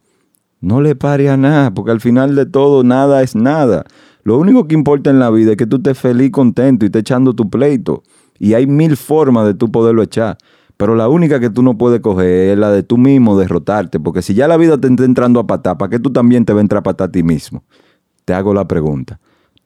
No 0.63 0.81
le 0.81 0.95
pare 0.95 1.29
a 1.29 1.37
nada, 1.37 1.75
porque 1.75 1.91
al 1.91 2.01
final 2.01 2.37
de 2.37 2.47
todo 2.47 2.85
nada 2.85 3.23
es 3.23 3.35
nada. 3.35 3.85
Lo 4.23 4.39
único 4.39 4.69
que 4.69 4.77
importa 4.77 5.11
en 5.11 5.19
la 5.19 5.29
vida 5.29 5.51
es 5.51 5.57
que 5.57 5.67
tú 5.67 5.77
estés 5.77 5.99
feliz, 5.99 6.31
contento 6.31 6.85
y 6.85 6.87
estés 6.87 7.01
echando 7.01 7.35
tu 7.35 7.51
pleito. 7.51 8.05
Y 8.39 8.55
hay 8.55 8.69
mil 8.69 8.97
formas 8.97 9.45
de 9.45 9.55
tú 9.55 9.73
poderlo 9.73 10.03
echar. 10.03 10.39
Pero 10.77 10.95
la 10.95 11.09
única 11.09 11.41
que 11.41 11.51
tú 11.51 11.63
no 11.65 11.77
puedes 11.77 12.01
coger 12.01 12.51
es 12.51 12.59
la 12.59 12.71
de 12.71 12.85
tú 12.85 12.97
mismo 12.97 13.37
derrotarte. 13.37 13.99
Porque 13.99 14.23
si 14.23 14.35
ya 14.35 14.47
la 14.47 14.57
vida 14.57 14.79
te 14.79 14.87
está 14.87 15.05
entrando 15.05 15.41
a 15.41 15.47
patar, 15.49 15.77
¿para 15.79 15.91
qué 15.91 15.99
tú 15.99 16.11
también 16.11 16.45
te 16.45 16.53
vas 16.53 16.61
a 16.61 16.63
entrar 16.63 16.79
a 16.79 16.83
patar 16.85 17.09
a 17.09 17.13
ti 17.13 17.25
mismo? 17.25 17.65
Te 18.25 18.33
hago 18.33 18.55
la 18.55 18.69
pregunta. 18.69 19.19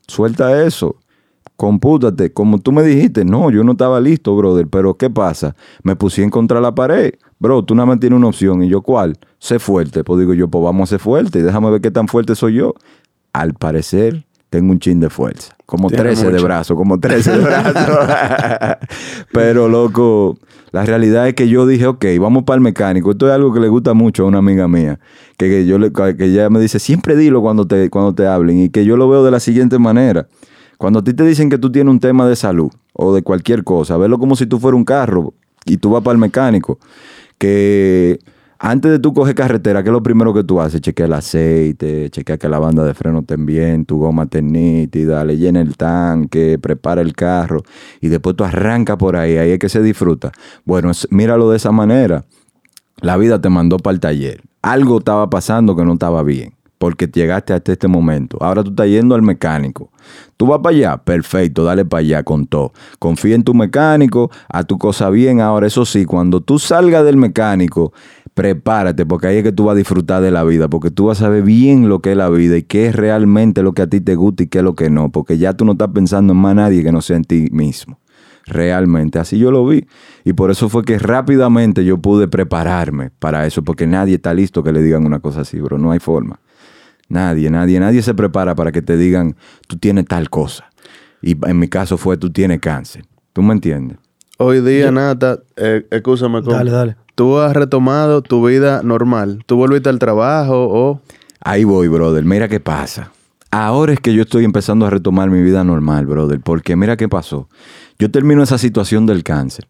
Suelta 0.09 0.64
eso. 0.64 0.96
Compútate. 1.57 2.33
Como 2.33 2.59
tú 2.59 2.71
me 2.71 2.83
dijiste, 2.83 3.25
no, 3.25 3.51
yo 3.51 3.64
no 3.64 3.73
estaba 3.73 3.99
listo, 4.01 4.37
brother. 4.37 4.69
Pero 4.69 4.95
¿qué 4.97 5.09
pasa? 5.09 5.57
Me 5.83 5.97
puse 5.97 6.23
en 6.23 6.31
contra 6.31 6.61
la 6.61 6.75
pared. 6.75 7.14
Bro, 7.38 7.64
tú 7.64 7.75
nada 7.75 7.87
más 7.87 7.99
tienes 7.99 8.19
una 8.19 8.29
opción. 8.29 8.62
¿Y 8.62 8.69
yo 8.69 8.83
cuál? 8.83 9.19
Sé 9.38 9.59
fuerte. 9.59 10.05
Pues 10.05 10.21
digo 10.21 10.35
yo, 10.35 10.49
pues 10.49 10.62
vamos 10.62 10.88
a 10.88 10.90
ser 10.90 11.01
fuerte. 11.01 11.42
Déjame 11.42 11.71
ver 11.71 11.81
qué 11.81 11.90
tan 11.90 12.09
fuerte 12.09 12.35
soy 12.35 12.55
yo. 12.55 12.75
Al 13.33 13.55
parecer, 13.55 14.27
tengo 14.51 14.73
un 14.73 14.79
chin 14.79 15.01
de 15.01 15.11
fuerza. 15.11 15.55
Como 15.64 15.88
Tiene 15.88 16.05
13 16.05 16.31
de 16.31 16.42
brazo, 16.42 16.77
como 16.77 17.01
13 17.01 17.33
de 17.33 17.38
brazo. 17.38 18.79
Pero, 19.33 19.69
loco, 19.69 20.38
la 20.73 20.85
realidad 20.85 21.27
es 21.27 21.35
que 21.35 21.49
yo 21.49 21.66
dije, 21.66 21.87
ok, 21.87 22.05
vamos 22.21 22.45
para 22.45 22.57
el 22.57 22.61
mecánico. 22.61 23.11
Esto 23.11 23.29
es 23.29 23.33
algo 23.33 23.53
que 23.53 23.61
le 23.61 23.69
gusta 23.69 23.95
mucho 23.95 24.25
a 24.25 24.27
una 24.27 24.38
amiga 24.38 24.69
mía. 24.69 25.01
Que, 25.38 25.49
que 25.49 25.66
yo 25.66 25.79
le, 25.79 25.90
que 25.90 26.25
ella 26.27 26.51
me 26.51 26.61
dice, 26.61 26.79
siempre 26.79 27.16
dilo 27.16 27.40
cuando 27.40 27.66
te, 27.66 27.88
cuando 27.88 28.14
te 28.14 28.27
hablen. 28.27 28.59
Y 28.61 28.69
que 28.69 28.85
yo 28.85 28.97
lo 28.97 29.09
veo 29.09 29.25
de 29.25 29.31
la 29.31 29.40
siguiente 29.40 29.79
manera. 29.79 30.29
Cuando 30.78 31.00
a 31.00 31.04
ti 31.04 31.14
te 31.14 31.24
dicen 31.24 31.48
que 31.48 31.58
tú 31.58 31.70
tienes 31.70 31.90
un 31.90 32.00
tema 32.00 32.28
de 32.28 32.36
salud 32.36 32.70
o 32.92 33.14
de 33.14 33.22
cualquier 33.22 33.64
cosa, 33.64 33.96
verlo 33.96 34.18
como 34.18 34.36
si 34.36 34.46
tú 34.46 34.58
fueras 34.58 34.76
un 34.76 34.84
carro 34.84 35.34
y 35.64 35.78
tú 35.78 35.90
vas 35.90 36.02
para 36.02 36.12
el 36.12 36.18
mecánico. 36.18 36.78
Que 37.38 38.18
antes 38.58 38.90
de 38.90 38.98
tú 38.98 39.12
coger 39.12 39.34
carretera, 39.34 39.82
¿qué 39.82 39.90
es 39.90 39.92
lo 39.92 40.02
primero 40.02 40.32
que 40.32 40.42
tú 40.42 40.60
haces? 40.60 40.80
Chequea 40.80 41.06
el 41.06 41.12
aceite, 41.12 42.08
chequea 42.10 42.38
que 42.38 42.48
la 42.48 42.58
banda 42.58 42.84
de 42.84 42.94
freno 42.94 43.20
esté 43.20 43.36
bien, 43.36 43.84
tu 43.84 43.98
goma 43.98 44.24
esté 44.24 44.40
nítida, 44.40 45.24
le 45.24 45.36
llena 45.36 45.60
el 45.60 45.76
tanque, 45.76 46.58
prepara 46.58 47.02
el 47.02 47.14
carro 47.14 47.62
y 48.00 48.08
después 48.08 48.34
tú 48.34 48.44
arrancas 48.44 48.96
por 48.96 49.16
ahí, 49.16 49.36
ahí 49.36 49.50
es 49.50 49.58
que 49.58 49.68
se 49.68 49.82
disfruta. 49.82 50.32
Bueno, 50.64 50.90
míralo 51.10 51.50
de 51.50 51.58
esa 51.58 51.70
manera. 51.70 52.24
La 53.02 53.18
vida 53.18 53.40
te 53.40 53.50
mandó 53.50 53.76
para 53.76 53.92
el 53.92 54.00
taller. 54.00 54.42
Algo 54.62 54.98
estaba 54.98 55.28
pasando 55.28 55.76
que 55.76 55.84
no 55.84 55.92
estaba 55.92 56.22
bien. 56.22 56.56
Porque 56.78 57.06
llegaste 57.06 57.54
hasta 57.54 57.72
este 57.72 57.88
momento. 57.88 58.36
Ahora 58.40 58.62
tú 58.62 58.70
estás 58.70 58.86
yendo 58.86 59.14
al 59.14 59.22
mecánico. 59.22 59.90
Tú 60.36 60.46
vas 60.46 60.60
para 60.62 60.76
allá, 60.76 60.96
perfecto, 60.98 61.64
dale 61.64 61.84
para 61.84 62.00
allá 62.00 62.22
con 62.22 62.46
todo. 62.46 62.72
Confía 62.98 63.34
en 63.34 63.42
tu 63.42 63.54
mecánico, 63.54 64.30
a 64.48 64.64
tu 64.64 64.76
cosa 64.78 65.08
bien. 65.08 65.40
Ahora, 65.40 65.66
eso 65.66 65.86
sí, 65.86 66.04
cuando 66.04 66.42
tú 66.42 66.58
salgas 66.58 67.04
del 67.04 67.16
mecánico, 67.16 67.92
prepárate, 68.36 69.06
porque 69.06 69.28
ahí 69.28 69.38
es 69.38 69.42
que 69.42 69.52
tú 69.52 69.64
vas 69.64 69.72
a 69.72 69.78
disfrutar 69.78 70.22
de 70.22 70.30
la 70.30 70.44
vida, 70.44 70.68
porque 70.68 70.90
tú 70.90 71.06
vas 71.06 71.22
a 71.22 71.24
saber 71.24 71.42
bien 71.42 71.88
lo 71.88 72.00
que 72.00 72.10
es 72.10 72.16
la 72.18 72.28
vida 72.28 72.58
y 72.58 72.64
qué 72.64 72.88
es 72.88 72.94
realmente 72.94 73.62
lo 73.62 73.72
que 73.72 73.80
a 73.80 73.86
ti 73.86 74.02
te 74.02 74.14
gusta 74.14 74.42
y 74.42 74.48
qué 74.48 74.58
es 74.58 74.64
lo 74.64 74.74
que 74.74 74.90
no, 74.90 75.10
porque 75.10 75.38
ya 75.38 75.54
tú 75.54 75.64
no 75.64 75.72
estás 75.72 75.88
pensando 75.88 76.34
en 76.34 76.38
más 76.38 76.54
nadie 76.54 76.84
que 76.84 76.92
no 76.92 77.00
sea 77.00 77.16
en 77.16 77.24
ti 77.24 77.48
mismo. 77.50 77.98
Realmente, 78.44 79.18
así 79.18 79.38
yo 79.38 79.50
lo 79.50 79.66
vi. 79.66 79.86
Y 80.24 80.34
por 80.34 80.50
eso 80.50 80.68
fue 80.68 80.84
que 80.84 80.98
rápidamente 80.98 81.84
yo 81.84 81.98
pude 81.98 82.28
prepararme 82.28 83.10
para 83.18 83.46
eso, 83.46 83.64
porque 83.64 83.86
nadie 83.86 84.16
está 84.16 84.34
listo 84.34 84.62
que 84.62 84.70
le 84.70 84.82
digan 84.82 85.06
una 85.06 85.20
cosa 85.20 85.40
así, 85.40 85.58
bro. 85.58 85.78
No 85.78 85.90
hay 85.90 85.98
forma. 85.98 86.38
Nadie, 87.09 87.51
nadie, 87.51 87.79
nadie 87.79 88.03
se 88.03 88.14
prepara 88.14 88.55
para 88.55 88.73
que 88.73 88.83
te 88.83 88.97
digan, 88.97 89.37
tú 89.69 89.77
tienes 89.77 90.07
tal 90.07 90.29
cosa. 90.31 90.71
Y 91.23 91.37
en 91.47 91.59
mi 91.59 91.69
caso 91.69 91.97
fue, 91.97 92.16
tú 92.16 92.31
tienes 92.31 92.61
cáncer. 92.61 93.05
¿Tú 93.33 93.42
me 93.42 93.53
entiendes? 93.53 93.99
Hoy 94.38 94.61
día, 94.61 94.90
Nata, 94.90 95.38
eh, 95.57 95.87
escúchame. 95.90 96.42
¿cómo? 96.42 96.57
Dale, 96.57 96.71
dale. 96.71 96.97
Tú 97.14 97.38
has 97.38 97.55
retomado 97.55 98.21
tu 98.21 98.47
vida 98.47 98.83
normal. 98.83 99.42
Tú 99.47 99.57
volviste 99.57 99.88
al 99.88 99.99
trabajo 99.99 100.69
o... 100.71 101.01
Ahí 101.40 101.64
voy, 101.64 101.88
brother. 101.88 102.25
Mira 102.25 102.49
qué 102.49 102.61
pasa. 102.61 103.12
Ahora 103.51 103.95
es 103.95 104.01
que 104.01 104.12
yo 104.12 104.23
estoy 104.23 104.45
empezando 104.45 104.85
a 104.85 104.90
retomar 104.90 105.31
mi 105.31 105.40
vida 105.40 105.64
normal, 105.64 106.05
brother. 106.05 106.40
Porque 106.40 106.77
mira 106.77 106.97
qué 106.99 107.09
pasó. 107.09 107.49
Yo 107.99 108.11
termino 108.11 108.42
esa 108.42 108.59
situación 108.59 109.07
del 109.07 109.23
cáncer. 109.23 109.66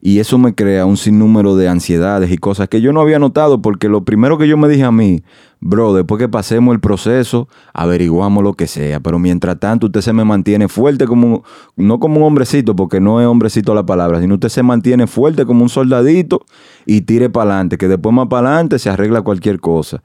Y 0.00 0.20
eso 0.20 0.38
me 0.38 0.54
crea 0.54 0.86
un 0.86 0.96
sinnúmero 0.96 1.56
de 1.56 1.68
ansiedades 1.68 2.30
y 2.30 2.38
cosas 2.38 2.68
que 2.68 2.80
yo 2.80 2.92
no 2.92 3.00
había 3.00 3.18
notado 3.18 3.60
porque 3.60 3.88
lo 3.88 4.04
primero 4.04 4.38
que 4.38 4.46
yo 4.46 4.56
me 4.56 4.68
dije 4.68 4.84
a 4.84 4.92
mí, 4.92 5.22
bro, 5.60 5.92
después 5.92 6.18
que 6.18 6.28
pasemos 6.28 6.72
el 6.74 6.80
proceso, 6.80 7.48
averiguamos 7.74 8.44
lo 8.44 8.54
que 8.54 8.66
sea. 8.66 9.00
Pero 9.00 9.18
mientras 9.18 9.58
tanto, 9.58 9.86
usted 9.86 10.00
se 10.00 10.12
me 10.12 10.24
mantiene 10.24 10.68
fuerte 10.68 11.06
como, 11.06 11.42
no 11.76 11.98
como 11.98 12.18
un 12.18 12.22
hombrecito, 12.24 12.76
porque 12.76 13.00
no 13.00 13.20
es 13.20 13.26
hombrecito 13.26 13.74
la 13.74 13.84
palabra, 13.84 14.20
sino 14.20 14.34
usted 14.34 14.48
se 14.48 14.62
mantiene 14.62 15.06
fuerte 15.06 15.44
como 15.46 15.62
un 15.62 15.68
soldadito 15.68 16.44
y 16.86 17.02
tire 17.02 17.28
para 17.30 17.50
adelante, 17.50 17.78
que 17.78 17.88
después 17.88 18.14
más 18.14 18.28
para 18.28 18.48
adelante 18.48 18.78
se 18.78 18.90
arregla 18.90 19.22
cualquier 19.22 19.60
cosa. 19.60 20.02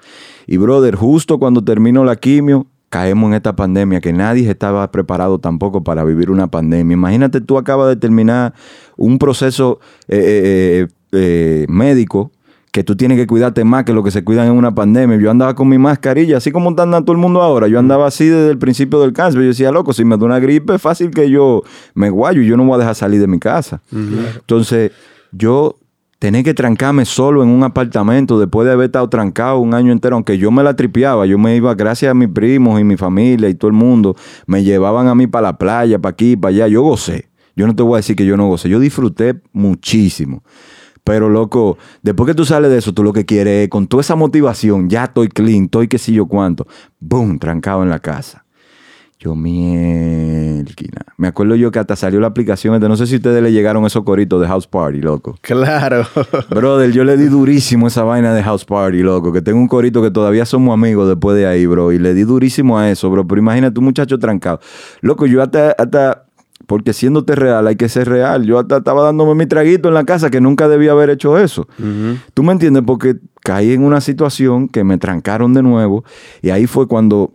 Y 0.48 0.58
brother, 0.58 0.96
justo 0.96 1.40
cuando 1.40 1.64
termino 1.64 2.04
la 2.04 2.16
quimio, 2.16 2.68
caemos 2.94 3.30
en 3.30 3.34
esta 3.34 3.56
pandemia 3.56 4.02
que 4.02 4.14
nadie 4.14 4.48
estaba 4.48 4.92
preparado 4.92 5.40
tampoco 5.40 5.84
para 5.84 6.04
vivir 6.04 6.30
una 6.30 6.46
pandemia. 6.46 6.94
Imagínate, 6.94 7.42
tú 7.42 7.58
acabas 7.58 7.88
de 7.88 7.96
terminar 7.96 8.54
un 8.98 9.18
proceso 9.18 9.80
eh, 10.08 10.86
eh, 10.86 10.88
eh, 11.12 11.66
médico 11.70 12.32
que 12.72 12.84
tú 12.84 12.96
tienes 12.96 13.20
que 13.20 13.28
cuidarte 13.28 13.64
más 13.64 13.84
que 13.84 13.94
lo 13.94 14.04
que 14.04 14.10
se 14.10 14.24
cuidan 14.24 14.48
en 14.48 14.54
una 14.54 14.74
pandemia. 14.74 15.18
Yo 15.18 15.30
andaba 15.30 15.54
con 15.54 15.70
mi 15.70 15.78
mascarilla, 15.78 16.38
así 16.38 16.52
como 16.52 16.70
anda 16.70 17.02
todo 17.02 17.12
el 17.12 17.20
mundo 17.20 17.42
ahora. 17.44 17.68
Yo 17.68 17.78
andaba 17.78 18.08
así 18.08 18.26
desde 18.26 18.50
el 18.50 18.58
principio 18.58 19.00
del 19.02 19.14
cáncer. 19.14 19.42
Yo 19.42 19.48
decía, 19.48 19.72
loco, 19.72 19.94
si 19.94 20.04
me 20.04 20.18
da 20.18 20.26
una 20.26 20.40
gripe, 20.40 20.74
es 20.74 20.82
fácil 20.82 21.12
que 21.12 21.30
yo 21.30 21.62
me 21.94 22.10
guayo 22.10 22.42
y 22.42 22.48
yo 22.48 22.58
no 22.58 22.66
voy 22.66 22.76
a 22.76 22.78
dejar 22.80 22.96
salir 22.96 23.22
de 23.22 23.28
mi 23.28 23.38
casa. 23.38 23.84
Entonces, 23.92 24.92
yo 25.32 25.78
tener 26.24 26.46
que 26.46 26.54
trancarme 26.54 27.04
solo 27.04 27.44
en 27.44 27.50
un 27.50 27.64
apartamento 27.64 28.40
después 28.40 28.66
de 28.66 28.72
haber 28.72 28.86
estado 28.86 29.10
trancado 29.10 29.60
un 29.60 29.74
año 29.74 29.92
entero, 29.92 30.16
aunque 30.16 30.38
yo 30.38 30.52
me 30.52 30.64
la 30.64 30.74
tripeaba, 30.74 31.26
yo 31.26 31.38
me 31.38 31.54
iba 31.56 31.76
gracias 31.76 32.10
a 32.12 32.14
mis 32.14 32.30
primos 32.30 32.80
y 32.80 32.86
mi 32.86 32.96
familia 32.96 33.50
y 33.50 33.56
todo 33.56 33.68
el 33.68 33.76
mundo, 33.76 34.16
me 34.48 34.64
llevaban 34.64 35.10
a 35.10 35.16
mí 35.16 35.28
para 35.28 35.50
la 35.50 35.58
playa, 35.58 36.00
para 36.00 36.14
aquí, 36.14 36.38
para 36.38 36.56
allá, 36.56 36.68
yo 36.70 36.82
gocé. 36.82 37.28
Yo 37.56 37.68
no 37.68 37.76
te 37.76 37.84
voy 37.84 37.96
a 37.96 37.98
decir 37.98 38.16
que 38.16 38.26
yo 38.26 38.38
no 38.38 38.48
gocé, 38.48 38.70
yo 38.70 38.80
disfruté 38.80 39.42
muchísimo. 39.52 40.44
Pero 41.04 41.30
loco, 41.30 41.78
después 42.02 42.28
que 42.28 42.34
tú 42.34 42.46
sales 42.46 42.72
de 42.72 42.78
eso, 42.78 42.94
tú 42.94 43.04
lo 43.04 43.12
que 43.12 43.26
quieres 43.26 43.64
es, 43.64 43.70
con 43.70 43.88
toda 43.88 44.02
esa 44.02 44.16
motivación, 44.16 44.90
ya 44.90 45.06
estoy 45.06 45.28
clean, 45.28 45.66
estoy 45.66 45.88
qué 45.88 45.98
sé 45.98 46.14
yo 46.14 46.28
cuánto, 46.28 46.66
boom, 47.00 47.40
trancado 47.40 47.84
en 47.84 47.90
la 47.90 48.00
casa. 48.00 48.44
Yo, 49.24 49.36
mielquina. 49.36 51.02
Me 51.16 51.30
acuerdo 51.30 51.56
yo 51.56 51.72
que 51.72 51.80
hasta 51.80 51.96
salió 51.96 52.20
la 52.20 52.28
aplicación. 52.28 52.78
No 52.82 52.98
sé 52.98 53.08
si 53.08 53.16
ustedes 53.16 53.42
le 53.42 53.54
llegaron 53.54 53.86
esos 53.86 54.04
coritos 54.04 54.42
de 54.42 54.48
House 54.48 54.68
Party, 54.68 55.00
loco. 55.00 55.38
Claro. 55.40 56.06
Brother, 56.50 56.92
yo 56.92 57.06
le 57.06 57.16
di 57.16 57.28
durísimo 57.28 57.88
esa 57.88 58.04
vaina 58.04 58.34
de 58.34 58.44
House 58.44 58.66
Party, 58.66 59.02
loco. 59.02 59.32
Que 59.32 59.42
tengo 59.42 59.60
un 59.60 59.70
corito 59.70 60.02
que 60.02 60.12
todavía 60.12 60.46
somos 60.46 60.74
amigos 60.74 61.08
después 61.08 61.38
de 61.38 61.48
ahí, 61.48 61.66
bro. 61.66 61.94
Y 61.94 62.00
le 62.00 62.14
di 62.14 62.24
durísimo 62.24 62.78
a 62.78 62.92
eso, 62.92 63.10
bro. 63.10 63.26
Pero 63.26 63.40
imagínate 63.40 63.80
un 63.80 63.86
muchacho 63.86 64.20
trancado. 64.20 64.60
Loco, 65.00 65.26
yo 65.26 65.42
hasta, 65.42 65.72
hasta 65.72 66.26
porque 66.68 66.94
siéndote 66.94 67.36
real, 67.36 67.68
hay 67.68 67.76
que 67.76 67.90
ser 67.90 68.08
real. 68.08 68.46
Yo 68.46 68.60
hasta 68.60 68.78
estaba 68.78 69.04
dándome 69.04 69.36
mi 69.36 69.46
traguito 69.46 69.88
en 69.88 69.94
la 69.94 70.04
casa 70.04 70.30
que 70.30 70.42
nunca 70.42 70.68
debía 70.68 70.92
haber 70.92 71.10
hecho 71.10 71.38
eso. 71.38 71.68
¿Tú 72.34 72.44
me 72.44 72.54
entiendes? 72.54 72.84
Porque 72.86 73.18
caí 73.42 73.74
en 73.74 73.84
una 73.84 74.02
situación 74.02 74.68
que 74.68 74.84
me 74.84 74.98
trancaron 74.98 75.54
de 75.54 75.64
nuevo. 75.64 76.04
Y 76.42 76.50
ahí 76.50 76.68
fue 76.68 76.88
cuando 76.88 77.34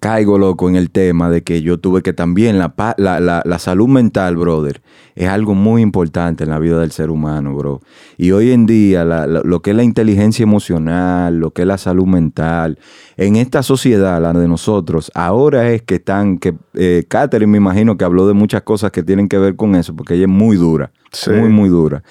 caigo, 0.00 0.38
loco, 0.38 0.68
en 0.68 0.76
el 0.76 0.90
tema 0.90 1.30
de 1.30 1.42
que 1.42 1.62
yo 1.62 1.78
tuve 1.78 2.02
que 2.02 2.12
también 2.12 2.58
la, 2.58 2.74
la, 2.98 3.20
la- 3.20 3.42
la 3.44 3.58
salud 3.58 3.88
mental, 3.88 4.36
brother, 4.36 4.82
es 5.14 5.28
algo 5.28 5.54
muy 5.54 5.82
importante 5.82 6.44
en 6.44 6.50
la 6.50 6.58
vida 6.58 6.78
del 6.78 6.92
ser 6.92 7.10
humano, 7.10 7.54
bro. 7.56 7.80
Y 8.18 8.32
hoy 8.32 8.50
en 8.52 8.66
día, 8.66 9.04
lo 9.04 9.62
que 9.62 9.70
es 9.70 9.76
la 9.76 9.82
inteligencia 9.82 10.42
emocional, 10.42 11.38
lo 11.38 11.52
que 11.52 11.62
es 11.62 11.68
la 11.68 11.78
salud 11.78 12.06
mental, 12.06 12.78
en 13.16 13.36
esta 13.36 13.62
sociedad, 13.62 14.20
la 14.20 14.32
de 14.34 14.46
nosotros, 14.48 15.10
ahora 15.14 15.70
es 15.70 15.82
que 15.82 15.94
están, 15.96 16.38
que 16.38 16.54
eh, 16.74 17.04
Catherine 17.08 17.50
me 17.50 17.58
imagino 17.58 17.96
que 17.96 18.04
habló 18.04 18.26
de 18.28 18.34
muchas 18.34 18.62
cosas 18.62 18.90
que 18.92 19.02
tienen 19.02 19.28
que 19.28 19.38
ver 19.38 19.56
con 19.56 19.74
eso, 19.74 19.96
porque 19.96 20.14
ella 20.14 20.24
es 20.24 20.28
muy 20.30 20.56
dura, 20.56 20.90
Sí. 21.12 21.30
muy, 21.30 21.48
muy 21.48 21.68
dura. 21.70 22.02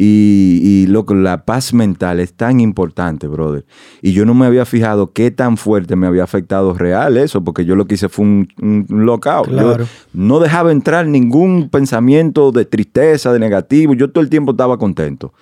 Y, 0.00 0.60
y 0.62 0.86
loco, 0.86 1.12
la 1.12 1.44
paz 1.44 1.74
mental 1.74 2.20
es 2.20 2.32
tan 2.32 2.60
importante, 2.60 3.26
brother. 3.26 3.66
Y 4.00 4.12
yo 4.12 4.24
no 4.24 4.32
me 4.32 4.46
había 4.46 4.64
fijado 4.64 5.12
qué 5.12 5.32
tan 5.32 5.56
fuerte 5.56 5.96
me 5.96 6.06
había 6.06 6.22
afectado 6.22 6.72
real 6.72 7.16
eso, 7.16 7.42
porque 7.42 7.64
yo 7.64 7.74
lo 7.74 7.88
que 7.88 7.96
hice 7.96 8.08
fue 8.08 8.24
un, 8.24 8.48
un 8.62 8.86
lockout. 9.04 9.50
Yo 9.50 9.76
no 10.12 10.38
dejaba 10.38 10.70
entrar 10.70 11.08
ningún 11.08 11.68
pensamiento 11.68 12.52
de 12.52 12.64
tristeza, 12.64 13.32
de 13.32 13.40
negativo. 13.40 13.92
Yo 13.94 14.08
todo 14.08 14.22
el 14.22 14.30
tiempo 14.30 14.52
estaba 14.52 14.78
contento. 14.78 15.32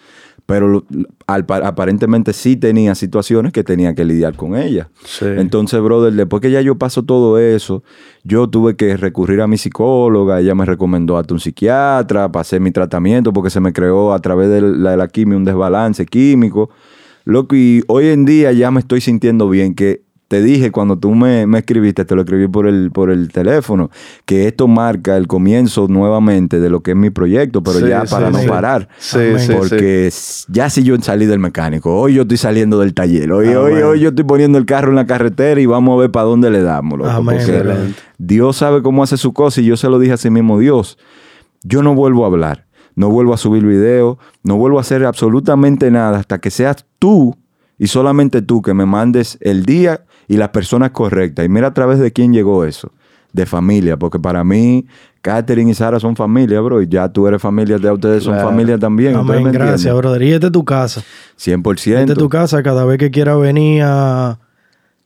Pero 0.46 0.68
lo- 0.68 0.84
al- 1.26 1.44
aparentemente 1.64 2.32
sí 2.32 2.56
tenía 2.56 2.94
situaciones 2.94 3.52
que 3.52 3.64
tenía 3.64 3.94
que 3.96 4.04
lidiar 4.04 4.36
con 4.36 4.56
ellas. 4.56 4.86
Sí. 5.04 5.24
Entonces, 5.26 5.80
brother, 5.82 6.12
después 6.12 6.40
que 6.40 6.52
ya 6.52 6.60
yo 6.60 6.76
paso 6.76 7.02
todo 7.02 7.38
eso, 7.40 7.82
yo 8.22 8.48
tuve 8.48 8.76
que 8.76 8.96
recurrir 8.96 9.40
a 9.40 9.48
mi 9.48 9.58
psicóloga, 9.58 10.38
ella 10.40 10.54
me 10.54 10.64
recomendó 10.64 11.18
hasta 11.18 11.34
un 11.34 11.40
psiquiatra, 11.40 12.30
pasé 12.30 12.60
mi 12.60 12.70
tratamiento 12.70 13.32
porque 13.32 13.50
se 13.50 13.58
me 13.60 13.72
creó 13.72 14.12
a 14.12 14.20
través 14.20 14.48
de 14.48 14.60
la, 14.62 14.92
de 14.92 14.96
la 14.96 15.08
quimio 15.08 15.36
un 15.36 15.44
desbalance 15.44 16.06
químico. 16.06 16.70
Loco, 17.24 17.56
y 17.56 17.82
hoy 17.88 18.06
en 18.06 18.24
día 18.24 18.52
ya 18.52 18.70
me 18.70 18.78
estoy 18.78 19.00
sintiendo 19.00 19.48
bien, 19.48 19.74
que 19.74 20.05
te 20.28 20.42
dije 20.42 20.72
cuando 20.72 20.98
tú 20.98 21.14
me, 21.14 21.46
me 21.46 21.58
escribiste, 21.58 22.04
te 22.04 22.14
lo 22.16 22.22
escribí 22.22 22.48
por 22.48 22.66
el, 22.66 22.90
por 22.90 23.10
el 23.10 23.30
teléfono, 23.30 23.90
que 24.24 24.48
esto 24.48 24.66
marca 24.66 25.16
el 25.16 25.28
comienzo 25.28 25.86
nuevamente 25.88 26.58
de 26.58 26.68
lo 26.68 26.80
que 26.80 26.92
es 26.92 26.96
mi 26.96 27.10
proyecto, 27.10 27.62
pero 27.62 27.78
Sí, 27.78 27.88
ya 27.88 28.04
sí, 28.06 28.12
para 28.12 28.30
no 28.30 28.40
parar. 28.46 28.88
Porque 29.56 30.10
ya 30.48 30.68
si 30.68 30.82
yo 30.82 30.96
salí 31.00 31.26
del 31.26 31.38
mecánico, 31.38 31.94
hoy 31.96 32.14
yo 32.14 32.22
estoy 32.22 32.38
saliendo 32.38 32.80
del 32.80 32.92
taller, 32.92 33.30
hoy, 33.30 33.48
hoy, 33.48 33.74
hoy 33.82 34.00
yo 34.00 34.08
estoy 34.08 34.24
poniendo 34.24 34.58
el 34.58 34.66
carro 34.66 34.88
en 34.90 34.96
la 34.96 35.06
carretera 35.06 35.60
y 35.60 35.66
vamos 35.66 35.96
a 35.96 36.00
ver 36.00 36.10
para 36.10 36.26
dónde 36.26 36.50
le 36.50 36.62
damos. 36.62 36.98
loco, 36.98 37.10
Amén, 37.10 37.24
porque 37.36 37.56
excelente. 37.58 38.00
Dios 38.18 38.56
sabe 38.56 38.82
cómo 38.82 39.02
hace 39.04 39.16
su 39.16 39.32
cosa 39.32 39.60
y 39.60 39.64
yo 39.66 39.76
se 39.76 39.88
lo 39.88 39.98
dije 40.00 40.14
a 40.14 40.16
sí 40.16 40.30
mismo, 40.30 40.58
Dios, 40.58 40.98
yo 41.62 41.82
no 41.82 41.94
vuelvo 41.94 42.24
a 42.24 42.26
hablar, 42.28 42.66
no 42.96 43.10
vuelvo 43.10 43.32
a 43.32 43.36
subir 43.36 43.64
video, 43.64 44.18
no 44.42 44.56
vuelvo 44.56 44.78
a 44.78 44.80
hacer 44.80 45.04
absolutamente 45.04 45.90
nada 45.92 46.18
hasta 46.18 46.38
que 46.38 46.50
seas 46.50 46.84
tú 46.98 47.36
y 47.78 47.88
solamente 47.88 48.42
tú 48.42 48.62
que 48.62 48.74
me 48.74 48.86
mandes 48.86 49.38
el 49.40 49.64
día 49.66 50.04
y 50.28 50.36
las 50.36 50.48
personas 50.50 50.90
correctas. 50.90 51.44
Y 51.44 51.48
mira 51.48 51.68
a 51.68 51.74
través 51.74 51.98
de 51.98 52.12
quién 52.12 52.32
llegó 52.32 52.64
eso. 52.64 52.90
De 53.32 53.44
familia, 53.44 53.98
porque 53.98 54.18
para 54.18 54.42
mí, 54.44 54.86
Catherine 55.20 55.70
y 55.70 55.74
Sara 55.74 56.00
son 56.00 56.16
familia, 56.16 56.58
bro, 56.62 56.80
y 56.80 56.88
ya 56.88 57.06
tú 57.10 57.26
eres 57.26 57.42
familia, 57.42 57.76
ya 57.76 57.92
ustedes 57.92 58.22
son 58.24 58.32
Claro. 58.32 58.48
familia 58.48 58.78
también. 58.78 59.14
¿ustedes 59.16 59.40
Amén, 59.40 59.52
me 59.52 59.58
gracias, 59.58 59.94
brother. 59.94 60.22
Y 60.22 60.32
esta 60.32 60.46
es 60.46 60.52
tu 60.52 60.64
casa. 60.64 61.02
100%. 61.36 62.00
Esta 62.00 62.12
es 62.14 62.18
tu 62.18 62.28
casa 62.30 62.62
cada 62.62 62.86
vez 62.86 62.96
que 62.96 63.10
quiera 63.10 63.36
venir 63.36 63.82
a, 63.84 64.38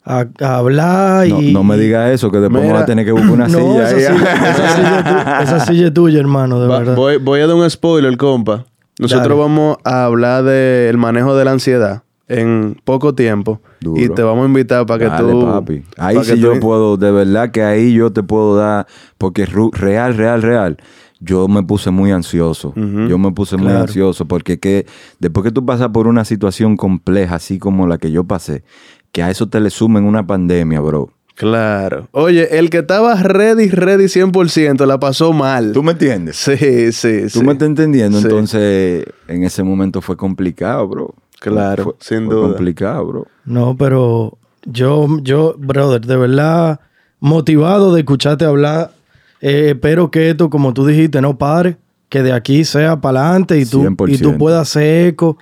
a- 0.05 0.27
a 0.41 0.57
hablar 0.57 1.27
No, 1.27 1.43
y... 1.43 1.53
no 1.53 1.65
me 1.65 1.77
digas 1.77 2.11
eso, 2.13 2.31
que 2.31 2.39
después 2.39 2.63
me 2.63 2.73
vas 2.73 2.83
a 2.83 2.87
tener 2.87 3.05
que 3.05 3.11
buscar 3.11 3.31
una 3.33 3.49
no, 3.49 3.59
silla. 3.59 3.91
esa 3.91 3.97
silla, 3.97 4.51
esa 4.53 4.77
silla 4.77 4.99
es 4.99 5.05
tu- 5.05 5.43
esa 5.57 5.67
silla 5.67 5.87
es 5.89 5.95
tuya, 5.95 6.21
hermano, 6.21 6.61
de 6.61 6.69
Va- 6.69 6.79
verdad. 6.79 6.95
voy, 6.95 7.17
voy 7.17 7.41
a 7.41 7.47
dar 7.49 7.57
un 7.57 7.69
spoiler, 7.69 8.17
compa. 8.17 8.65
Nosotros 9.01 9.29
Dale. 9.29 9.41
vamos 9.41 9.77
a 9.85 10.05
hablar 10.05 10.45
del 10.45 10.97
manejo 10.99 11.35
de 11.35 11.45
la 11.45 11.51
ansiedad 11.53 12.03
en 12.29 12.79
poco 12.85 13.15
tiempo. 13.15 13.61
Duro. 13.81 14.01
Y 14.03 14.09
te 14.11 14.23
vamos 14.23 14.45
a 14.45 14.47
invitar 14.49 14.85
para 14.87 14.99
que 14.99 15.05
Dale, 15.11 15.33
tú... 15.33 15.45
papi. 15.47 15.83
Ahí 15.97 16.19
sí 16.23 16.33
tú- 16.33 16.37
yo 16.37 16.61
puedo, 16.61 16.97
de 16.97 17.11
verdad 17.11 17.51
que 17.51 17.63
ahí 17.63 17.93
yo 17.95 18.13
te 18.13 18.23
puedo 18.23 18.57
dar, 18.57 18.87
porque 19.19 19.47
real, 19.47 20.15
real, 20.17 20.43
real, 20.43 20.77
yo 21.21 21.49
me 21.49 21.63
puse 21.63 21.91
muy 21.91 22.11
ansioso. 22.13 22.73
Yo 22.77 23.19
me 23.19 23.33
puse 23.33 23.57
muy 23.57 23.73
ansioso 23.73 24.27
porque 24.27 24.59
que 24.59 24.87
después 25.19 25.45
que 25.45 25.51
tú 25.53 25.65
pasas 25.67 25.89
por 25.89 26.07
una 26.07 26.25
situación 26.25 26.77
compleja, 26.77 27.37
así 27.37 27.59
como 27.59 27.87
la 27.87 27.99
que 27.99 28.11
yo 28.11 28.25
pasé, 28.25 28.65
que 29.13 29.23
a 29.23 29.31
eso 29.31 29.49
te 29.49 29.61
le 29.61 29.71
sumen 29.71 30.05
una 30.05 30.27
pandemia, 30.27 30.81
bro. 30.81 31.11
Claro. 31.35 32.09
Oye, 32.13 32.59
el 32.59 32.69
que 32.69 32.79
estaba 32.79 33.15
ready, 33.15 33.71
ready 33.71 34.05
100% 34.09 34.85
la 34.87 35.01
pasó 35.01 35.33
mal. 35.33 35.73
¿Tú 35.73 35.83
me 35.83 35.93
entiendes? 35.93 36.37
Sí, 36.37 36.93
sí, 36.93 37.23
¿Tú 37.33 37.39
sí. 37.41 37.45
me 37.45 37.53
estás 37.53 37.69
entendiendo? 37.69 38.19
Sí. 38.19 38.25
Entonces, 38.25 39.07
en 39.27 39.45
ese 39.45 39.63
momento 39.63 40.03
fue 40.03 40.19
complicado, 40.19 40.87
bro. 40.87 41.15
Claro, 41.41 41.85
Fue- 41.85 41.95
sin 42.01 42.27
fue 42.27 42.35
duda. 42.35 42.49
complicado, 42.49 43.07
bro. 43.07 43.27
No, 43.45 43.77
pero 43.77 44.37
yo, 44.65 45.07
yo, 45.23 45.55
brother, 45.59 46.03
de 46.03 46.17
verdad, 46.17 46.81
motivado 47.19 47.93
de 47.95 48.01
escucharte 48.01 48.45
hablar. 48.45 48.93
Eh, 49.41 49.71
espero 49.71 50.11
que 50.11 50.31
esto, 50.31 50.51
como 50.51 50.75
tú 50.75 50.85
dijiste, 50.87 51.21
no 51.23 51.39
pare, 51.39 51.79
que 52.11 52.23
de 52.23 52.33
aquí 52.33 52.65
sea 52.65 53.01
para 53.01 53.23
adelante 53.31 53.59
y 53.59 53.65
tú, 53.65 53.83
y 54.07 54.19
tú 54.19 54.31
100%. 54.33 54.39
puedas 54.39 54.63
hacer 54.69 55.07
eco 55.09 55.39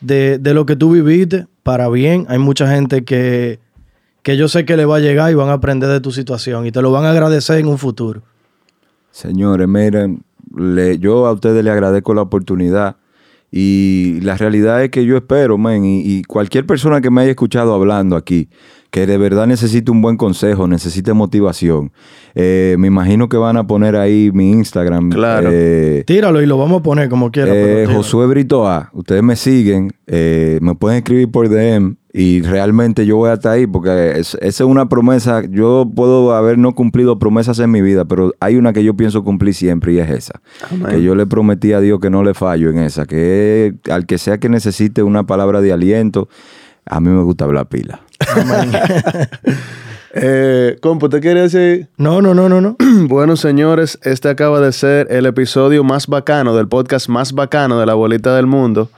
de, 0.00 0.38
de 0.38 0.52
lo 0.54 0.66
que 0.66 0.76
tú 0.76 0.90
viviste 0.92 1.46
para 1.62 1.88
bien. 1.88 2.26
Hay 2.28 2.38
mucha 2.38 2.68
gente 2.70 3.04
que, 3.04 3.60
que 4.22 4.36
yo 4.36 4.46
sé 4.48 4.66
que 4.66 4.76
le 4.76 4.84
va 4.84 4.96
a 4.96 5.00
llegar 5.00 5.30
y 5.30 5.34
van 5.34 5.48
a 5.48 5.54
aprender 5.54 5.88
de 5.88 6.00
tu 6.00 6.10
situación 6.12 6.66
y 6.66 6.72
te 6.72 6.82
lo 6.82 6.92
van 6.92 7.04
a 7.06 7.10
agradecer 7.12 7.58
en 7.58 7.68
un 7.68 7.78
futuro. 7.78 8.20
Señores, 9.10 9.66
miren, 9.68 10.22
le- 10.54 10.98
yo 10.98 11.26
a 11.26 11.32
ustedes 11.32 11.64
les 11.64 11.72
agradezco 11.72 12.12
la 12.14 12.22
oportunidad 12.22 12.96
y 13.52 14.18
la 14.22 14.36
realidad 14.36 14.82
es 14.84 14.90
que 14.90 15.04
yo 15.04 15.16
espero, 15.16 15.58
men, 15.58 15.84
y, 15.84 16.00
y 16.04 16.22
cualquier 16.22 16.66
persona 16.66 17.00
que 17.00 17.10
me 17.10 17.22
haya 17.22 17.30
escuchado 17.30 17.74
hablando 17.74 18.16
aquí, 18.16 18.48
que 18.90 19.06
de 19.06 19.18
verdad 19.18 19.46
necesite 19.46 19.90
un 19.90 20.02
buen 20.02 20.16
consejo, 20.16 20.66
necesite 20.68 21.12
motivación, 21.12 21.92
eh, 22.34 22.76
me 22.78 22.86
imagino 22.88 23.28
que 23.28 23.36
van 23.36 23.56
a 23.56 23.66
poner 23.66 23.96
ahí 23.96 24.30
mi 24.32 24.50
Instagram. 24.52 25.10
Claro. 25.10 25.50
eh, 25.52 26.02
Tíralo 26.06 26.40
y 26.42 26.46
lo 26.46 26.58
vamos 26.58 26.80
a 26.80 26.82
poner 26.82 27.08
como 27.08 27.30
quieras. 27.30 27.54
eh. 27.56 27.86
Josué 27.88 28.26
Brito 28.26 28.68
A, 28.68 28.90
ustedes 28.92 29.22
me 29.22 29.36
siguen, 29.36 29.92
eh, 30.06 30.58
me 30.62 30.74
pueden 30.74 30.98
escribir 30.98 31.30
por 31.30 31.48
DM 31.48 31.96
y 32.12 32.42
realmente 32.42 33.06
yo 33.06 33.16
voy 33.16 33.30
hasta 33.30 33.52
ahí 33.52 33.66
porque 33.66 34.18
es- 34.18 34.34
esa 34.40 34.64
es 34.64 34.68
una 34.68 34.88
promesa, 34.88 35.42
yo 35.48 35.88
puedo 35.94 36.34
haber 36.34 36.58
no 36.58 36.74
cumplido 36.74 37.18
promesas 37.18 37.58
en 37.60 37.70
mi 37.70 37.80
vida, 37.82 38.04
pero 38.04 38.34
hay 38.40 38.56
una 38.56 38.72
que 38.72 38.82
yo 38.82 38.94
pienso 38.94 39.22
cumplir 39.22 39.54
siempre 39.54 39.92
y 39.92 39.98
es 40.00 40.10
esa. 40.10 40.40
Amén. 40.70 40.86
Que 40.90 41.02
yo 41.02 41.14
le 41.14 41.26
prometí 41.26 41.72
a 41.72 41.80
Dios 41.80 42.00
que 42.00 42.10
no 42.10 42.24
le 42.24 42.34
fallo 42.34 42.70
en 42.70 42.78
esa, 42.78 43.06
que 43.06 43.74
al 43.90 44.06
que 44.06 44.18
sea 44.18 44.38
que 44.38 44.48
necesite 44.48 45.02
una 45.02 45.24
palabra 45.24 45.60
de 45.60 45.72
aliento, 45.72 46.28
a 46.86 46.98
mí 47.00 47.08
me 47.10 47.22
gusta 47.22 47.44
hablar 47.44 47.68
pila. 47.68 48.00
Eh, 50.12 50.76
compa, 50.82 51.08
¿te 51.08 51.20
quiere 51.20 51.42
decir? 51.42 51.88
No, 51.96 52.20
no, 52.20 52.34
no, 52.34 52.48
no, 52.48 52.60
no. 52.60 52.76
Bueno, 53.08 53.36
señores, 53.36 53.96
este 54.02 54.28
acaba 54.28 54.60
de 54.60 54.72
ser 54.72 55.06
el 55.10 55.24
episodio 55.26 55.84
más 55.84 56.08
bacano 56.08 56.56
del 56.56 56.66
podcast 56.66 57.08
más 57.08 57.32
bacano 57.32 57.78
de 57.78 57.86
la 57.86 57.94
bolita 57.94 58.34
del 58.34 58.46
mundo. 58.46 58.90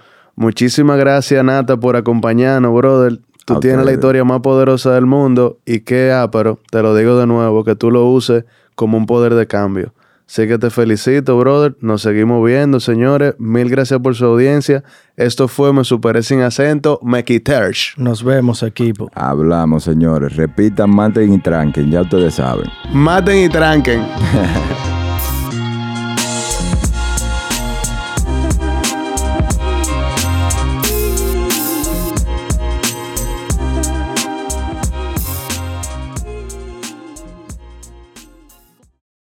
Muchísimas 0.43 0.99
gracias, 0.99 1.45
Nata, 1.45 1.77
por 1.77 1.95
acompañarnos, 1.95 2.75
brother. 2.75 3.21
Tú 3.45 3.61
tienes 3.61 3.87
la 3.87 3.93
historia 3.93 4.25
más 4.25 4.41
poderosa 4.41 4.93
del 4.93 5.07
mundo 5.07 5.59
y 5.65 5.81
qué 5.81 6.13
pero 6.33 6.59
te 6.69 6.83
lo 6.83 6.97
digo 6.97 7.17
de 7.17 7.29
nuevo, 7.29 7.63
que 7.63 7.77
tú 7.77 7.93
lo 7.93 8.07
uses 8.07 8.45
como 8.75 8.99
un 8.99 9.07
poder 9.07 9.37
de 9.37 9.47
cambio. 9.47 9.95
Así 10.27 10.49
que 10.49 10.59
te 10.59 10.71
felicito, 10.71 11.39
brother. 11.39 11.77
Nos 11.81 12.03
seguimos 12.03 12.45
viendo, 12.45 12.81
señores. 12.81 13.37
Mil 13.39 13.71
gracias 13.71 14.01
por 14.01 14.17
su 14.17 14.25
audiencia. 14.25 14.83
Esto 15.17 15.47
fue 15.47 15.73
Me 15.73 15.85
Superé 15.85 16.25
Sin 16.25 16.41
Acento, 16.41 16.99
Me 17.05 17.25
Quitersh. 17.25 17.97
Nos 17.97 18.25
vemos, 18.25 18.65
equipo. 18.65 19.11
Hablamos, 19.15 19.85
señores. 19.85 20.35
Repitan, 20.35 20.91
maten 20.91 21.35
y 21.35 21.39
tranquen, 21.39 21.89
ya 21.89 22.01
ustedes 22.01 22.35
saben. 22.35 22.69
Maten 22.93 23.45
y 23.45 23.49
tranquen. 23.49 24.03